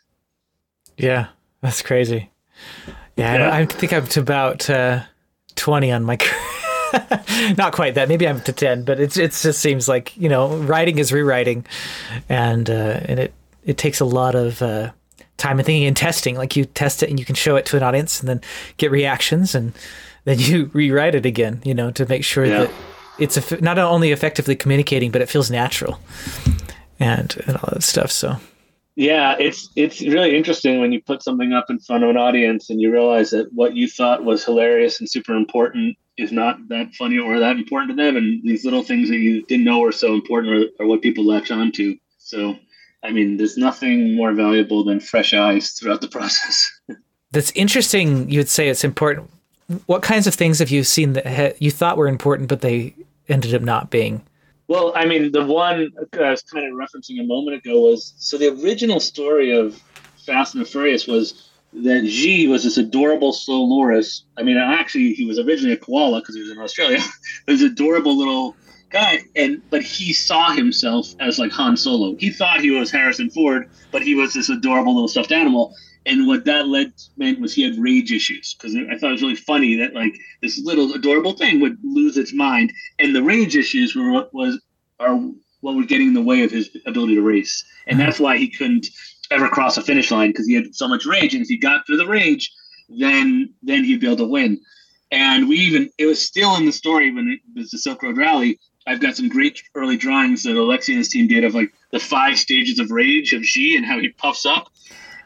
Yeah, 0.96 1.28
that's 1.60 1.82
crazy. 1.82 2.32
Yeah, 3.18 3.50
I, 3.50 3.60
I 3.60 3.66
think 3.66 3.92
I'm 3.92 4.08
to 4.08 4.22
about 4.22 4.70
uh, 4.70 5.02
20 5.56 5.92
on 5.92 6.06
my. 6.06 6.18
Not 7.58 7.74
quite 7.74 7.96
that. 7.96 8.08
Maybe 8.08 8.26
I'm 8.26 8.40
to 8.40 8.54
10, 8.54 8.86
but 8.86 9.02
it's 9.02 9.18
it 9.18 9.32
just 9.34 9.60
seems 9.60 9.90
like 9.90 10.16
you 10.16 10.30
know 10.30 10.56
writing 10.56 10.98
is 10.98 11.12
rewriting, 11.12 11.66
and 12.30 12.70
uh, 12.70 13.02
and 13.04 13.20
it 13.20 13.34
it 13.66 13.78
takes 13.78 14.00
a 14.00 14.06
lot 14.06 14.36
of 14.36 14.62
uh, 14.62 14.92
time 15.40 15.58
and 15.60 15.66
thinking 15.66 15.88
and 15.88 15.98
testing. 15.98 16.36
Like 16.36 16.56
you 16.56 16.66
test 16.66 17.02
it 17.04 17.10
and 17.10 17.18
you 17.20 17.26
can 17.26 17.36
show 17.36 17.56
it 17.56 17.66
to 17.68 17.78
an 17.78 17.84
audience 17.84 18.20
and 18.20 18.30
then 18.30 18.42
get 18.78 18.92
reactions 18.92 19.56
and 19.56 19.74
then 20.26 20.38
you 20.40 20.66
rewrite 20.74 21.16
it 21.16 21.26
again. 21.26 21.62
You 21.64 21.74
know 21.74 21.92
to 21.92 22.06
make 22.06 22.24
sure 22.24 22.46
Yeah. 22.46 22.66
that 22.66 22.72
it's 23.18 23.62
not 23.62 23.78
only 23.78 24.12
effectively 24.12 24.56
communicating, 24.56 25.12
but 25.12 25.22
it 25.22 25.30
feels 25.30 25.50
natural, 25.52 26.00
and 27.00 27.36
and 27.48 27.58
all 27.58 27.70
that 27.74 27.84
stuff. 27.84 28.12
So 28.12 28.38
Yeah, 28.96 29.36
it's 29.40 29.70
it's 29.76 30.02
really 30.02 30.36
interesting 30.36 30.80
when 30.80 30.92
you 30.92 31.02
put 31.02 31.24
something 31.24 31.54
up 31.54 31.70
in 31.70 31.80
front 31.80 32.04
of 32.04 32.10
an 32.10 32.18
audience 32.18 32.70
and 32.70 32.80
you 32.82 32.92
realize 32.92 33.30
that 33.32 33.52
what 33.54 33.76
you 33.76 33.88
thought 33.88 34.24
was 34.24 34.46
hilarious 34.46 35.00
and 35.00 35.10
super 35.10 35.34
important 35.36 35.98
is 36.18 36.32
not 36.34 36.58
that 36.68 36.94
funny 36.96 37.18
or 37.18 37.40
that 37.40 37.56
important 37.58 37.90
to 37.92 37.96
them, 38.04 38.18
and 38.18 38.42
these 38.44 38.66
little 38.66 38.84
things 38.84 39.08
that 39.10 39.18
you 39.18 39.42
didn't 39.46 39.64
know 39.66 39.80
were 39.80 39.92
so 39.94 40.14
important 40.14 40.54
are, 40.80 40.84
are 40.84 40.88
what 40.88 41.02
people 41.02 41.26
latch 41.26 41.50
on 41.50 41.72
to. 41.74 41.96
So, 42.18 42.58
I 43.04 43.12
mean, 43.12 43.38
there's 43.38 43.58
nothing 43.58 44.16
more 44.16 44.34
valuable 44.34 44.84
than 44.84 45.00
fresh 45.00 45.34
eyes 45.34 45.72
throughout 45.72 46.02
the 46.02 46.08
process. 46.18 46.72
that's 47.32 47.52
interesting. 47.52 48.30
You 48.30 48.40
would 48.40 48.50
say 48.50 48.70
it's 48.70 48.84
important. 48.84 49.30
What 49.86 50.02
kinds 50.02 50.26
of 50.28 50.34
things 50.34 50.60
have 50.60 50.72
you 50.72 50.84
seen 50.84 51.14
that 51.14 51.28
ha- 51.28 51.56
you 51.60 51.72
thought 51.72 51.98
were 51.98 52.08
important, 52.08 52.50
but 52.50 52.62
they 52.62 52.96
ended 53.28 53.54
up 53.54 53.62
not 53.62 53.90
being? 53.90 54.24
Well, 54.68 54.94
I 54.96 55.06
mean, 55.06 55.32
the 55.32 55.46
one 55.46 55.92
uh, 56.00 56.22
I 56.22 56.32
was 56.32 56.44
kind 56.44 56.66
of 56.66 56.74
referencing 56.74 57.20
a 57.20 57.24
moment 57.24 57.58
ago 57.58 57.82
was 57.82 58.14
so 58.18 58.38
the 58.38 58.50
original 58.50 59.00
story 59.00 59.52
of 59.52 59.82
Fast 60.26 60.56
and 60.56 60.68
Furious 60.68 61.08
was 61.08 61.50
that 61.74 62.04
Zhi 62.04 62.48
was 62.50 62.64
this 62.64 62.78
adorable 62.78 63.34
slow 63.34 63.64
loris. 63.64 64.24
I 64.38 64.44
mean, 64.44 64.58
actually, 64.58 65.14
he 65.14 65.26
was 65.26 65.40
originally 65.40 65.74
a 65.74 65.78
koala 65.78 66.20
because 66.22 66.36
he 66.36 66.42
was 66.42 66.52
in 66.52 66.60
Australia. 66.60 67.00
he 67.46 67.52
was 67.52 67.62
an 67.62 67.72
adorable 67.72 68.18
little 68.18 68.56
guy, 68.90 69.24
and 69.36 69.62
but 69.70 69.82
he 69.82 70.14
saw 70.14 70.52
himself 70.52 71.14
as 71.20 71.40
like 71.40 71.52
Han 71.52 71.78
Solo. 71.78 72.16
He 72.16 72.30
thought 72.30 72.62
he 72.62 72.72
was 72.72 72.92
Harrison 72.92 73.30
Ford, 73.30 73.70
but 73.92 74.02
he 74.02 74.16
was 74.16 74.34
this 74.34 74.50
adorable 74.50 74.94
little 74.94 75.08
stuffed 75.08 75.32
animal. 75.32 75.74
And 76.06 76.28
what 76.28 76.46
that 76.46 76.68
led 76.68 76.94
meant 77.18 77.40
was 77.40 77.54
he 77.54 77.62
had 77.64 77.78
rage 77.78 78.12
issues 78.12 78.56
because 78.56 78.76
I 78.76 78.98
thought 78.98 79.10
it 79.10 79.14
was 79.14 79.22
really 79.22 79.36
funny 79.36 79.76
that 79.76 79.94
like 79.94 80.18
this 80.42 80.60
little 80.64 80.94
adorable 80.94 81.34
thing 81.34 81.60
would 81.60 81.78
lose 81.84 82.18
its 82.18 82.34
mind, 82.34 82.72
and 82.98 83.16
the 83.16 83.24
rage 83.24 83.56
issues 83.56 83.96
were 83.96 84.12
what 84.12 84.34
was 84.34 84.60
are 85.00 85.20
what 85.62 85.76
were 85.76 85.84
getting 85.84 86.08
in 86.08 86.14
the 86.14 86.22
way 86.22 86.44
of 86.44 86.52
his 86.52 86.70
ability 86.86 87.16
to 87.16 87.22
race, 87.22 87.64
and 87.88 87.98
mm-hmm. 87.98 88.06
that's 88.06 88.20
why 88.20 88.38
he 88.38 88.50
couldn't 88.50 88.88
ever 89.32 89.48
cross 89.48 89.78
a 89.78 89.82
finish 89.82 90.10
line 90.10 90.32
because 90.32 90.48
he 90.48 90.56
had 90.56 90.74
so 90.74 90.88
much 90.88 91.06
rage, 91.06 91.34
and 91.34 91.44
if 91.44 91.50
he 91.50 91.58
got 91.58 91.86
through 91.86 91.98
the 91.98 92.08
rage, 92.08 92.52
then 92.90 93.54
then 93.62 93.84
he'd 93.84 94.00
be 94.00 94.08
able 94.08 94.18
to 94.18 94.26
win. 94.26 94.60
And 95.12 95.50
we 95.50 95.58
even 95.58 95.90
it 95.98 96.06
was 96.06 96.22
still 96.22 96.56
in 96.56 96.66
the 96.66 96.72
story 96.72 97.12
when 97.12 97.28
it 97.30 97.40
was 97.60 97.72
the 97.72 97.78
Silk 97.78 98.04
Road 98.04 98.18
Rally. 98.18 98.60
I've 98.88 99.00
got 99.00 99.16
some 99.16 99.30
great 99.30 99.62
early 99.76 99.98
drawings 99.98 100.44
that 100.44 100.56
Alexi 100.56 100.90
and 100.90 100.98
his 100.98 101.10
team 101.10 101.28
did 101.28 101.44
of 101.44 101.54
like 101.54 101.74
the 101.92 102.00
five 102.00 102.38
stages 102.38 102.80
of 102.80 102.92
rage 102.92 103.34
of 103.34 103.42
Zhi 103.42 103.76
and 103.76 103.86
how 103.86 104.00
he 104.00 104.10
puffs 104.10 104.46
up. 104.46 104.72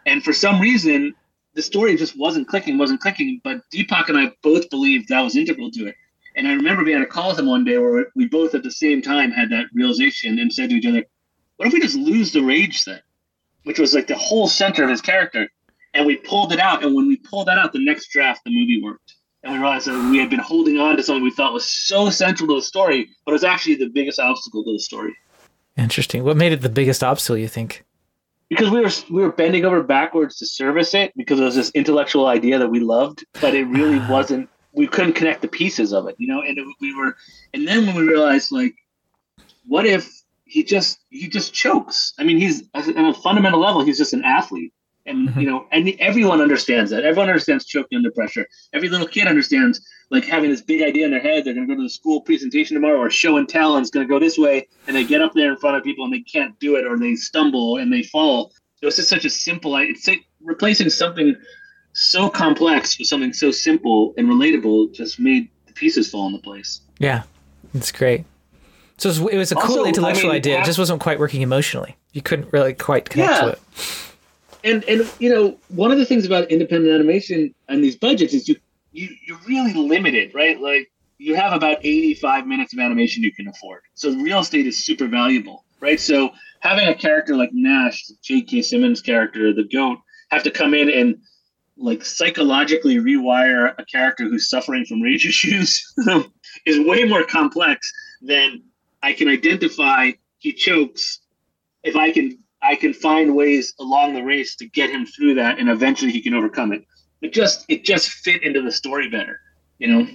And 0.06 0.24
for 0.24 0.34
some 0.34 0.60
reason, 0.60 1.14
the 1.54 1.62
story 1.62 1.96
just 1.96 2.18
wasn't 2.18 2.48
clicking, 2.48 2.78
wasn't 2.78 3.00
clicking. 3.00 3.40
But 3.44 3.62
Deepak 3.74 4.10
and 4.10 4.18
I 4.18 4.34
both 4.42 4.70
believed 4.70 5.10
that 5.10 5.22
was 5.22 5.36
integral 5.36 5.72
to 5.72 5.88
it. 5.88 5.96
And 6.36 6.48
I 6.48 6.54
remember 6.54 6.84
being 6.84 6.98
on 6.98 7.04
a 7.04 7.08
call 7.08 7.30
with 7.30 7.40
him 7.40 7.46
one 7.46 7.64
day 7.64 7.78
where 7.78 8.08
we 8.16 8.28
both 8.28 8.56
at 8.56 8.64
the 8.64 8.72
same 8.72 9.02
time 9.02 9.32
had 9.32 9.52
that 9.52 9.68
realization 9.74 10.40
and 10.40 10.52
said 10.52 10.70
to 10.72 10.76
each 10.76 10.86
other, 10.86 11.06
"What 11.58 11.68
if 11.68 11.74
we 11.74 11.80
just 11.80 11.96
lose 11.96 12.32
the 12.32 12.42
rage 12.42 12.84
thing?" 12.84 13.00
Which 13.64 13.80
was 13.80 13.94
like 13.94 14.08
the 14.08 14.16
whole 14.16 14.48
center 14.48 14.84
of 14.84 14.90
his 14.90 15.02
character. 15.02 15.50
And 15.94 16.08
we 16.08 16.16
pulled 16.16 16.52
it 16.52 16.60
out. 16.60 16.84
And 16.84 16.96
when 16.96 17.08
we 17.08 17.18
pulled 17.18 17.48
that 17.48 17.60
out, 17.60 17.72
the 17.72 17.86
next 17.86 18.10
draft, 18.10 18.44
the 18.44 18.52
movie 18.52 18.82
worked. 18.82 19.13
And 19.44 19.54
we 19.54 19.60
realized 19.60 19.88
that 19.88 20.10
we 20.10 20.18
had 20.18 20.30
been 20.30 20.40
holding 20.40 20.80
on 20.80 20.96
to 20.98 21.04
something 21.04 21.24
we 21.24 21.32
thought 21.32 21.54
was 21.54 21.70
so 21.70 22.10
central 22.10 22.48
to 22.48 22.56
the 22.56 22.62
story, 22.62 23.10
but 23.26 23.32
it 23.32 23.34
was 23.34 23.44
actually 23.44 23.76
the 23.76 23.90
biggest 23.90 24.20
obstacle 24.20 24.64
to 24.64 24.72
the 24.72 24.80
story. 24.80 25.16
Interesting. 25.78 26.24
What 26.24 26.38
made 26.38 26.54
it 26.54 26.62
the 26.62 26.70
biggest 26.70 27.04
obstacle? 27.04 27.38
You 27.38 27.48
think? 27.48 27.84
because 28.54 28.70
we 28.70 28.82
were 28.82 28.92
we 29.10 29.22
were 29.24 29.32
bending 29.32 29.66
over 29.66 29.82
backwards 29.82 30.38
to 30.38 30.46
service 30.46 30.94
it 30.94 31.12
because 31.16 31.40
it 31.40 31.44
was 31.44 31.56
this 31.56 31.72
intellectual 31.72 32.28
idea 32.28 32.60
that 32.60 32.70
we 32.70 32.80
loved, 32.80 33.26
but 33.42 33.56
it 33.56 33.66
really 33.66 34.00
ah. 34.00 34.08
wasn't. 34.10 34.50
We 34.74 34.88
couldn't 34.88 35.14
connect 35.14 35.42
the 35.42 35.48
pieces 35.48 35.94
of 35.94 36.08
it, 36.08 36.16
you 36.18 36.28
know. 36.28 36.42
And 36.42 36.58
it, 36.58 36.66
we 36.82 36.96
were, 36.96 37.16
and 37.54 37.68
then 37.68 37.86
when 37.86 37.96
we 37.96 38.04
realized, 38.04 38.52
like, 38.52 38.76
what 39.68 39.86
if 39.86 40.10
he 40.46 40.64
just 40.64 41.00
he 41.10 41.28
just 41.28 41.54
chokes? 41.54 42.14
I 42.20 42.24
mean, 42.24 42.38
he's 42.38 42.64
on 42.74 43.06
a 43.06 43.14
fundamental 43.14 43.60
level, 43.60 43.84
he's 43.84 43.98
just 43.98 44.14
an 44.14 44.24
athlete. 44.24 44.74
And 45.06 45.28
Mhm. 45.30 45.42
you 45.42 45.50
know, 45.50 45.66
and 45.72 45.94
everyone 46.00 46.40
understands 46.40 46.92
that. 46.92 47.04
Everyone 47.04 47.28
understands 47.28 47.66
choking 47.66 47.98
under 47.98 48.12
pressure. 48.12 48.48
Every 48.74 48.88
little 48.88 49.08
kid 49.08 49.28
understands 49.28 49.82
like 50.12 50.24
having 50.26 50.50
this 50.50 50.62
big 50.62 50.82
idea 50.82 51.04
in 51.06 51.12
their 51.12 51.20
head. 51.20 51.44
They're 51.44 51.54
going 51.54 51.68
to 51.68 51.74
go 51.74 51.78
to 51.80 51.84
the 51.86 51.90
school 51.90 52.22
presentation 52.22 52.76
tomorrow, 52.76 52.98
or 53.00 53.10
show 53.10 53.36
and 53.38 53.48
tell, 53.50 53.76
and 53.76 53.84
it's 53.84 53.90
going 53.92 54.08
to 54.08 54.12
go 54.12 54.18
this 54.20 54.38
way. 54.38 54.68
And 54.88 54.96
they 54.96 55.04
get 55.04 55.22
up 55.22 55.34
there 55.34 55.52
in 55.52 55.58
front 55.58 55.76
of 55.76 55.84
people 55.84 56.06
and 56.06 56.14
they 56.14 56.22
can't 56.22 56.58
do 56.60 56.76
it, 56.78 56.86
or 56.86 56.98
they 56.98 57.16
stumble 57.16 57.78
and 57.78 57.92
they 57.92 58.04
fall. 58.04 58.54
So 58.80 58.88
it's 58.88 58.96
just 58.98 59.10
such 59.10 59.26
a 59.26 59.30
simple. 59.30 59.76
It's 59.78 60.08
like 60.08 60.24
replacing 60.42 60.90
something 60.90 61.36
so 61.94 62.30
complex 62.30 62.98
with 62.98 63.08
something 63.08 63.34
so 63.34 63.52
simple 63.52 64.14
and 64.18 64.28
relatable. 64.30 64.94
Just 64.94 65.20
made 65.20 65.50
the 65.68 65.74
pieces 65.74 66.10
fall 66.10 66.28
into 66.28 66.40
place. 66.40 66.80
Yeah, 67.00 67.24
it's 67.74 67.92
great. 67.92 68.24
So 68.98 69.10
it 69.28 69.38
was, 69.38 69.52
a 69.52 69.56
cool 69.56 69.64
Also, 69.64 69.84
I 69.86 69.88
intellectual 69.90 70.30
mean, 70.30 70.38
idea. 70.38 70.60
It 70.62 70.66
just 70.66 70.80
wasn't 70.80 71.02
quite 71.02 71.20
working 71.20 71.42
emotionally. 71.42 71.98
You 72.14 72.22
couldn't 72.22 72.54
really 72.54 72.74
quite 72.74 73.10
connect 73.10 73.40
to 73.40 73.48
it. 73.50 73.60
And 74.64 74.84
and 74.86 75.12
you 75.20 75.34
know 75.34 75.58
one 75.70 75.92
of 75.92 75.98
the 75.98 76.06
things 76.06 76.26
about 76.26 76.50
independent 76.50 76.94
animation 76.94 77.54
and 77.68 77.84
these 77.84 77.96
budgets 77.96 78.34
is 78.34 78.48
you 78.48 78.56
you 78.92 79.10
you're 79.26 79.40
really 79.48 79.74
limited 79.74 80.34
right? 80.34 80.60
Like 80.60 80.92
you 81.18 81.36
have 81.36 81.54
about 81.54 81.78
85 81.84 82.48
minutes 82.48 82.74
of 82.74 82.80
animation 82.80 83.24
you 83.24 83.32
can 83.32 83.48
afford. 83.48 83.82
So 83.94 84.14
real 84.16 84.40
estate 84.40 84.68
is 84.68 84.86
super 84.86 85.08
valuable 85.08 85.66
right? 85.80 86.00
So 86.00 86.32
having 86.62 86.88
a 86.88 86.96
character 86.96 87.36
like 87.36 87.50
nash 87.54 88.06
j.k 88.24 88.62
simmons 88.62 89.02
character 89.02 89.54
the 89.54 89.66
goat 89.66 90.00
have 90.32 90.44
to 90.44 90.52
come 90.52 90.74
in 90.74 90.90
and 90.90 91.18
like 91.78 92.06
psychologically 92.06 92.98
rewire 92.98 93.74
a 93.78 93.86
character 93.86 94.24
who's 94.26 94.50
suffering 94.50 94.86
from 94.86 95.02
rage 95.02 95.26
issues 95.34 95.94
is 96.66 96.80
way 96.88 97.04
more 97.04 97.24
complex 97.24 97.92
than 98.22 98.64
i 99.02 99.12
can 99.12 99.28
identify 99.28 100.12
he 100.38 100.54
chokes 100.54 101.20
if 101.84 101.96
i 101.96 102.12
can 102.12 102.38
I 102.64 102.76
can 102.76 102.94
find 102.94 103.36
ways 103.36 103.74
along 103.80 104.14
the 104.14 104.24
race 104.24 104.56
to 104.56 104.66
get 104.66 104.90
him 104.90 105.06
through 105.06 105.36
that, 105.36 105.60
and 105.60 105.70
eventually 105.70 106.12
he 106.12 106.22
can 106.22 106.34
overcome 106.34 106.72
it. 106.72 106.86
It 107.22 107.34
just 107.34 107.66
it 107.70 107.84
just 107.84 108.10
fit 108.10 108.44
into 108.44 108.62
the 108.62 108.72
story 108.72 109.10
better, 109.10 109.40
you 109.80 109.88
know. 109.88 110.08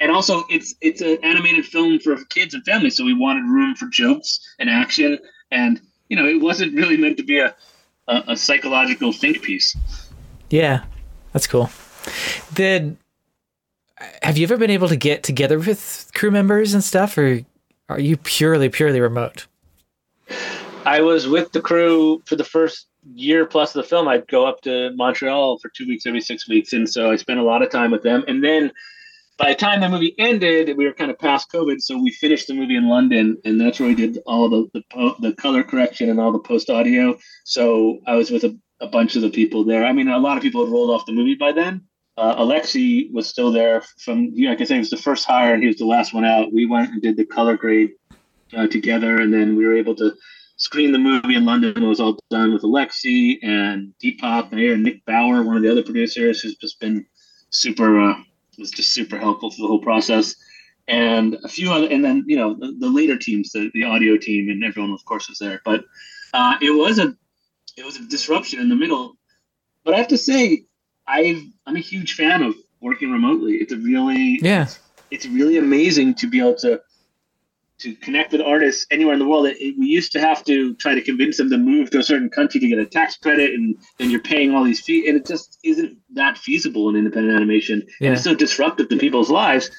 And 0.00 0.10
also, 0.10 0.44
it's 0.50 0.74
it's 0.80 1.00
an 1.00 1.18
animated 1.22 1.64
film 1.64 2.00
for 2.00 2.16
kids 2.26 2.52
and 2.52 2.64
families, 2.64 2.96
so 2.96 3.04
we 3.04 3.14
wanted 3.14 3.44
room 3.44 3.74
for 3.74 3.86
jokes 3.86 4.40
and 4.58 4.68
action, 4.68 5.18
and 5.50 5.80
you 6.08 6.16
know, 6.16 6.26
it 6.26 6.40
wasn't 6.40 6.74
really 6.74 6.96
meant 6.96 7.16
to 7.18 7.22
be 7.22 7.38
a 7.38 7.54
a, 8.08 8.22
a 8.28 8.36
psychological 8.36 9.12
think 9.12 9.42
piece. 9.42 9.76
Yeah, 10.50 10.84
that's 11.32 11.46
cool. 11.46 11.70
Did 12.52 12.96
have 14.22 14.36
you 14.36 14.44
ever 14.44 14.56
been 14.56 14.70
able 14.70 14.88
to 14.88 14.96
get 14.96 15.22
together 15.22 15.58
with 15.58 16.10
crew 16.14 16.30
members 16.30 16.74
and 16.74 16.82
stuff, 16.82 17.16
or 17.16 17.40
are 17.88 18.00
you 18.00 18.16
purely 18.16 18.68
purely 18.68 19.00
remote? 19.00 19.46
I 20.84 21.00
was 21.00 21.26
with 21.26 21.52
the 21.52 21.62
crew 21.62 22.22
for 22.26 22.36
the 22.36 22.44
first 22.44 22.88
year 23.14 23.46
plus 23.46 23.74
of 23.74 23.82
the 23.82 23.88
film. 23.88 24.06
I'd 24.06 24.28
go 24.28 24.46
up 24.46 24.60
to 24.62 24.90
Montreal 24.94 25.58
for 25.58 25.70
two 25.70 25.86
weeks 25.86 26.06
every 26.06 26.20
six 26.20 26.48
weeks, 26.48 26.72
and 26.72 26.88
so 26.88 27.10
I 27.10 27.16
spent 27.16 27.40
a 27.40 27.44
lot 27.44 27.62
of 27.62 27.70
time 27.70 27.90
with 27.90 28.02
them. 28.02 28.24
And 28.28 28.44
then 28.44 28.70
by 29.38 29.50
the 29.50 29.54
time 29.54 29.80
the 29.80 29.88
movie 29.88 30.14
ended, 30.18 30.76
we 30.76 30.84
were 30.84 30.92
kind 30.92 31.10
of 31.10 31.18
past 31.18 31.50
COVID, 31.50 31.80
so 31.80 31.98
we 31.98 32.10
finished 32.12 32.48
the 32.48 32.54
movie 32.54 32.76
in 32.76 32.88
London, 32.88 33.38
and 33.44 33.60
that's 33.60 33.80
where 33.80 33.88
we 33.88 33.94
did 33.94 34.18
all 34.26 34.48
the 34.48 34.68
the, 34.74 34.82
po- 34.92 35.16
the 35.20 35.32
color 35.32 35.62
correction 35.62 36.10
and 36.10 36.20
all 36.20 36.32
the 36.32 36.38
post 36.38 36.68
audio. 36.70 37.18
So 37.44 38.00
I 38.06 38.14
was 38.14 38.30
with 38.30 38.44
a, 38.44 38.56
a 38.80 38.86
bunch 38.86 39.16
of 39.16 39.22
the 39.22 39.30
people 39.30 39.64
there. 39.64 39.84
I 39.84 39.92
mean, 39.92 40.08
a 40.08 40.18
lot 40.18 40.36
of 40.36 40.42
people 40.42 40.64
had 40.64 40.72
rolled 40.72 40.90
off 40.90 41.06
the 41.06 41.12
movie 41.12 41.34
by 41.34 41.52
then. 41.52 41.82
Uh, 42.16 42.36
Alexi 42.36 43.10
was 43.12 43.26
still 43.26 43.50
there 43.50 43.82
from, 43.98 44.30
you 44.34 44.44
know, 44.44 44.50
like 44.50 44.60
I 44.60 44.64
said, 44.64 44.74
he 44.74 44.80
was 44.80 44.90
the 44.90 44.96
first 44.96 45.24
hire 45.24 45.52
and 45.52 45.62
he 45.62 45.66
was 45.66 45.78
the 45.78 45.84
last 45.84 46.14
one 46.14 46.24
out. 46.24 46.52
We 46.52 46.64
went 46.64 46.90
and 46.90 47.02
did 47.02 47.16
the 47.16 47.24
color 47.24 47.56
grade 47.56 47.94
uh, 48.56 48.68
together, 48.68 49.20
and 49.20 49.32
then 49.32 49.56
we 49.56 49.66
were 49.66 49.76
able 49.76 49.96
to 49.96 50.14
screen 50.64 50.92
the 50.92 50.98
movie 50.98 51.34
in 51.34 51.44
London. 51.44 51.82
It 51.82 51.86
was 51.86 52.00
all 52.00 52.18
done 52.30 52.54
with 52.54 52.62
Alexi 52.62 53.38
and 53.42 53.92
Deepak 54.02 54.50
and 54.50 54.60
Aaron 54.60 54.82
Nick 54.82 55.04
Bauer, 55.04 55.42
one 55.42 55.56
of 55.56 55.62
the 55.62 55.70
other 55.70 55.82
producers, 55.82 56.40
who's 56.40 56.56
just 56.56 56.80
been 56.80 57.04
super, 57.50 58.00
uh, 58.00 58.14
was 58.58 58.70
just 58.70 58.94
super 58.94 59.18
helpful 59.18 59.50
through 59.50 59.64
the 59.64 59.68
whole 59.68 59.82
process. 59.82 60.34
And 60.88 61.36
a 61.44 61.48
few 61.48 61.70
other, 61.70 61.86
and 61.88 62.04
then 62.04 62.24
you 62.26 62.36
know 62.36 62.54
the, 62.54 62.74
the 62.78 62.88
later 62.88 63.16
teams, 63.16 63.52
the, 63.52 63.70
the 63.72 63.84
audio 63.84 64.16
team, 64.16 64.50
and 64.50 64.62
everyone 64.64 64.92
of 64.92 65.04
course 65.04 65.28
was 65.28 65.38
there. 65.38 65.60
But 65.64 65.84
uh, 66.34 66.56
it 66.60 66.70
was 66.70 66.98
a, 66.98 67.14
it 67.76 67.84
was 67.84 67.96
a 67.96 68.06
disruption 68.06 68.60
in 68.60 68.68
the 68.68 68.76
middle. 68.76 69.16
But 69.84 69.94
I 69.94 69.98
have 69.98 70.08
to 70.08 70.18
say, 70.18 70.64
I've 71.06 71.42
I'm 71.66 71.76
a 71.76 71.80
huge 71.80 72.14
fan 72.14 72.42
of 72.42 72.54
working 72.82 73.10
remotely. 73.10 73.54
It's 73.54 73.72
a 73.72 73.78
really 73.78 74.38
Yeah, 74.42 74.68
it's 75.10 75.24
really 75.24 75.56
amazing 75.56 76.14
to 76.16 76.28
be 76.28 76.38
able 76.38 76.56
to 76.56 76.82
to 77.84 77.94
connect 77.96 78.32
with 78.32 78.40
artists 78.40 78.86
anywhere 78.90 79.12
in 79.12 79.20
the 79.20 79.26
world. 79.26 79.46
It, 79.46 79.56
it- 79.60 79.78
we 79.78 79.86
used 79.86 80.12
to 80.12 80.20
have 80.20 80.44
to 80.44 80.74
try 80.74 80.94
to 80.94 81.02
convince 81.02 81.36
them 81.36 81.50
to 81.50 81.58
move 81.58 81.90
to 81.90 81.98
a 81.98 82.02
certain 82.02 82.30
country 82.30 82.60
to 82.60 82.68
get 82.68 82.78
a 82.78 82.86
tax 82.86 83.16
credit, 83.16 83.54
and 83.54 83.76
then 83.98 84.10
you're 84.10 84.20
paying 84.20 84.54
all 84.54 84.64
these 84.64 84.80
fees, 84.80 85.06
and 85.06 85.16
it 85.16 85.26
just 85.26 85.58
isn't 85.62 85.96
that 86.14 86.38
feasible 86.38 86.88
in 86.88 86.96
independent 86.96 87.36
animation. 87.36 87.82
Yeah. 88.00 88.08
And 88.08 88.16
it's 88.16 88.24
so 88.24 88.34
disruptive 88.34 88.88
to 88.88 88.96
people's 88.96 89.30
lives. 89.30 89.70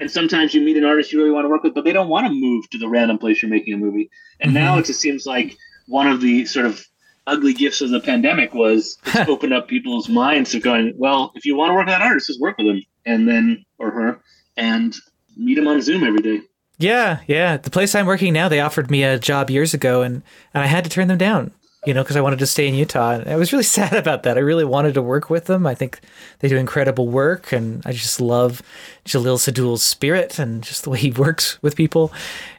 And 0.00 0.10
sometimes 0.10 0.54
you 0.54 0.60
meet 0.60 0.76
an 0.76 0.84
artist 0.84 1.12
you 1.12 1.18
really 1.18 1.32
want 1.32 1.44
to 1.44 1.48
work 1.48 1.64
with, 1.64 1.74
but 1.74 1.84
they 1.84 1.92
don't 1.92 2.08
want 2.08 2.26
to 2.26 2.32
move 2.32 2.70
to 2.70 2.78
the 2.78 2.88
random 2.88 3.18
place 3.18 3.42
you're 3.42 3.50
making 3.50 3.74
a 3.74 3.76
movie. 3.76 4.10
And 4.38 4.54
now 4.54 4.72
mm-hmm. 4.72 4.80
it 4.80 4.86
just 4.86 5.00
seems 5.00 5.26
like 5.26 5.56
one 5.88 6.06
of 6.06 6.20
the 6.20 6.46
sort 6.46 6.66
of 6.66 6.86
ugly 7.26 7.52
gifts 7.52 7.80
of 7.80 7.90
the 7.90 8.00
pandemic 8.00 8.54
was 8.54 8.96
it's 9.06 9.28
opened 9.28 9.52
up 9.52 9.66
people's 9.66 10.08
minds 10.08 10.50
to 10.52 10.60
going, 10.60 10.94
well, 10.96 11.32
if 11.34 11.44
you 11.44 11.56
want 11.56 11.70
to 11.70 11.74
work 11.74 11.86
with 11.86 11.94
that 11.94 12.02
artist, 12.02 12.28
just 12.28 12.40
work 12.40 12.56
with 12.58 12.68
him, 12.68 12.82
and 13.06 13.28
then 13.28 13.64
or 13.78 13.90
her, 13.90 14.20
and 14.56 14.94
meet 15.36 15.58
him 15.58 15.68
on 15.68 15.82
Zoom 15.82 16.04
every 16.04 16.20
day. 16.20 16.40
Yeah, 16.78 17.20
yeah. 17.26 17.56
The 17.56 17.70
place 17.70 17.94
I'm 17.94 18.06
working 18.06 18.32
now, 18.32 18.48
they 18.48 18.60
offered 18.60 18.90
me 18.90 19.02
a 19.02 19.18
job 19.18 19.50
years 19.50 19.74
ago, 19.74 20.02
and 20.02 20.22
and 20.54 20.62
I 20.62 20.66
had 20.66 20.84
to 20.84 20.90
turn 20.90 21.08
them 21.08 21.18
down. 21.18 21.52
You 21.86 21.94
know, 21.94 22.02
because 22.02 22.16
I 22.16 22.20
wanted 22.20 22.40
to 22.40 22.46
stay 22.46 22.66
in 22.66 22.74
Utah. 22.74 23.12
And 23.12 23.28
I 23.28 23.36
was 23.36 23.52
really 23.52 23.64
sad 23.78 23.94
about 23.94 24.24
that. 24.24 24.36
I 24.36 24.40
really 24.40 24.64
wanted 24.64 24.94
to 24.94 25.02
work 25.02 25.30
with 25.30 25.44
them. 25.46 25.64
I 25.64 25.76
think 25.76 26.00
they 26.40 26.48
do 26.48 26.56
incredible 26.56 27.06
work, 27.06 27.52
and 27.52 27.82
I 27.86 27.92
just 27.92 28.20
love 28.20 28.62
Jalil 29.06 29.38
Sadool's 29.38 29.82
spirit 29.84 30.38
and 30.40 30.62
just 30.62 30.82
the 30.82 30.90
way 30.90 30.98
he 30.98 31.10
works 31.26 31.60
with 31.62 31.76
people. 31.76 32.12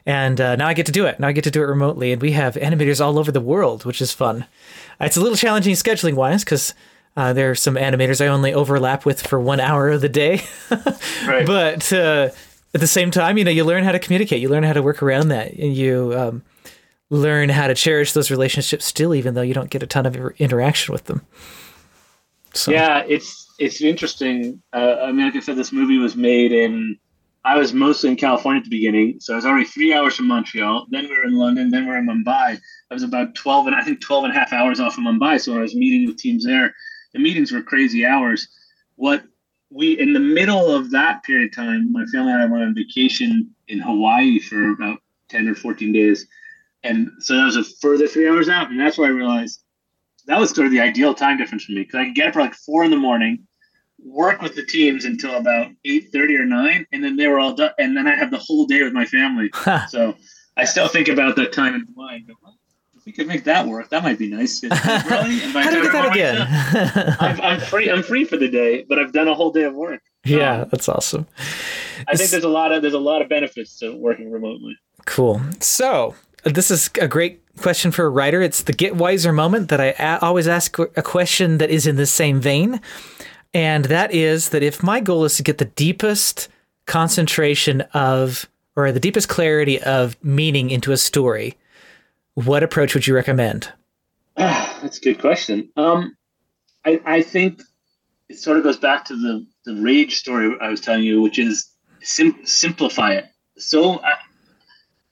And 0.06 0.40
uh, 0.40 0.56
now 0.56 0.66
I 0.68 0.74
get 0.74 0.86
to 0.86 0.92
do 0.92 1.04
it. 1.04 1.20
Now 1.20 1.28
I 1.28 1.32
get 1.32 1.44
to 1.44 1.50
do 1.50 1.62
it 1.62 1.66
remotely, 1.66 2.12
and 2.12 2.20
we 2.20 2.32
have 2.32 2.54
animators 2.54 3.04
all 3.04 3.18
over 3.18 3.30
the 3.30 3.42
world, 3.42 3.84
which 3.84 4.00
is 4.00 4.12
fun. 4.12 4.46
It's 5.00 5.16
a 5.18 5.20
little 5.20 5.36
challenging 5.36 5.74
scheduling 5.74 6.14
wise 6.14 6.42
because 6.42 6.74
uh, 7.16 7.32
there 7.34 7.50
are 7.50 7.54
some 7.54 7.74
animators 7.74 8.24
I 8.24 8.28
only 8.28 8.54
overlap 8.54 9.04
with 9.04 9.26
for 9.26 9.38
one 9.38 9.60
hour 9.60 9.90
of 9.90 10.00
the 10.00 10.08
day. 10.08 10.42
Right. 11.26 11.46
but 11.46 11.92
uh, 11.92 12.30
at 12.74 12.80
the 12.80 12.86
same 12.86 13.10
time, 13.10 13.36
you 13.38 13.44
know, 13.44 13.50
you 13.50 13.64
learn 13.64 13.84
how 13.84 13.92
to 13.92 13.98
communicate. 13.98 14.40
You 14.40 14.48
learn 14.48 14.62
how 14.62 14.72
to 14.72 14.82
work 14.82 15.02
around 15.02 15.28
that, 15.28 15.52
and 15.54 15.74
you 15.74 16.14
um, 16.16 16.42
learn 17.10 17.48
how 17.48 17.66
to 17.66 17.74
cherish 17.74 18.12
those 18.12 18.30
relationships 18.30 18.84
still, 18.84 19.14
even 19.14 19.34
though 19.34 19.42
you 19.42 19.54
don't 19.54 19.70
get 19.70 19.82
a 19.82 19.86
ton 19.86 20.06
of 20.06 20.16
interaction 20.38 20.92
with 20.92 21.04
them. 21.04 21.22
So, 22.54 22.72
Yeah, 22.72 23.04
it's 23.06 23.46
it's 23.58 23.80
interesting. 23.80 24.62
Uh, 24.72 24.96
I 25.02 25.12
mean, 25.12 25.26
like 25.26 25.36
I 25.36 25.40
said, 25.40 25.56
this 25.56 25.72
movie 25.72 25.98
was 25.98 26.16
made 26.16 26.52
in. 26.52 26.96
I 27.44 27.56
was 27.56 27.72
mostly 27.72 28.10
in 28.10 28.16
California 28.16 28.58
at 28.58 28.64
the 28.64 28.70
beginning, 28.70 29.18
so 29.18 29.32
I 29.32 29.36
was 29.36 29.46
already 29.46 29.64
three 29.64 29.94
hours 29.94 30.14
from 30.14 30.28
Montreal. 30.28 30.86
Then 30.90 31.04
we 31.04 31.16
were 31.16 31.24
in 31.24 31.34
London. 31.34 31.70
Then 31.70 31.84
we 31.84 31.90
were 31.90 31.98
in 31.98 32.06
Mumbai. 32.06 32.58
I 32.90 32.94
was 32.94 33.02
about 33.02 33.34
twelve 33.34 33.66
and 33.66 33.74
I 33.74 33.82
think 33.82 34.00
12 34.00 34.24
and 34.24 34.34
a 34.34 34.38
half 34.38 34.52
hours 34.52 34.78
off 34.78 34.98
of 34.98 35.04
Mumbai. 35.04 35.40
So 35.40 35.52
when 35.52 35.60
I 35.60 35.62
was 35.62 35.74
meeting 35.74 36.06
with 36.06 36.18
teams 36.18 36.44
there, 36.44 36.74
the 37.14 37.18
meetings 37.18 37.50
were 37.50 37.62
crazy 37.62 38.04
hours. 38.04 38.46
What 38.96 39.24
we 39.70 39.98
in 39.98 40.12
the 40.12 40.20
middle 40.20 40.74
of 40.74 40.90
that 40.90 41.22
period 41.22 41.50
of 41.50 41.56
time, 41.56 41.92
my 41.92 42.04
family 42.06 42.32
and 42.32 42.42
I 42.42 42.46
went 42.46 42.64
on 42.64 42.74
vacation 42.74 43.54
in 43.68 43.78
Hawaii 43.78 44.38
for 44.40 44.72
about 44.72 45.00
ten 45.28 45.48
or 45.48 45.54
fourteen 45.54 45.92
days, 45.92 46.26
and 46.82 47.10
so 47.20 47.36
that 47.36 47.44
was 47.44 47.56
a 47.56 47.64
further 47.80 48.06
three 48.06 48.28
hours 48.28 48.48
out. 48.48 48.70
And 48.70 48.80
that's 48.80 48.98
where 48.98 49.08
I 49.08 49.12
realized 49.12 49.62
that 50.26 50.38
was 50.38 50.50
sort 50.50 50.66
of 50.66 50.72
the 50.72 50.80
ideal 50.80 51.14
time 51.14 51.38
difference 51.38 51.64
for 51.64 51.72
me 51.72 51.82
because 51.82 51.96
I 51.96 52.04
could 52.06 52.14
get 52.14 52.28
up 52.28 52.36
at 52.36 52.40
like 52.40 52.54
four 52.54 52.84
in 52.84 52.90
the 52.90 52.96
morning, 52.96 53.46
work 54.04 54.42
with 54.42 54.54
the 54.54 54.64
teams 54.64 55.04
until 55.04 55.36
about 55.36 55.70
eight 55.84 56.08
thirty 56.12 56.36
or 56.36 56.44
nine, 56.44 56.86
and 56.92 57.02
then 57.02 57.16
they 57.16 57.28
were 57.28 57.38
all 57.38 57.54
done, 57.54 57.72
and 57.78 57.96
then 57.96 58.06
I 58.06 58.14
have 58.14 58.30
the 58.30 58.38
whole 58.38 58.66
day 58.66 58.82
with 58.82 58.92
my 58.92 59.06
family. 59.06 59.50
So 59.88 60.16
I 60.56 60.64
still 60.64 60.88
think 60.88 61.08
about 61.08 61.36
that 61.36 61.52
time 61.52 61.74
in 61.74 61.86
Hawaii. 61.86 62.22
well, 62.42 62.58
If 63.10 63.16
we 63.16 63.24
could 63.24 63.28
make 63.28 63.44
that 63.44 63.66
work, 63.66 63.88
that 63.88 64.04
might 64.04 64.18
be 64.18 64.28
nice. 64.28 64.62
Really? 64.70 65.38
How 65.40 65.70
the 65.70 65.70
do 65.70 65.80
we 65.80 65.82
get 65.82 65.92
that 65.92 66.12
again? 66.12 67.16
I'm, 67.20 67.40
I'm 67.40 67.60
free. 67.60 67.90
I'm 67.90 68.02
free 68.04 68.24
for 68.24 68.36
the 68.36 68.48
day, 68.48 68.84
but 68.88 69.00
I've 69.00 69.12
done 69.12 69.26
a 69.26 69.34
whole 69.34 69.50
day 69.50 69.64
of 69.64 69.74
work. 69.74 70.00
yeah, 70.24 70.62
um, 70.62 70.68
that's 70.70 70.88
awesome. 70.88 71.26
I 72.06 72.14
think 72.14 72.30
there's 72.30 72.44
a 72.44 72.48
lot 72.48 72.70
of 72.70 72.82
there's 72.82 72.94
a 72.94 73.00
lot 73.00 73.20
of 73.20 73.28
benefits 73.28 73.78
to 73.80 73.96
working 73.96 74.30
remotely. 74.30 74.76
Cool. 75.06 75.40
So 75.58 76.14
this 76.44 76.70
is 76.70 76.88
a 77.00 77.08
great 77.08 77.42
question 77.56 77.90
for 77.90 78.04
a 78.04 78.08
writer. 78.10 78.42
It's 78.42 78.62
the 78.62 78.72
get 78.72 78.94
wiser 78.94 79.32
moment 79.32 79.70
that 79.70 79.80
I 79.80 79.94
a- 79.98 80.20
always 80.24 80.46
ask 80.46 80.78
a 80.78 81.02
question 81.02 81.58
that 81.58 81.70
is 81.70 81.86
in 81.86 81.96
the 81.96 82.06
same 82.06 82.40
vein, 82.40 82.80
and 83.52 83.86
that 83.86 84.14
is 84.14 84.50
that 84.50 84.62
if 84.62 84.82
my 84.84 85.00
goal 85.00 85.24
is 85.24 85.36
to 85.38 85.42
get 85.42 85.58
the 85.58 85.64
deepest 85.64 86.48
concentration 86.86 87.80
of 87.92 88.48
or 88.76 88.92
the 88.92 89.00
deepest 89.00 89.28
clarity 89.28 89.82
of 89.82 90.16
meaning 90.22 90.70
into 90.70 90.92
a 90.92 90.96
story, 90.96 91.56
what 92.34 92.62
approach 92.62 92.94
would 92.94 93.06
you 93.06 93.14
recommend? 93.14 93.72
Ah, 94.36 94.78
that's 94.82 94.98
a 94.98 95.00
good 95.00 95.20
question. 95.20 95.70
Um, 95.76 96.16
I, 96.84 97.00
I 97.04 97.22
think 97.22 97.62
it 98.28 98.38
sort 98.38 98.56
of 98.56 98.62
goes 98.62 98.78
back 98.78 99.04
to 99.06 99.16
the, 99.16 99.46
the 99.64 99.80
rage 99.80 100.16
story 100.16 100.56
I 100.60 100.68
was 100.68 100.80
telling 100.80 101.02
you, 101.02 101.20
which 101.20 101.38
is 101.38 101.70
sim- 102.02 102.44
simplify 102.44 103.12
it. 103.12 103.26
So 103.58 104.00
I, 104.00 104.14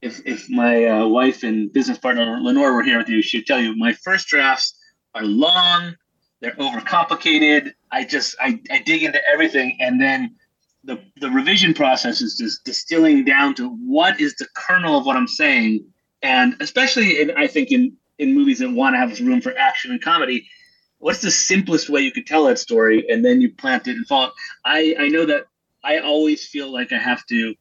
if 0.01 0.25
if 0.27 0.49
my 0.49 0.85
uh, 0.85 1.07
wife 1.07 1.43
and 1.43 1.73
business 1.73 1.99
partner 1.99 2.39
Lenore 2.41 2.75
were 2.75 2.83
here 2.83 2.99
with 2.99 3.09
you, 3.09 3.21
she'd 3.23 3.47
tell 3.47 3.61
you 3.61 3.77
my 3.77 3.93
first 3.93 4.29
drafts 4.29 4.79
are 5.14 5.25
long, 5.25 5.97
they're 6.41 6.57
overcomplicated. 6.57 7.73
I 7.91 8.05
just 8.05 8.37
I, 8.41 8.61
I 8.71 8.79
dig 8.79 9.03
into 9.03 9.21
everything, 9.31 9.77
and 9.81 10.01
then 10.01 10.37
the 10.85 11.03
the 11.16 11.31
revision 11.31 11.75
process 11.75 12.21
is 12.21 12.37
just 12.39 12.64
distilling 12.64 13.25
down 13.25 13.55
to 13.57 13.69
what 13.69 14.21
is 14.21 14.37
the 14.37 14.47
kernel 14.55 14.97
of 14.99 15.05
what 15.05 15.16
I'm 15.16 15.29
saying, 15.29 15.85
and 16.23 16.57
especially 16.61 17.21
in 17.21 17.31
I 17.37 17.47
think 17.47 17.71
in 17.71 17.97
in 18.19 18.35
movies 18.35 18.59
that 18.59 18.71
want 18.71 18.95
to 18.95 18.99
have 18.99 19.19
room 19.21 19.41
for 19.41 19.57
action 19.57 19.91
and 19.91 20.03
comedy. 20.03 20.49
What's 21.01 21.21
the 21.21 21.31
simplest 21.31 21.89
way 21.89 22.01
you 22.01 22.11
could 22.11 22.27
tell 22.27 22.47
that 22.47 22.59
story, 22.59 23.09
and 23.09 23.25
then 23.25 23.41
you 23.41 23.53
plant 23.53 23.87
it 23.87 23.97
and 23.97 24.07
fall? 24.07 24.33
I 24.64 24.97
I 24.99 25.09
know 25.09 25.25
that 25.27 25.47
I 25.85 25.99
always 25.99 26.47
feel 26.47 26.73
like 26.73 26.93
I 26.93 26.99
have 26.99 27.25
to 27.27 27.55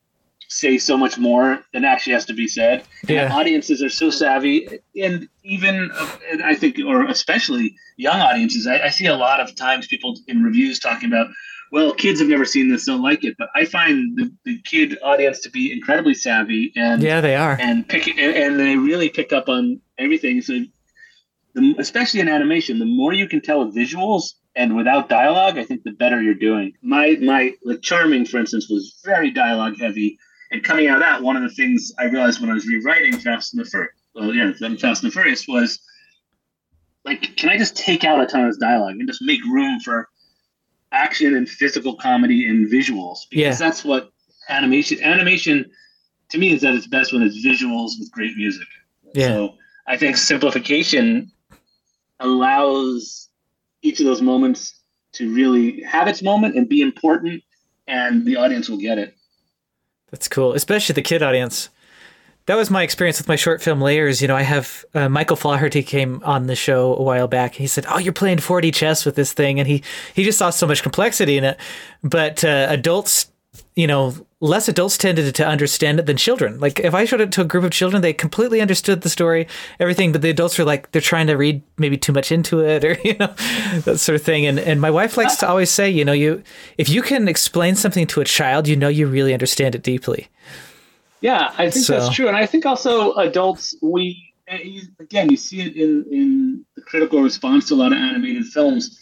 say 0.50 0.78
so 0.78 0.98
much 0.98 1.18
more 1.18 1.64
than 1.74 1.84
actually 1.84 2.14
has 2.14 2.26
to 2.26 2.34
be 2.34 2.48
said. 2.48 2.84
Yeah. 3.08 3.34
Audiences 3.34 3.84
are 3.84 3.90
so 3.90 4.10
savvy, 4.10 4.68
and 5.00 5.28
even 5.44 5.92
and 6.32 6.44
I 6.44 6.56
think, 6.56 6.80
or 6.86 7.06
especially 7.06 7.76
young 7.98 8.20
audiences, 8.20 8.66
I, 8.66 8.80
I 8.86 8.90
see 8.90 9.06
a 9.06 9.16
lot 9.16 9.40
of 9.40 9.56
times 9.56 9.88
people 9.88 10.18
in 10.28 10.44
reviews 10.44 10.80
talking 10.80 11.10
about, 11.10 11.28
well, 11.72 11.94
kids 11.94 12.20
have 12.20 12.30
never 12.30 12.46
seen 12.46 12.70
this, 12.72 12.86
don't 12.86 13.02
like 13.02 13.24
it. 13.24 13.36
But 13.38 13.50
I 13.56 13.66
find 13.66 14.18
the, 14.18 14.32
the 14.46 14.62
kid 14.62 14.98
audience 15.04 15.42
to 15.42 15.50
be 15.50 15.72
incredibly 15.72 16.14
savvy 16.14 16.72
and 16.76 17.02
Yeah, 17.02 17.22
they 17.22 17.36
are. 17.36 17.58
and 17.60 17.88
pick 17.88 18.08
and, 18.08 18.20
and 18.20 18.60
they 18.60 18.76
really 18.78 19.10
pick 19.10 19.34
up 19.34 19.50
on 19.50 19.82
everything. 19.98 20.42
So, 20.42 20.60
the, 21.54 21.76
especially 21.80 22.20
in 22.22 22.30
animation, 22.30 22.80
the 22.80 22.86
more 22.86 23.14
you 23.14 23.28
can 23.28 23.42
tell 23.42 23.66
with 23.66 23.76
visuals 23.76 24.34
and 24.56 24.76
without 24.76 25.10
dialogue, 25.10 25.58
I 25.58 25.64
think 25.66 25.84
the 25.84 25.92
better 25.92 26.22
you're 26.22 26.34
doing. 26.34 26.74
My 26.82 27.18
my 27.22 27.54
like 27.64 27.82
Charming, 27.82 28.26
for 28.26 28.38
instance, 28.40 28.70
was 28.70 29.00
very 29.04 29.32
dialogue 29.32 29.78
heavy, 29.80 30.18
and 30.52 30.64
coming 30.64 30.88
out 30.88 30.96
of 30.98 31.02
that, 31.02 31.22
one 31.22 31.36
of 31.36 31.44
the 31.44 31.50
things 31.56 31.92
I 32.00 32.06
realized 32.06 32.42
when 32.42 32.50
I 32.50 32.54
was 32.54 32.66
rewriting 32.68 33.18
Fast 33.20 33.54
and 33.54 33.64
the 33.64 33.70
Furious, 33.70 33.92
well, 34.16 34.34
yeah, 34.34 34.52
Fast 34.78 35.04
and 35.04 35.12
the 35.12 35.14
Furious 35.14 35.48
was 35.48 35.80
like, 37.06 37.36
can 37.38 37.50
I 37.50 37.58
just 37.58 37.78
take 37.78 38.04
out 38.04 38.20
a 38.22 38.26
ton 38.26 38.42
of 38.46 38.50
this 38.50 38.58
dialogue 38.58 38.96
and 39.00 39.08
just 39.08 39.22
make 39.22 39.44
room 39.46 39.80
for 39.80 40.10
action 40.92 41.36
and 41.36 41.48
physical 41.50 41.96
comedy 41.96 42.48
and 42.48 42.68
visuals? 42.68 43.20
Because 43.30 43.60
Yeah. 43.60 43.68
that's 43.68 43.84
what 43.84 44.12
animation 44.50 45.02
animation 45.04 45.66
to 46.30 46.38
me 46.38 46.52
is 46.52 46.64
at 46.64 46.74
its 46.76 46.88
best 46.88 47.14
when 47.14 47.22
it's 47.22 47.38
visuals 47.44 47.92
with 48.00 48.12
great 48.12 48.36
music. 48.38 48.68
Yeah. 49.14 49.28
So 49.28 49.56
I 49.88 49.98
think 49.98 50.18
simplification 50.18 51.32
allows 52.20 53.30
each 53.82 54.00
of 54.00 54.06
those 54.06 54.22
moments 54.22 54.74
to 55.14 55.34
really 55.34 55.82
have 55.84 56.08
its 56.08 56.22
moment 56.22 56.56
and 56.56 56.68
be 56.68 56.82
important, 56.82 57.44
and 57.88 58.26
the 58.26 58.36
audience 58.36 58.70
will 58.70 58.78
get 58.78 58.98
it. 58.98 59.16
That's 60.12 60.28
cool, 60.28 60.54
especially 60.54 60.94
the 60.94 61.02
kid 61.02 61.22
audience. 61.22 61.70
That 62.48 62.56
was 62.56 62.72
my 62.72 62.82
experience 62.82 63.18
with 63.18 63.28
my 63.28 63.36
short 63.36 63.62
film 63.62 63.82
Layers. 63.82 64.22
You 64.22 64.30
know, 64.30 64.36
I 64.36 64.42
have 64.42 64.86
uh, 64.94 65.10
Michael 65.10 65.36
Flaherty 65.36 65.84
came 65.84 66.22
on 66.24 66.48
the 66.48 66.56
show 66.56 66.96
a 66.96 67.04
while 67.04 67.28
back. 67.28 67.56
He 67.56 67.68
said, 67.68 67.86
"Oh, 67.90 67.98
you're 67.98 68.14
playing 68.14 68.38
4D 68.38 68.74
chess 68.74 69.06
with 69.06 69.16
this 69.16 69.34
thing," 69.34 69.60
and 69.60 69.68
he 69.68 69.84
he 70.14 70.24
just 70.24 70.38
saw 70.38 70.50
so 70.50 70.66
much 70.66 70.82
complexity 70.82 71.38
in 71.38 71.44
it. 71.44 71.60
But 72.04 72.46
uh, 72.46 72.68
adults, 72.70 73.30
you 73.76 73.86
know, 73.86 74.14
less 74.40 74.70
adults 74.70 74.98
tended 74.98 75.36
to 75.36 75.46
understand 75.46 76.00
it 76.00 76.06
than 76.06 76.16
children. 76.16 76.58
Like 76.58 76.80
if 76.80 76.94
I 76.94 77.04
showed 77.04 77.20
it 77.20 77.34
to 77.34 77.42
a 77.42 77.46
group 77.46 77.66
of 77.66 77.72
children, 77.72 78.02
they 78.02 78.14
completely 78.14 78.62
understood 78.62 79.02
the 79.02 79.10
story, 79.10 79.50
everything. 79.78 80.14
But 80.14 80.22
the 80.22 80.30
adults 80.30 80.58
were 80.58 80.64
like, 80.64 80.90
they're 80.94 81.02
trying 81.02 81.28
to 81.28 81.36
read 81.36 81.62
maybe 81.78 81.98
too 81.98 82.14
much 82.14 82.32
into 82.32 82.62
it, 82.62 82.86
or 82.86 82.98
you 83.04 83.18
know, 83.18 83.34
that 83.84 83.98
sort 84.00 84.16
of 84.16 84.22
thing. 84.22 84.46
And 84.46 84.58
and 84.58 84.80
my 84.80 84.90
wife 84.90 85.18
likes 85.18 85.36
to 85.38 85.50
always 85.50 85.70
say, 85.70 85.90
you 85.90 86.06
know, 86.06 86.14
you 86.14 86.42
if 86.78 86.88
you 86.88 87.02
can 87.02 87.28
explain 87.28 87.76
something 87.76 88.08
to 88.08 88.22
a 88.22 88.26
child, 88.26 88.70
you 88.70 88.78
know, 88.78 88.88
you 88.88 89.06
really 89.06 89.34
understand 89.34 89.76
it 89.76 89.84
deeply. 89.84 90.30
Yeah, 91.22 91.54
I 91.58 91.70
think 91.70 91.86
So- 91.86 92.00
that's 92.00 92.16
true, 92.16 92.28
and 92.28 92.38
I 92.38 92.46
think 92.46 92.66
also 92.66 93.14
adults 93.16 93.76
we 93.82 94.34
eh, 94.48 94.82
again 95.00 95.30
you 95.30 95.38
see 95.38 95.62
it 95.62 95.76
in 95.76 96.06
in 96.12 96.66
the 96.76 96.82
critical 96.82 97.22
response 97.22 97.68
to 97.68 97.74
a 97.74 97.78
lot 97.78 97.92
of 97.92 97.98
animated 97.98 98.46
films. 98.46 99.00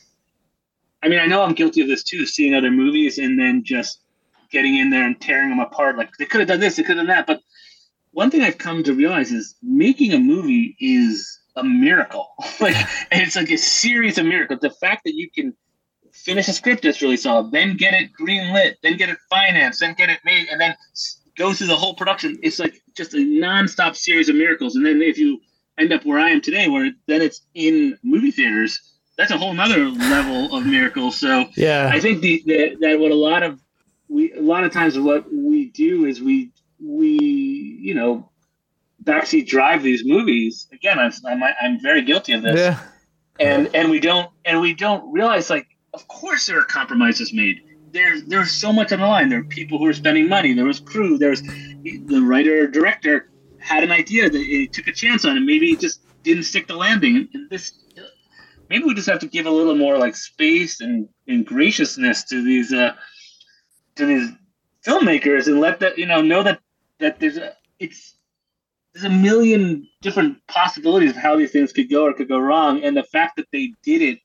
I 1.04 1.08
mean, 1.10 1.20
I 1.20 1.26
know 1.28 1.44
I'm 1.44 1.54
guilty 1.54 1.82
of 1.82 1.88
this 1.88 2.04
too, 2.04 2.26
seeing 2.26 2.56
other 2.56 2.72
movies 2.72 3.18
and 3.20 3.40
then 3.40 3.64
just 3.64 4.00
getting 4.52 4.76
in 4.78 4.90
there 4.90 5.06
and 5.06 5.20
tearing 5.20 5.50
them 5.50 5.60
apart. 5.60 5.98
Like 5.98 6.10
they 6.18 6.26
could 6.26 6.40
have 6.40 6.48
done 6.48 6.60
this, 6.60 6.78
they 6.78 6.84
could 6.84 6.98
have 6.98 7.06
done 7.06 7.16
that. 7.16 7.28
But 7.28 7.42
one 8.12 8.32
thing 8.32 8.42
I've 8.42 8.58
come 8.58 8.82
to 8.84 8.94
realize 8.94 9.32
is 9.32 9.56
making 9.62 10.14
a 10.14 10.20
movie 10.20 10.76
is 10.80 11.40
a 11.58 11.64
miracle. 11.64 12.28
like 12.62 12.76
it's 13.12 13.36
like 13.36 13.52
a 13.52 13.58
series 13.58 14.18
of 14.18 14.26
miracles. 14.26 14.62
The 14.62 14.70
fact 14.72 15.04
that 15.06 15.14
you 15.16 15.30
can 15.30 15.54
finish 16.14 16.48
a 16.48 16.54
script 16.54 16.84
that's 16.84 17.02
really 17.02 17.18
solid, 17.18 17.52
then 17.52 17.76
get 17.76 17.94
it 17.94 18.10
greenlit, 18.20 18.76
then 18.82 18.98
get 18.98 19.10
it 19.10 19.18
financed, 19.30 19.82
then 19.82 19.94
get 19.96 20.10
it 20.10 20.20
made, 20.24 20.48
and 20.50 20.60
then 20.62 20.76
go 21.38 21.54
through 21.54 21.68
the 21.68 21.76
whole 21.76 21.94
production. 21.94 22.38
It's 22.44 22.60
like 22.60 22.82
just 22.96 23.14
a 23.14 23.18
nonstop 23.18 23.96
series 23.96 24.30
of 24.30 24.36
miracles. 24.36 24.76
And 24.76 24.86
then 24.86 25.02
if 25.02 25.18
you 25.18 25.42
end 25.78 25.92
up 25.92 26.06
where 26.06 26.20
I 26.20 26.30
am 26.30 26.42
today, 26.42 26.68
where 26.68 26.92
then 27.08 27.22
it's 27.22 27.42
in 27.54 27.98
movie 28.04 28.32
theaters, 28.32 28.94
that's 29.18 29.32
a 29.32 29.38
whole 29.38 29.54
nother 29.54 29.86
level 29.90 30.56
of 30.56 30.66
miracles. 30.66 31.18
So 31.18 31.46
Yeah. 31.56 31.90
I 31.92 32.00
think 32.00 32.22
the, 32.22 32.44
the 32.46 32.78
that 32.82 33.00
what 33.00 33.12
a 33.12 33.16
lot 33.16 33.44
of 33.44 33.60
we 34.08 34.34
a 34.34 34.42
lot 34.42 34.64
of 34.64 34.72
times 34.72 34.98
what 34.98 35.26
we 35.34 35.66
do 35.72 36.06
is 36.06 36.22
we 36.22 36.52
we 36.80 37.08
you 37.82 37.96
know 37.96 38.30
backseat 39.04 39.48
drive 39.48 39.84
these 39.84 40.04
movies. 40.06 40.68
Again, 40.72 41.00
I'm 41.00 41.12
I'm, 41.28 41.44
I'm 41.62 41.82
very 41.82 42.04
guilty 42.04 42.34
of 42.34 42.44
this 42.44 42.60
yeah. 42.60 42.80
and 43.40 43.74
and 43.74 43.90
we 43.90 44.00
don't 44.00 44.30
and 44.44 44.62
we 44.62 44.74
don't 44.74 45.12
realize 45.12 45.50
like 45.50 45.68
of 45.94 46.08
course 46.08 46.46
there 46.46 46.60
are 46.60 46.66
compromises 46.66 47.34
made 47.34 47.62
there's 47.96 48.24
there's 48.26 48.52
so 48.52 48.72
much 48.72 48.92
on 48.92 49.00
the 49.00 49.08
line. 49.08 49.30
There 49.30 49.40
are 49.40 49.44
people 49.46 49.80
who 49.80 49.88
are 49.88 49.94
spending 49.94 50.28
money. 50.30 50.54
There 50.54 50.66
was 50.66 50.80
crew. 50.80 51.18
There 51.18 51.32
was 51.32 51.42
the 51.84 52.22
writer 52.22 52.68
director 52.68 53.30
had 53.58 53.84
an 53.84 53.92
idea 53.92 54.30
that 54.30 54.38
he 54.38 54.68
took 54.68 54.88
a 54.88 54.92
chance 54.92 55.26
on 55.26 55.38
it. 55.38 55.40
Maybe 55.40 55.68
he 55.68 55.76
just 55.76 56.00
didn't 56.24 56.44
stick 56.44 56.68
the 56.68 56.76
landing. 56.76 57.28
And 57.34 57.50
this 57.50 57.72
maybe 58.70 58.84
we 58.84 58.94
just 58.94 59.10
have 59.10 59.20
to 59.20 59.28
give 59.28 59.46
a 59.46 59.52
little 59.52 59.76
more 59.76 59.98
like 59.98 60.16
space 60.16 60.82
and, 60.82 61.08
and 61.28 61.46
graciousness 61.46 62.24
to 62.26 62.44
these 62.44 62.74
uh 62.74 62.94
to 63.96 64.06
these 64.06 64.30
filmmakers 64.86 65.48
and 65.48 65.60
let 65.60 65.80
that 65.80 65.98
you 65.98 66.06
know 66.06 66.22
know 66.22 66.44
that 66.44 66.60
that 67.00 67.20
there's 67.20 67.38
a 67.38 67.54
it's 67.80 68.18
there's 68.94 69.06
a 69.06 69.10
million 69.10 69.88
different 70.02 70.38
possibilities 70.48 71.12
of 71.12 71.18
how 71.18 71.36
these 71.36 71.52
things 71.52 71.74
could 71.74 71.90
go 71.90 72.06
or 72.06 72.14
could 72.14 72.30
go 72.30 72.40
wrong, 72.40 72.84
and 72.84 72.96
the 72.96 73.04
fact 73.04 73.36
that 73.38 73.48
they 73.52 73.74
did 73.84 74.02
it 74.02 74.20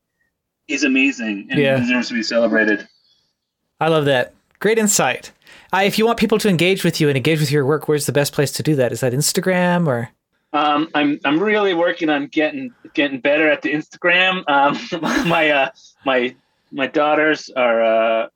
is 0.68 0.84
amazing 0.84 1.48
and 1.50 1.60
Yeah. 1.60 1.80
deserves 1.80 2.08
to 2.08 2.14
be 2.14 2.22
celebrated. 2.22 2.86
I 3.80 3.88
love 3.88 4.04
that. 4.04 4.34
Great 4.58 4.78
insight. 4.78 5.32
If 5.72 5.98
you 5.98 6.04
want 6.04 6.18
people 6.18 6.38
to 6.38 6.48
engage 6.48 6.84
with 6.84 7.00
you 7.00 7.08
and 7.08 7.16
engage 7.16 7.40
with 7.40 7.50
your 7.50 7.64
work, 7.64 7.88
where's 7.88 8.06
the 8.06 8.12
best 8.12 8.32
place 8.32 8.52
to 8.52 8.62
do 8.62 8.74
that? 8.76 8.92
Is 8.92 9.00
that 9.00 9.12
Instagram 9.12 9.86
or? 9.86 10.10
Um, 10.52 10.88
I'm 10.94 11.20
I'm 11.24 11.38
really 11.40 11.74
working 11.74 12.10
on 12.10 12.26
getting 12.26 12.74
getting 12.92 13.20
better 13.20 13.48
at 13.48 13.62
the 13.62 13.72
Instagram. 13.72 14.42
Um, 14.48 14.76
my 15.28 15.50
uh, 15.50 15.70
my 16.04 16.34
my 16.72 16.88
daughters 16.88 17.50
are 17.50 17.82
uh, 17.82 18.28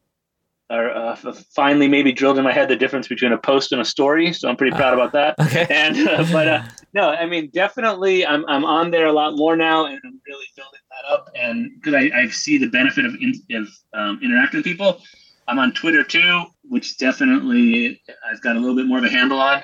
are 0.71 0.91
uh, 0.91 1.17
finally 1.55 1.89
maybe 1.89 2.13
drilled 2.13 2.39
in 2.39 2.45
my 2.45 2.53
head 2.53 2.69
the 2.69 2.77
difference 2.77 3.09
between 3.09 3.33
a 3.33 3.39
post 3.39 3.73
and 3.73 3.81
a 3.81 3.85
story. 3.85 4.33
So 4.33 4.49
I'm 4.49 4.57
pretty 4.57 4.77
proud 4.77 4.95
about 4.95 5.13
that. 5.13 5.35
Okay. 5.45 5.67
And 5.71 6.09
uh, 6.09 6.25
but 6.33 6.49
uh, 6.49 6.63
no, 6.95 7.11
I 7.11 7.27
mean 7.27 7.51
definitely 7.53 8.25
I'm 8.25 8.45
I'm 8.47 8.65
on 8.65 8.91
there 8.91 9.07
a 9.07 9.13
lot 9.13 9.37
more 9.37 9.57
now, 9.57 9.85
and 9.85 10.01
I'm 10.05 10.21
really 10.27 10.47
building 10.57 10.81
that 10.91 11.13
up. 11.13 11.29
And 11.35 11.71
because 11.75 11.95
I, 11.95 12.11
I 12.17 12.29
see 12.29 12.59
the 12.59 12.69
benefit 12.69 13.05
of 13.05 13.15
in, 13.21 13.35
of 13.57 13.69
um, 13.93 14.21
interacting 14.23 14.59
with 14.59 14.65
people, 14.65 15.01
I'm 15.49 15.59
on 15.59 15.73
Twitter 15.73 16.03
too, 16.05 16.45
which 16.63 16.99
definitely 16.99 18.01
I've 18.31 18.41
got 18.41 18.57
a 18.57 18.59
little 18.59 18.77
bit 18.77 18.87
more 18.87 18.99
of 18.99 19.05
a 19.05 19.11
handle 19.11 19.41
on 19.41 19.63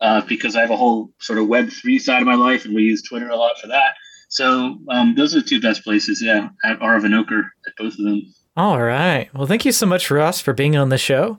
uh, 0.00 0.22
because 0.22 0.56
I 0.56 0.60
have 0.60 0.70
a 0.70 0.76
whole 0.76 1.10
sort 1.18 1.38
of 1.38 1.48
Web 1.48 1.70
three 1.70 1.98
side 1.98 2.20
of 2.22 2.26
my 2.26 2.34
life, 2.34 2.64
and 2.64 2.74
we 2.74 2.82
use 2.82 3.02
Twitter 3.02 3.28
a 3.28 3.36
lot 3.36 3.58
for 3.60 3.66
that. 3.68 3.94
So 4.28 4.78
um, 4.88 5.14
those 5.16 5.34
are 5.34 5.40
the 5.40 5.46
two 5.46 5.60
best 5.60 5.84
places. 5.84 6.22
Yeah, 6.22 6.48
at 6.64 6.80
at 6.82 7.76
both 7.76 7.92
of 7.92 8.04
them. 8.04 8.22
All 8.56 8.82
right. 8.82 9.32
Well, 9.34 9.46
thank 9.46 9.64
you 9.64 9.72
so 9.72 9.86
much, 9.86 10.10
Ross, 10.10 10.40
for 10.40 10.52
being 10.52 10.76
on 10.76 10.88
the 10.88 10.98
show. 10.98 11.38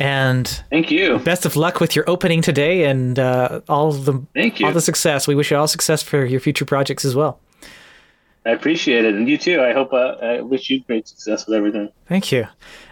And 0.00 0.48
Thank 0.70 0.90
you. 0.90 1.18
best 1.18 1.46
of 1.46 1.54
luck 1.56 1.80
with 1.80 1.94
your 1.94 2.08
opening 2.08 2.42
today 2.42 2.84
and 2.84 3.18
uh, 3.18 3.60
all 3.68 3.92
the 3.92 4.24
Thank 4.34 4.58
you. 4.58 4.66
all 4.66 4.72
the 4.72 4.80
success. 4.80 5.28
We 5.28 5.34
wish 5.36 5.50
you 5.50 5.56
all 5.56 5.68
success 5.68 6.02
for 6.02 6.24
your 6.24 6.40
future 6.40 6.64
projects 6.64 7.04
as 7.04 7.14
well. 7.14 7.40
I 8.46 8.50
appreciate 8.50 9.04
it, 9.04 9.14
and 9.14 9.28
you 9.28 9.38
too. 9.38 9.62
I 9.62 9.72
hope. 9.72 9.92
Uh, 9.92 10.16
I 10.20 10.40
wish 10.40 10.68
you 10.68 10.82
great 10.84 11.08
success 11.08 11.46
with 11.46 11.56
everything. 11.56 11.90
Thank 12.06 12.30
you. 12.30 12.46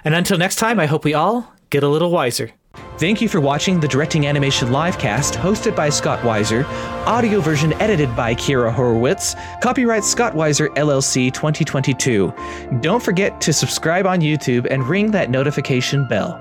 And 0.05 0.15
until 0.15 0.39
next 0.39 0.57
time, 0.57 0.81
I 0.81 0.87
hope 0.87 1.05
we 1.05 1.15
all 1.15 1.53
get 1.71 1.83
a 1.83 1.89
little 1.89 2.11
wiser. 2.11 2.53
Thank 2.97 3.21
you 3.21 3.29
for 3.29 3.41
watching 3.41 3.81
the 3.81 3.89
Directing 3.89 4.27
Animation 4.27 4.69
livecast 4.69 5.35
hosted 5.35 5.77
by 5.77 5.91
Scott 5.91 6.25
Wiser, 6.25 6.65
audio 7.07 7.41
version 7.41 7.75
edited 7.75 8.15
by 8.17 8.35
Kiara 8.35 8.73
Horowitz, 8.73 9.35
copyright 9.61 10.05
Scott 10.05 10.35
Wiser 10.35 10.69
LLC 10.71 11.33
2022. 11.33 12.33
Don't 12.81 13.03
forget 13.03 13.41
to 13.43 13.53
subscribe 13.53 14.07
on 14.07 14.21
YouTube 14.21 14.67
and 14.71 14.87
ring 14.87 15.11
that 15.11 15.31
notification 15.31 16.07
bell. 16.09 16.39